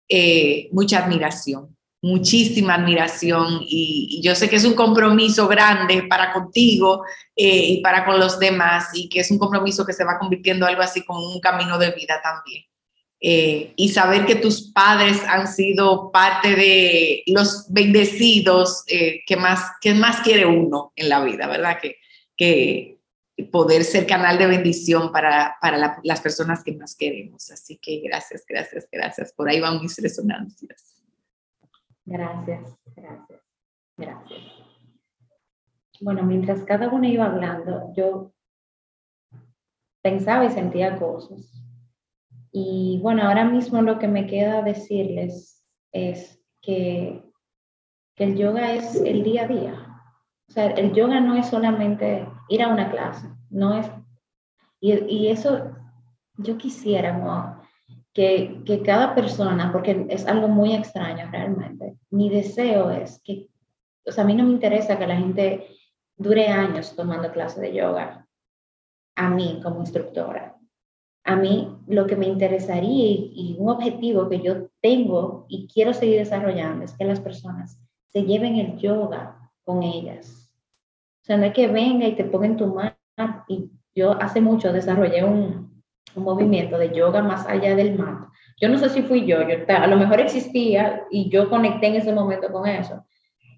eh, 0.08 0.70
mucha 0.72 1.04
admiración 1.04 1.76
muchísima 2.02 2.76
admiración 2.76 3.60
y, 3.62 4.22
yo 4.24 4.36
sé 4.36 4.50
que 4.50 4.56
es 4.56 4.66
un 4.66 4.74
compromiso 4.74 5.48
grande 5.48 6.04
para 6.04 6.34
contigo 6.34 7.04
eh, 7.36 7.66
y 7.68 7.82
para 7.82 8.06
con 8.06 8.20
los 8.20 8.40
demás 8.40 8.90
y 8.94 9.08
que 9.08 9.20
es 9.20 9.32
un 9.32 9.38
compromiso 9.38 9.86
que 9.86 9.94
se 9.94 10.04
va 10.04 10.18
convirtiendo 10.20 10.66
algo 10.66 10.82
así 10.82 11.04
como 11.04 11.32
un 11.32 11.40
camino 11.40 11.78
de 11.78 11.92
vida 11.92 12.20
también. 12.22 12.66
Eh, 13.24 13.74
y 13.76 13.90
saber 13.90 14.26
que 14.26 14.34
tus 14.34 14.72
padres 14.72 15.22
han 15.28 15.48
sido 15.48 16.12
parte 16.12 16.56
de 16.56 17.24
los 17.28 17.68
bendecidos 17.70 18.84
eh, 18.88 19.22
que, 19.28 19.38
más, 19.38 19.64
que 19.80 19.94
más 19.94 20.22
quiere 20.22 20.48
uno 20.48 20.92
en 20.96 21.08
la 21.08 21.24
vida, 21.24 21.48
¿verdad? 21.48 21.78
Que, 21.80 21.98
que 22.36 22.98
poder 23.52 23.84
ser 23.84 24.08
canal 24.08 24.40
de 24.40 24.48
bendición 24.48 25.12
para, 25.12 25.56
para 25.62 26.00
las 26.04 26.22
personas 26.22 26.64
que 26.64 26.74
más 26.74 26.96
queremos. 26.96 27.52
Así 27.52 27.78
que 27.78 28.00
gracias, 28.00 28.44
gracias, 28.48 28.88
gracias. 28.92 29.34
Por 29.34 29.50
ahí 29.50 29.60
van 29.60 29.80
mis 29.82 29.98
resonancias. 30.02 30.91
Gracias, 32.06 32.78
gracias, 32.96 33.42
gracias. 33.98 34.42
Bueno, 36.02 36.24
mientras 36.24 36.64
cada 36.64 36.90
uno 36.90 37.08
iba 37.08 37.26
hablando, 37.26 37.94
yo 37.96 38.34
pensaba 40.02 40.46
y 40.46 40.50
sentía 40.50 40.98
cosas. 40.98 41.62
Y 42.52 43.00
bueno, 43.02 43.24
ahora 43.24 43.46
mismo 43.46 43.82
lo 43.82 44.00
que 44.00 44.08
me 44.08 44.26
queda 44.28 44.62
decirles 44.62 45.64
es 45.92 46.42
que, 46.62 47.24
que 48.16 48.24
el 48.24 48.36
yoga 48.36 48.74
es 48.74 48.96
el 48.96 49.24
día 49.24 49.44
a 49.44 49.48
día. 49.48 50.04
O 50.50 50.52
sea, 50.52 50.72
el 50.72 50.94
yoga 50.94 51.20
no 51.22 51.36
es 51.36 51.48
solamente 51.48 52.28
ir 52.50 52.64
a 52.64 52.70
una 52.70 52.92
clase, 52.92 53.28
no 53.50 53.76
es... 53.76 53.90
Y, 54.80 54.94
y 55.06 55.28
eso 55.28 55.72
yo 56.38 56.58
quisiera 56.58 57.14
que, 58.14 58.82
cada 58.86 59.16
persona, 59.16 59.72
porque 59.72 60.06
es 60.10 60.28
algo 60.28 60.48
muy 60.48 60.74
extraño 60.74 61.30
realmente, 61.32 61.98
mi 62.10 62.30
deseo 62.30 62.92
es 62.92 63.22
que, 63.24 63.48
o 64.06 64.12
sea, 64.12 64.24
a 64.24 64.28
mí 64.28 64.36
no 64.36 64.44
me 64.44 64.52
interesa 64.52 64.98
que 64.98 65.08
la 65.08 65.18
gente 65.18 65.68
dure 66.18 66.48
años 66.48 66.96
tomando 66.96 67.32
clases 67.32 67.62
de 67.62 67.74
yoga, 67.74 68.28
a 69.16 69.30
mí 69.30 69.60
como 69.64 69.80
instructora. 69.80 70.58
A 71.24 71.36
mí 71.36 71.78
lo 71.88 72.08
que 72.08 72.16
me 72.16 72.26
interesaría 72.28 73.06
y, 73.06 73.56
un 73.60 73.70
objetivo 73.70 74.28
que 74.28 74.42
yo 74.42 74.70
tengo 74.82 75.46
y 75.48 75.68
quiero 75.68 75.94
seguir 75.94 76.18
desarrollando 76.18 76.84
es 76.84 76.94
que 76.94 77.06
las 77.06 77.20
personas 77.20 77.80
se 78.10 78.24
lleven 78.24 78.56
el 78.56 78.78
yoga 78.78 79.52
con 79.64 79.84
ellas. 79.84 80.52
O 81.22 81.26
sea, 81.26 81.38
no 81.38 81.46
es 81.46 81.54
que 81.54 81.68
venga 81.68 82.08
y 82.08 82.16
te 82.16 82.24
ponga 82.24 82.58
tu 82.58 82.68
mano. 82.68 82.96
Y 83.48 83.70
yo 83.94 84.14
hace 84.20 84.42
mucho 84.42 84.74
desarrollé 84.74 85.24
un, 85.24 85.71
un 86.16 86.24
movimiento 86.24 86.78
de 86.78 86.94
yoga 86.94 87.22
más 87.22 87.46
allá 87.48 87.76
del 87.76 87.98
mat. 87.98 88.28
Yo 88.60 88.70
no 88.70 88.78
sé 88.78 88.90
si 88.90 89.02
fui 89.02 89.26
yo, 89.26 89.42
yo 89.48 89.56
a 89.68 89.88
lo 89.88 89.98
mejor 89.98 90.20
existía 90.20 91.04
y 91.10 91.30
yo 91.30 91.50
conecté 91.50 91.88
en 91.88 91.96
ese 91.96 92.14
momento 92.14 92.52
con 92.52 92.68
eso. 92.68 93.04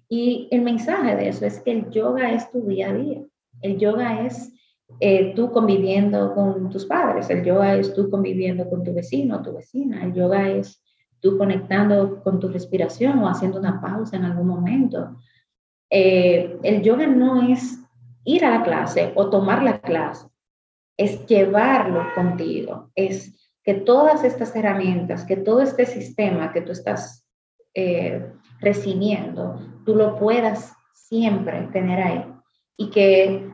Y 0.08 0.48
el 0.50 0.62
mensaje 0.62 1.16
de 1.16 1.28
eso 1.28 1.46
es 1.46 1.60
que 1.60 1.72
el 1.72 1.90
yoga 1.90 2.32
es 2.32 2.50
tu 2.50 2.62
día 2.62 2.90
a 2.90 2.94
día. 2.94 3.22
El 3.60 3.78
yoga 3.78 4.24
es 4.26 4.52
eh, 5.00 5.32
tú 5.34 5.50
conviviendo 5.50 6.34
con 6.34 6.70
tus 6.70 6.86
padres, 6.86 7.28
el 7.30 7.44
yoga 7.44 7.74
es 7.74 7.92
tú 7.94 8.10
conviviendo 8.10 8.68
con 8.68 8.84
tu 8.84 8.94
vecino 8.94 9.36
o 9.36 9.42
tu 9.42 9.52
vecina, 9.54 10.04
el 10.04 10.12
yoga 10.12 10.50
es 10.50 10.82
tú 11.20 11.36
conectando 11.38 12.22
con 12.22 12.38
tu 12.38 12.48
respiración 12.48 13.18
o 13.18 13.28
haciendo 13.28 13.58
una 13.58 13.80
pausa 13.80 14.16
en 14.16 14.24
algún 14.24 14.46
momento. 14.46 15.16
Eh, 15.90 16.58
el 16.62 16.82
yoga 16.82 17.06
no 17.06 17.42
es 17.50 17.80
ir 18.24 18.44
a 18.44 18.50
la 18.50 18.62
clase 18.62 19.12
o 19.14 19.30
tomar 19.30 19.62
la 19.62 19.80
clase, 19.80 20.28
es 20.96 21.26
llevarlo 21.26 22.04
contigo, 22.14 22.90
es 22.94 23.34
que 23.64 23.74
todas 23.74 24.24
estas 24.24 24.54
herramientas, 24.54 25.24
que 25.24 25.36
todo 25.36 25.62
este 25.62 25.86
sistema 25.86 26.52
que 26.52 26.60
tú 26.60 26.72
estás 26.72 27.26
eh, 27.74 28.30
recibiendo, 28.60 29.58
tú 29.84 29.96
lo 29.96 30.18
puedas 30.18 30.74
siempre 30.92 31.68
tener 31.72 32.00
ahí 32.00 32.24
y 32.76 32.90
que 32.90 33.48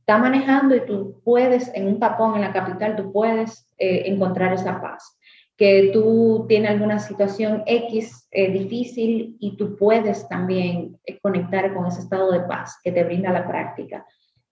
está 0.00 0.18
manejando 0.18 0.74
y 0.74 0.84
tú 0.84 1.20
puedes, 1.24 1.72
en 1.74 1.86
un 1.86 1.98
tapón 1.98 2.34
en 2.34 2.42
la 2.42 2.52
capital, 2.52 2.96
tú 2.96 3.12
puedes 3.12 3.66
eh, 3.78 4.02
encontrar 4.06 4.52
esa 4.52 4.80
paz. 4.80 5.18
Que 5.56 5.90
tú 5.92 6.46
tienes 6.48 6.72
alguna 6.72 6.98
situación 6.98 7.62
X 7.64 8.26
eh, 8.32 8.50
difícil 8.50 9.36
y 9.38 9.56
tú 9.56 9.76
puedes 9.76 10.28
también 10.28 10.98
conectar 11.22 11.72
con 11.72 11.86
ese 11.86 12.00
estado 12.00 12.32
de 12.32 12.40
paz 12.40 12.76
que 12.82 12.90
te 12.90 13.04
brinda 13.04 13.30
la 13.30 13.46
práctica. 13.46 14.04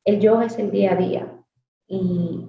El 0.04 0.20
yoga 0.20 0.46
es 0.46 0.58
el 0.60 0.70
día 0.70 0.92
a 0.92 0.96
día 0.96 1.41
y, 1.92 2.48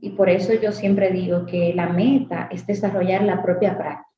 y 0.00 0.10
por 0.10 0.28
eso 0.28 0.52
yo 0.54 0.72
siempre 0.72 1.10
digo 1.10 1.46
que 1.46 1.72
la 1.74 1.88
meta 1.88 2.48
es 2.50 2.66
desarrollar 2.66 3.22
la 3.22 3.42
propia 3.42 3.76
práctica. 3.76 4.10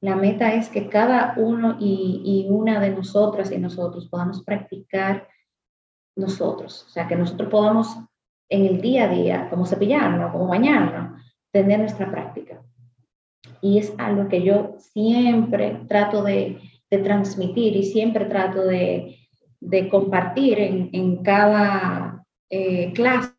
La 0.00 0.14
meta 0.14 0.52
es 0.54 0.68
que 0.68 0.88
cada 0.88 1.34
uno 1.38 1.78
y, 1.80 2.22
y 2.24 2.52
una 2.52 2.80
de 2.80 2.90
nosotras 2.90 3.50
y 3.50 3.58
nosotros 3.58 4.08
podamos 4.08 4.44
practicar 4.44 5.26
nosotros. 6.14 6.84
O 6.86 6.90
sea, 6.90 7.08
que 7.08 7.16
nosotros 7.16 7.48
podamos 7.50 7.96
en 8.48 8.66
el 8.66 8.80
día 8.80 9.04
a 9.04 9.08
día, 9.08 9.50
como 9.50 9.66
cepillarnos, 9.66 10.32
como 10.32 10.46
bañarnos, 10.48 11.20
tener 11.50 11.80
nuestra 11.80 12.10
práctica. 12.10 12.62
Y 13.60 13.78
es 13.78 13.92
algo 13.98 14.28
que 14.28 14.42
yo 14.42 14.76
siempre 14.78 15.80
trato 15.88 16.22
de, 16.22 16.60
transmitir 16.88 17.76
y 17.76 17.82
siempre 17.82 18.24
trato 18.26 18.62
de, 18.62 19.16
compartir 19.90 20.58
en, 20.60 21.22
cada 21.22 22.05
eh, 22.50 22.92
clase. 22.92 23.32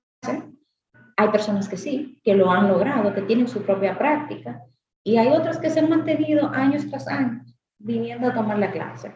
Hay 1.15 1.29
personas 1.29 1.67
que 1.67 1.77
sí, 1.77 2.21
que 2.23 2.35
lo 2.35 2.51
han 2.51 2.67
logrado, 2.67 3.13
que 3.13 3.23
tienen 3.23 3.47
su 3.47 3.63
propia 3.63 3.97
práctica, 3.97 4.63
y 5.03 5.17
hay 5.17 5.29
otras 5.29 5.57
que 5.57 5.69
se 5.69 5.79
han 5.79 5.89
mantenido 5.89 6.49
años 6.49 6.87
tras 6.89 7.07
años 7.07 7.55
viniendo 7.79 8.27
a 8.27 8.33
tomar 8.33 8.59
la 8.59 8.71
clase 8.71 9.13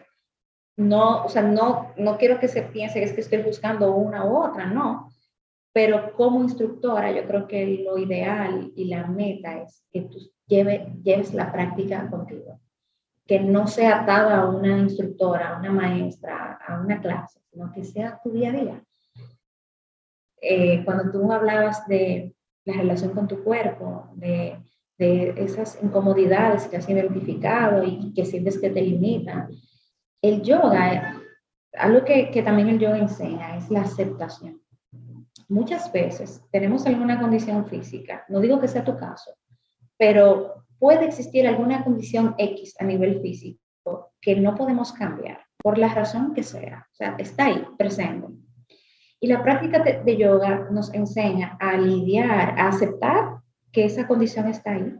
no, 0.76 1.24
o 1.24 1.28
sea, 1.28 1.42
no, 1.42 1.92
no 1.96 2.16
quiero 2.16 2.38
que 2.38 2.48
se 2.48 2.62
piense 2.62 3.02
es 3.02 3.12
que 3.12 3.20
estoy 3.20 3.42
buscando 3.42 3.94
una 3.94 4.24
u 4.24 4.36
otra, 4.36 4.66
no. 4.66 5.10
Pero 5.72 6.12
como 6.14 6.42
instructora, 6.42 7.10
yo 7.12 7.26
creo 7.26 7.46
que 7.46 7.82
lo 7.84 7.98
ideal 7.98 8.72
y 8.74 8.86
la 8.86 9.06
meta 9.06 9.62
es 9.62 9.84
que 9.90 10.02
tú 10.02 10.18
lleve, 10.46 10.92
lleves 11.02 11.32
la 11.34 11.50
práctica 11.50 12.08
contigo. 12.10 12.60
Que 13.26 13.40
no 13.40 13.66
sea 13.66 14.02
atada 14.02 14.42
a 14.42 14.48
una 14.48 14.78
instructora, 14.78 15.50
a 15.50 15.58
una 15.58 15.70
maestra, 15.70 16.58
a 16.66 16.80
una 16.80 17.00
clase, 17.00 17.40
sino 17.50 17.72
que 17.72 17.84
sea 17.84 18.20
tu 18.22 18.30
día 18.30 18.50
a 18.50 18.52
día. 18.52 18.84
Eh, 20.44 20.82
cuando 20.84 21.10
tú 21.12 21.32
hablabas 21.32 21.86
de 21.86 22.34
la 22.64 22.74
relación 22.74 23.12
con 23.12 23.28
tu 23.28 23.44
cuerpo, 23.44 24.10
de, 24.16 24.58
de 24.98 25.34
esas 25.36 25.78
incomodidades 25.82 26.66
que 26.66 26.76
has 26.76 26.88
identificado 26.88 27.84
y 27.84 28.12
que 28.12 28.24
sientes 28.24 28.60
que 28.60 28.70
te 28.70 28.82
limitan, 28.82 29.48
el 30.20 30.42
yoga, 30.42 31.20
algo 31.74 32.04
que, 32.04 32.30
que 32.30 32.42
también 32.42 32.68
el 32.68 32.80
yoga 32.80 32.98
enseña 32.98 33.56
es 33.56 33.70
la 33.70 33.82
aceptación. 33.82 34.60
Muchas 35.48 35.92
veces 35.92 36.42
tenemos 36.50 36.86
alguna 36.86 37.20
condición 37.20 37.66
física, 37.66 38.24
no 38.28 38.40
digo 38.40 38.60
que 38.60 38.68
sea 38.68 38.84
tu 38.84 38.96
caso, 38.96 39.32
pero 39.96 40.64
puede 40.78 41.04
existir 41.04 41.46
alguna 41.46 41.84
condición 41.84 42.34
X 42.36 42.74
a 42.80 42.84
nivel 42.84 43.20
físico 43.20 44.12
que 44.20 44.34
no 44.34 44.56
podemos 44.56 44.92
cambiar 44.92 45.38
por 45.62 45.78
la 45.78 45.94
razón 45.94 46.34
que 46.34 46.42
sea. 46.42 46.88
O 46.90 46.94
sea, 46.94 47.14
está 47.18 47.46
ahí, 47.46 47.64
presente. 47.78 48.26
Y 49.22 49.28
la 49.28 49.44
práctica 49.44 49.78
de, 49.78 50.16
yoga 50.16 50.66
nos 50.72 50.92
enseña 50.92 51.56
a 51.60 51.76
lidiar, 51.76 52.58
a 52.58 52.66
aceptar 52.66 53.40
que 53.70 53.84
esa 53.84 54.08
condición 54.08 54.48
está 54.48 54.72
ahí, 54.72 54.96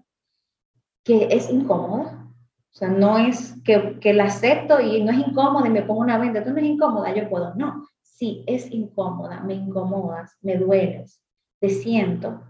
que 1.03 1.27
es 1.29 1.51
incómoda, 1.51 2.25
o 2.73 2.75
sea, 2.75 2.87
no 2.87 3.19
es 3.19 3.61
que, 3.65 3.99
que 3.99 4.15
la 4.15 4.27
acepto 4.27 4.81
y 4.81 5.03
no 5.03 5.11
es 5.11 5.19
incómoda 5.27 5.67
y 5.67 5.71
me 5.71 5.83
pongo 5.83 6.03
una 6.03 6.19
venda, 6.19 6.45
tú 6.45 6.51
no 6.51 6.59
es 6.59 6.65
incómoda, 6.67 7.13
yo 7.13 7.29
puedo. 7.29 7.53
No, 7.57 7.85
sí, 8.01 8.45
es 8.47 8.71
incómoda, 8.71 9.41
me 9.41 9.55
incomodas, 9.55 10.39
me 10.41 10.57
dueles, 10.57 11.21
te 11.59 11.69
siento. 11.69 12.45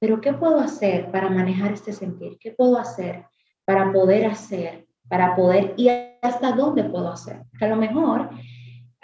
Pero 0.00 0.20
¿qué 0.20 0.32
puedo 0.32 0.58
hacer 0.58 1.12
para 1.12 1.30
manejar 1.30 1.74
este 1.74 1.92
sentir? 1.92 2.38
¿Qué 2.40 2.50
puedo 2.50 2.76
hacer 2.76 3.24
para 3.64 3.92
poder 3.92 4.26
hacer, 4.26 4.88
para 5.08 5.36
poder 5.36 5.74
y 5.76 5.88
hasta 6.20 6.50
dónde 6.56 6.82
puedo 6.82 7.08
hacer? 7.08 7.44
Que 7.56 7.66
a 7.66 7.68
lo 7.68 7.76
mejor 7.76 8.30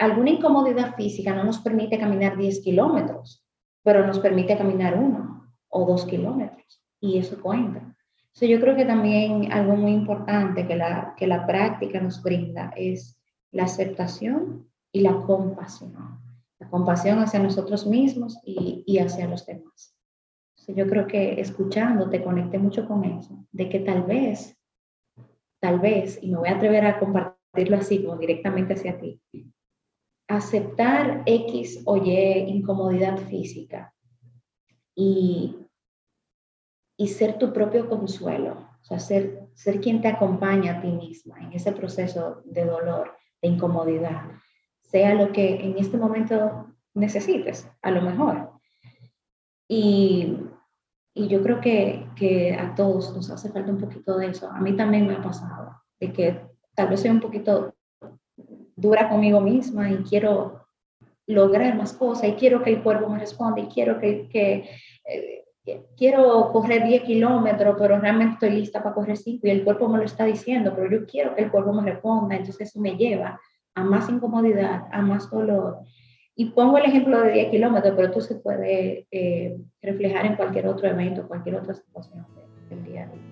alguna 0.00 0.30
incomodidad 0.30 0.96
física 0.96 1.34
no 1.34 1.44
nos 1.44 1.58
permite 1.58 1.98
caminar 1.98 2.36
10 2.36 2.60
kilómetros, 2.60 3.44
pero 3.82 4.06
nos 4.06 4.18
permite 4.18 4.58
caminar 4.58 4.98
uno 4.98 5.54
o 5.68 5.86
dos 5.86 6.04
kilómetros 6.04 6.82
y 7.00 7.18
eso 7.18 7.40
cuenta 7.40 7.96
yo 8.48 8.60
creo 8.60 8.76
que 8.76 8.84
también 8.84 9.52
algo 9.52 9.76
muy 9.76 9.92
importante 9.92 10.66
que 10.66 10.76
la, 10.76 11.14
que 11.16 11.26
la 11.26 11.46
práctica 11.46 12.00
nos 12.00 12.22
brinda 12.22 12.72
es 12.76 13.18
la 13.52 13.64
aceptación 13.64 14.68
y 14.92 15.00
la 15.00 15.22
compasión. 15.22 15.94
La 16.58 16.68
compasión 16.68 17.18
hacia 17.18 17.40
nosotros 17.40 17.86
mismos 17.86 18.38
y, 18.44 18.84
y 18.86 18.98
hacia 18.98 19.26
los 19.26 19.46
demás. 19.46 19.96
yo 20.68 20.86
creo 20.86 21.06
que 21.06 21.40
escuchando 21.40 22.08
te 22.10 22.22
conecté 22.22 22.58
mucho 22.58 22.86
con 22.86 23.04
eso, 23.04 23.44
de 23.50 23.68
que 23.68 23.80
tal 23.80 24.04
vez, 24.04 24.56
tal 25.58 25.80
vez, 25.80 26.18
y 26.22 26.30
me 26.30 26.38
voy 26.38 26.48
a 26.48 26.56
atrever 26.56 26.86
a 26.86 26.98
compartirlo 26.98 27.76
así, 27.76 28.04
como 28.04 28.16
directamente 28.18 28.74
hacia 28.74 28.98
ti, 28.98 29.20
aceptar 30.36 31.22
X 31.26 31.82
o 31.84 31.96
Y 31.96 32.10
incomodidad 32.48 33.18
física 33.18 33.92
y 34.94 35.60
y 37.00 37.08
ser 37.08 37.38
tu 37.38 37.50
propio 37.50 37.88
consuelo, 37.88 38.68
o 38.82 38.84
sea, 38.84 38.98
ser, 38.98 39.48
ser 39.54 39.80
quien 39.80 40.02
te 40.02 40.08
acompaña 40.08 40.72
a 40.72 40.80
ti 40.82 40.88
misma 40.88 41.38
en 41.40 41.54
ese 41.54 41.72
proceso 41.72 42.42
de 42.44 42.66
dolor, 42.66 43.16
de 43.40 43.48
incomodidad, 43.48 44.24
sea 44.82 45.14
lo 45.14 45.32
que 45.32 45.64
en 45.64 45.78
este 45.78 45.96
momento 45.96 46.66
necesites, 46.92 47.66
a 47.80 47.90
lo 47.90 48.02
mejor. 48.02 48.50
Y, 49.66 50.36
y 51.14 51.28
yo 51.28 51.42
creo 51.42 51.62
que, 51.62 52.06
que, 52.16 52.52
a 52.52 52.74
todos 52.74 53.16
nos 53.16 53.30
hace 53.30 53.48
falta 53.48 53.72
un 53.72 53.78
poquito 53.78 54.18
de 54.18 54.26
eso. 54.26 54.50
A 54.50 54.60
mí 54.60 54.76
también 54.76 55.06
me 55.06 55.14
ha 55.14 55.22
pasado, 55.22 55.80
de 55.98 56.12
que 56.12 56.38
tal 56.74 56.88
vez 56.88 57.00
soy 57.00 57.08
un 57.12 57.20
poquito 57.20 57.74
dura 58.80 59.08
conmigo 59.08 59.40
misma 59.40 59.90
y 59.90 59.98
quiero 59.98 60.66
lograr 61.26 61.76
más 61.76 61.92
cosas 61.92 62.28
y 62.28 62.32
quiero 62.32 62.62
que 62.62 62.70
el 62.70 62.82
cuerpo 62.82 63.08
me 63.08 63.18
responda 63.18 63.60
y 63.60 63.66
quiero 63.66 64.00
que, 64.00 64.28
que 64.28 64.68
eh, 65.04 65.44
quiero 65.96 66.50
correr 66.52 66.84
10 66.84 67.02
kilómetros, 67.02 67.76
pero 67.78 67.98
realmente 67.98 68.34
estoy 68.34 68.50
lista 68.50 68.82
para 68.82 68.94
correr 68.94 69.16
5 69.16 69.46
y 69.46 69.50
el 69.50 69.64
cuerpo 69.64 69.88
me 69.88 69.98
lo 69.98 70.04
está 70.04 70.24
diciendo, 70.24 70.72
pero 70.74 70.90
yo 70.90 71.06
quiero 71.06 71.34
que 71.34 71.42
el 71.42 71.50
cuerpo 71.50 71.72
me 71.72 71.90
responda, 71.90 72.36
entonces 72.36 72.68
eso 72.68 72.80
me 72.80 72.96
lleva 72.96 73.40
a 73.74 73.84
más 73.84 74.08
incomodidad, 74.08 74.86
a 74.90 75.02
más 75.02 75.30
dolor. 75.30 75.78
Y 76.34 76.46
pongo 76.46 76.78
el 76.78 76.86
ejemplo 76.86 77.20
de 77.20 77.32
10 77.32 77.50
kilómetros, 77.50 77.94
pero 77.94 78.10
tú 78.10 78.20
se 78.20 78.36
puede 78.36 79.06
eh, 79.10 79.58
reflejar 79.82 80.26
en 80.26 80.36
cualquier 80.36 80.66
otro 80.68 80.88
evento, 80.88 81.28
cualquier 81.28 81.56
otra 81.56 81.74
situación 81.74 82.26
del 82.68 82.84
día 82.84 83.04
a 83.04 83.06
día. 83.06 83.29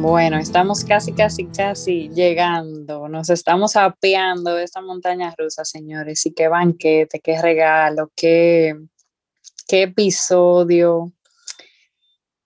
Bueno, 0.00 0.38
estamos 0.38 0.82
casi, 0.82 1.12
casi, 1.12 1.44
casi 1.44 2.08
llegando. 2.08 3.06
Nos 3.06 3.28
estamos 3.28 3.76
apeando 3.76 4.54
de 4.54 4.64
esta 4.64 4.80
montaña 4.80 5.34
rusa, 5.36 5.62
señores. 5.66 6.24
Y 6.24 6.32
qué 6.32 6.48
banquete, 6.48 7.20
qué 7.20 7.40
regalo, 7.40 8.10
qué, 8.16 8.74
qué 9.68 9.82
episodio. 9.82 11.12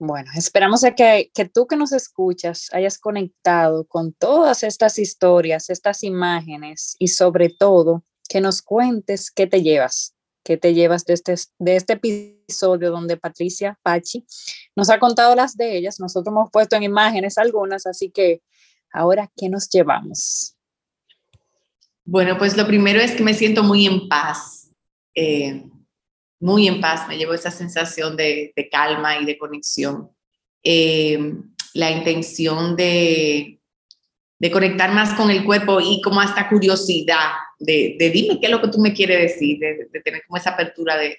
Bueno, 0.00 0.32
esperamos 0.34 0.82
que, 0.96 1.30
que 1.32 1.44
tú 1.44 1.68
que 1.68 1.76
nos 1.76 1.92
escuchas 1.92 2.70
hayas 2.72 2.98
conectado 2.98 3.86
con 3.86 4.12
todas 4.14 4.64
estas 4.64 4.98
historias, 4.98 5.70
estas 5.70 6.02
imágenes 6.02 6.96
y 6.98 7.06
sobre 7.06 7.50
todo 7.50 8.02
que 8.28 8.40
nos 8.40 8.62
cuentes 8.62 9.30
qué 9.30 9.46
te 9.46 9.62
llevas 9.62 10.16
que 10.44 10.56
te 10.56 10.74
llevas 10.74 11.04
de 11.06 11.14
este, 11.14 11.34
de 11.58 11.76
este 11.76 11.94
episodio 11.94 12.90
donde 12.90 13.16
Patricia 13.16 13.78
Pachi 13.82 14.24
nos 14.76 14.90
ha 14.90 14.98
contado 14.98 15.34
las 15.34 15.56
de 15.56 15.76
ellas. 15.76 15.98
Nosotros 15.98 16.32
hemos 16.32 16.50
puesto 16.50 16.76
en 16.76 16.82
imágenes 16.82 17.38
algunas, 17.38 17.86
así 17.86 18.10
que 18.10 18.42
ahora, 18.92 19.30
¿qué 19.36 19.48
nos 19.48 19.68
llevamos? 19.68 20.54
Bueno, 22.04 22.36
pues 22.36 22.56
lo 22.56 22.66
primero 22.66 23.00
es 23.00 23.12
que 23.12 23.22
me 23.22 23.32
siento 23.32 23.62
muy 23.62 23.86
en 23.86 24.08
paz, 24.08 24.70
eh, 25.14 25.64
muy 26.38 26.68
en 26.68 26.80
paz, 26.80 27.08
me 27.08 27.16
llevo 27.16 27.32
esa 27.32 27.50
sensación 27.50 28.14
de, 28.16 28.52
calma 28.70 29.18
y 29.18 29.24
de 29.24 29.38
conexión. 29.38 30.10
Eh, 30.62 31.18
la 31.72 31.90
intención 31.90 32.76
de, 32.76 33.58
de 34.44 34.50
conectar 34.50 34.92
más 34.92 35.14
con 35.14 35.30
el 35.30 35.42
cuerpo 35.42 35.80
y 35.80 36.02
como 36.02 36.20
hasta 36.20 36.50
curiosidad 36.50 37.30
de, 37.58 37.96
dime 37.98 38.38
qué 38.38 38.44
es 38.44 38.50
lo 38.50 38.60
que 38.60 38.68
tú 38.68 38.78
me 38.78 38.92
quieres 38.92 39.32
decir, 39.32 39.58
de, 39.58 40.02
tener 40.02 40.22
como 40.26 40.36
esa 40.36 40.50
apertura 40.50 40.98
de, 40.98 41.16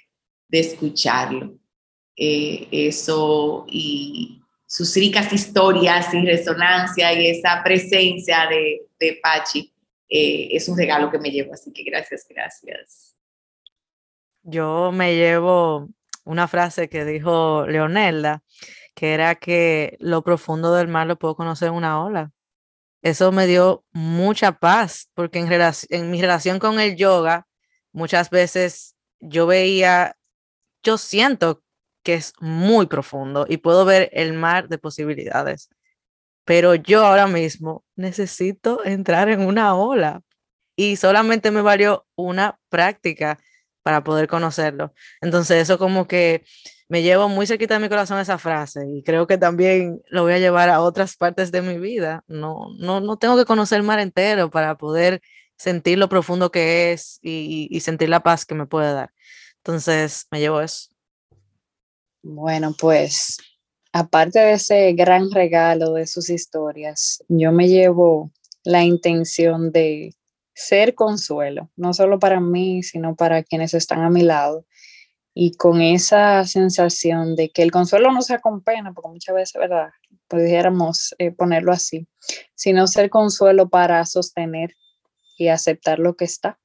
escucharlo. 0.52 1.58
Eh, 2.16 2.68
eso 2.72 3.66
y 3.68 4.44
sus 4.68 4.94
ricas 4.96 5.34
historias 5.34 6.14
y 6.14 6.24
resonancia 6.24 7.20
y 7.20 7.26
esa 7.26 7.64
presencia 7.64 8.46
de, 8.48 8.84
de 9.00 9.20
Pachi 9.24 9.74
eh, 10.08 10.50
es 10.52 10.70
un 10.70 10.78
regalo 10.78 11.10
que 11.10 11.18
me 11.18 11.32
llevo, 11.32 11.52
así 11.52 11.74
que 11.74 11.82
gracias, 11.82 12.28
gracias. 12.30 13.16
Yo 14.44 14.92
me 14.92 15.16
llevo 15.16 15.90
una 16.26 16.48
frase 16.48 16.90
que 16.90 17.06
dijo 17.06 17.66
Leonelda, 17.66 18.44
que 18.94 19.16
era 19.16 19.34
que 19.34 19.98
lo 20.00 20.24
profundo 20.24 20.76
del 20.76 20.90
mar 20.90 21.08
lo 21.08 21.18
puedo 21.18 21.36
conocer 21.36 21.70
en 21.70 21.74
una 21.74 22.06
ola 22.06 22.32
eso 23.06 23.32
me 23.32 23.46
dio 23.46 23.86
mucha 23.92 24.54
paz, 24.54 25.12
porque 25.14 25.38
en, 25.38 25.48
en 25.90 26.10
mi 26.10 26.22
relación 26.22 26.58
con 26.58 26.80
el 26.80 26.96
yoga, 26.96 27.46
muchas 27.92 28.32
veces 28.32 28.96
yo 29.20 29.46
veía, 29.46 30.18
yo 30.82 30.98
siento 30.98 31.62
que 32.02 32.16
es 32.16 32.34
muy 32.40 32.88
profundo 32.88 33.46
y 33.48 33.58
puedo 33.58 33.86
ver 33.86 34.10
el 34.12 34.34
mar 34.34 34.70
de 34.70 34.80
posibilidades, 34.80 35.70
pero 36.46 36.74
yo 36.74 37.06
ahora 37.06 37.28
mismo 37.28 37.86
necesito 37.96 38.84
entrar 38.84 39.30
en 39.30 39.42
una 39.42 39.76
ola 39.76 40.24
y 40.76 40.96
solamente 40.96 41.52
me 41.52 41.62
valió 41.62 42.08
una 42.16 42.60
práctica 42.70 43.38
para 43.84 44.04
poder 44.04 44.28
conocerlo. 44.28 44.96
Entonces 45.22 45.62
eso 45.62 45.78
como 45.78 46.08
que 46.08 46.44
me 46.88 47.02
llevo 47.02 47.30
muy 47.30 47.48
cerquita 47.48 47.76
de 47.76 47.80
mi 47.80 47.90
corazón 47.90 48.20
esa 48.20 48.38
frase 48.38 48.86
y 48.88 49.04
creo 49.04 49.26
que 49.26 49.38
también 49.38 50.02
lo 50.08 50.24
voy 50.24 50.34
a 50.34 50.40
llevar 50.40 50.70
a 50.70 50.82
otras 50.82 51.16
partes 51.16 51.52
de 51.52 51.62
mi 51.62 51.80
vida. 51.80 52.24
No, 52.28 52.68
no, 52.78 53.00
no 53.00 53.18
tengo 53.18 53.36
que 53.38 53.46
conocer 53.46 53.80
el 53.80 53.84
mar 53.84 54.00
entero 54.00 54.52
para 54.52 54.78
poder 54.78 55.22
sentir 55.58 55.98
lo 55.98 56.10
profundo 56.10 56.52
que 56.52 56.92
es 56.92 57.20
y, 57.22 57.68
y 57.72 57.80
sentir 57.80 58.10
la 58.10 58.22
paz 58.22 58.46
que 58.46 58.56
me 58.56 58.68
puede 58.68 58.94
dar. 58.94 59.12
Entonces, 59.58 60.28
me 60.30 60.40
llevo 60.40 60.62
eso. 60.62 60.90
Bueno, 62.22 62.76
pues 62.80 63.38
aparte 63.92 64.40
de 64.40 64.54
ese 64.54 64.94
gran 64.94 65.32
regalo 65.32 65.94
de 65.94 66.06
sus 66.06 66.30
historias, 66.30 67.24
yo 67.30 67.52
me 67.52 67.68
llevo 67.68 68.32
la 68.64 68.84
intención 68.84 69.72
de 69.72 70.14
ser 70.54 70.96
consuelo, 70.96 71.72
no 71.76 71.94
solo 71.94 72.20
para 72.20 72.40
mí, 72.40 72.84
sino 72.84 73.16
para 73.16 73.44
quienes 73.44 73.74
están 73.74 74.02
a 74.02 74.10
mi 74.10 74.22
lado 74.22 74.66
y 75.38 75.52
con 75.58 75.82
esa 75.82 76.46
sensación 76.46 77.36
de 77.36 77.50
que 77.50 77.62
el 77.62 77.70
consuelo 77.70 78.10
no 78.12 78.22
sea 78.22 78.40
con 78.40 78.62
pena, 78.62 78.94
porque 78.94 79.10
muchas 79.10 79.36
veces, 79.36 79.60
¿verdad? 79.60 79.90
Pudiéramos 80.30 81.14
eh, 81.20 81.32
ponerlo 81.32 81.74
así, 81.74 82.08
sino 82.56 82.88
ser 82.88 83.10
consuelo 83.10 83.68
para 83.68 84.06
sostener 84.06 84.76
y 85.38 85.50
aceptar 85.50 86.00
lo 86.00 86.16
que 86.16 86.24
está, 86.24 86.58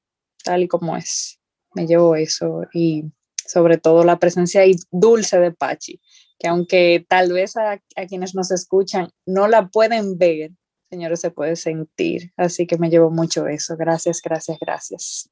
tal 0.45 0.63
y 0.63 0.67
como 0.69 0.95
es. 0.95 1.41
Me 1.73 1.85
llevo 1.85 2.15
eso 2.15 2.61
y 2.73 3.03
sobre 3.45 3.77
todo 3.77 4.05
la 4.05 4.19
presencia 4.19 4.61
dulce 4.89 5.37
de 5.37 5.51
Pachi, 5.51 6.01
que 6.39 6.47
aunque 6.47 7.05
tal 7.09 7.33
vez 7.33 7.57
a, 7.57 7.73
a 7.73 8.05
quienes 8.07 8.33
nos 8.35 8.51
escuchan 8.51 9.09
no 9.25 9.49
la 9.49 9.67
pueden 9.67 10.17
ver, 10.17 10.51
señores, 10.89 11.19
se 11.19 11.31
puede 11.31 11.57
sentir. 11.57 12.31
Así 12.37 12.65
que 12.65 12.77
me 12.77 12.89
llevo 12.89 13.11
mucho 13.11 13.47
eso. 13.47 13.75
Gracias, 13.75 14.21
gracias, 14.21 14.57
gracias. 14.61 15.30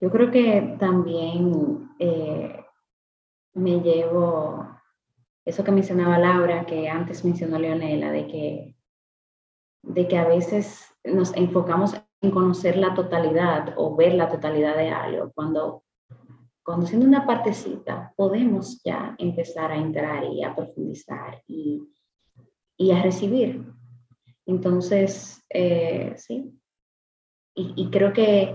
Yo 0.00 0.10
creo 0.10 0.30
que 0.30 0.76
también 0.78 1.90
eh, 1.98 2.64
me 3.54 3.80
llevo 3.80 4.66
eso 5.44 5.64
que 5.64 5.72
mencionaba 5.72 6.18
Laura, 6.18 6.66
que 6.66 6.88
antes 6.88 7.24
mencionó 7.24 7.58
Leonela, 7.58 8.12
de 8.12 8.26
que, 8.26 8.76
de 9.82 10.06
que 10.06 10.18
a 10.18 10.28
veces 10.28 10.94
nos 11.04 11.34
enfocamos 11.34 11.94
en 12.20 12.30
conocer 12.30 12.76
la 12.76 12.94
totalidad 12.94 13.74
o 13.76 13.96
ver 13.96 14.14
la 14.14 14.28
totalidad 14.28 14.76
de 14.76 14.90
algo, 14.90 15.32
cuando 15.34 15.84
conociendo 16.62 17.06
una 17.06 17.26
partecita 17.26 18.12
podemos 18.14 18.82
ya 18.84 19.14
empezar 19.18 19.72
a 19.72 19.78
entrar 19.78 20.24
y 20.24 20.44
a 20.44 20.54
profundizar 20.54 21.42
y, 21.46 21.82
y 22.76 22.90
a 22.90 23.02
recibir. 23.02 23.64
Entonces, 24.44 25.42
eh, 25.48 26.12
sí, 26.16 26.60
y, 27.54 27.72
y 27.74 27.90
creo 27.90 28.12
que 28.12 28.54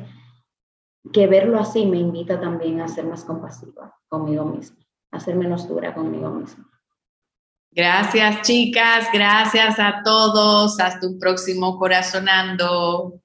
que 1.11 1.27
verlo 1.27 1.59
así 1.59 1.85
me 1.85 1.97
invita 1.97 2.39
también 2.39 2.81
a 2.81 2.87
ser 2.87 3.05
más 3.05 3.23
compasiva 3.23 3.97
conmigo 4.07 4.45
misma, 4.45 4.77
a 5.11 5.19
ser 5.19 5.35
menos 5.35 5.67
dura 5.67 5.93
conmigo 5.93 6.29
misma. 6.29 6.69
Gracias, 7.75 8.41
chicas. 8.43 9.07
Gracias 9.11 9.79
a 9.79 10.01
todos. 10.03 10.79
Hasta 10.79 11.07
un 11.07 11.17
próximo 11.17 11.77
Corazonando. 11.79 13.19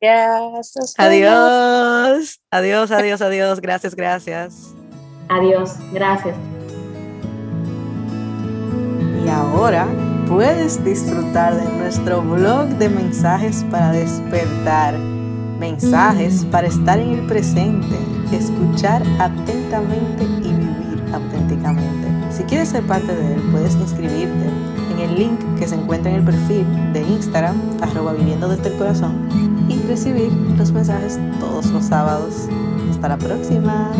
Gracias. 0.00 0.94
Adiós. 0.98 2.40
Adiós, 2.50 2.90
adiós, 2.90 3.22
adiós. 3.22 3.60
Gracias, 3.60 3.94
gracias. 3.94 4.74
Adiós. 5.28 5.76
Gracias. 5.92 6.36
Y 9.24 9.28
ahora 9.28 9.86
puedes 10.26 10.82
disfrutar 10.84 11.54
de 11.54 11.70
nuestro 11.78 12.20
blog 12.22 12.66
de 12.78 12.88
mensajes 12.88 13.64
para 13.70 13.92
despertar 13.92 14.94
mensajes 15.60 16.46
para 16.46 16.66
estar 16.66 16.98
en 16.98 17.10
el 17.10 17.26
presente, 17.26 17.96
escuchar 18.32 19.02
atentamente 19.20 20.24
y 20.24 20.48
vivir 20.48 21.04
auténticamente. 21.12 22.08
Si 22.30 22.42
quieres 22.44 22.70
ser 22.70 22.82
parte 22.84 23.14
de 23.14 23.34
él, 23.34 23.42
puedes 23.52 23.74
inscribirte 23.74 24.48
en 24.92 24.98
el 24.98 25.14
link 25.16 25.38
que 25.58 25.68
se 25.68 25.74
encuentra 25.74 26.10
en 26.10 26.18
el 26.18 26.24
perfil 26.24 26.64
de 26.94 27.02
Instagram, 27.02 27.56
arroba 27.82 28.14
viviendo 28.14 28.48
desde 28.48 28.70
el 28.70 28.78
corazón, 28.78 29.28
y 29.68 29.78
recibir 29.86 30.32
los 30.56 30.72
mensajes 30.72 31.20
todos 31.38 31.66
los 31.66 31.84
sábados. 31.84 32.48
Hasta 32.90 33.08
la 33.08 33.18
próxima. 33.18 33.92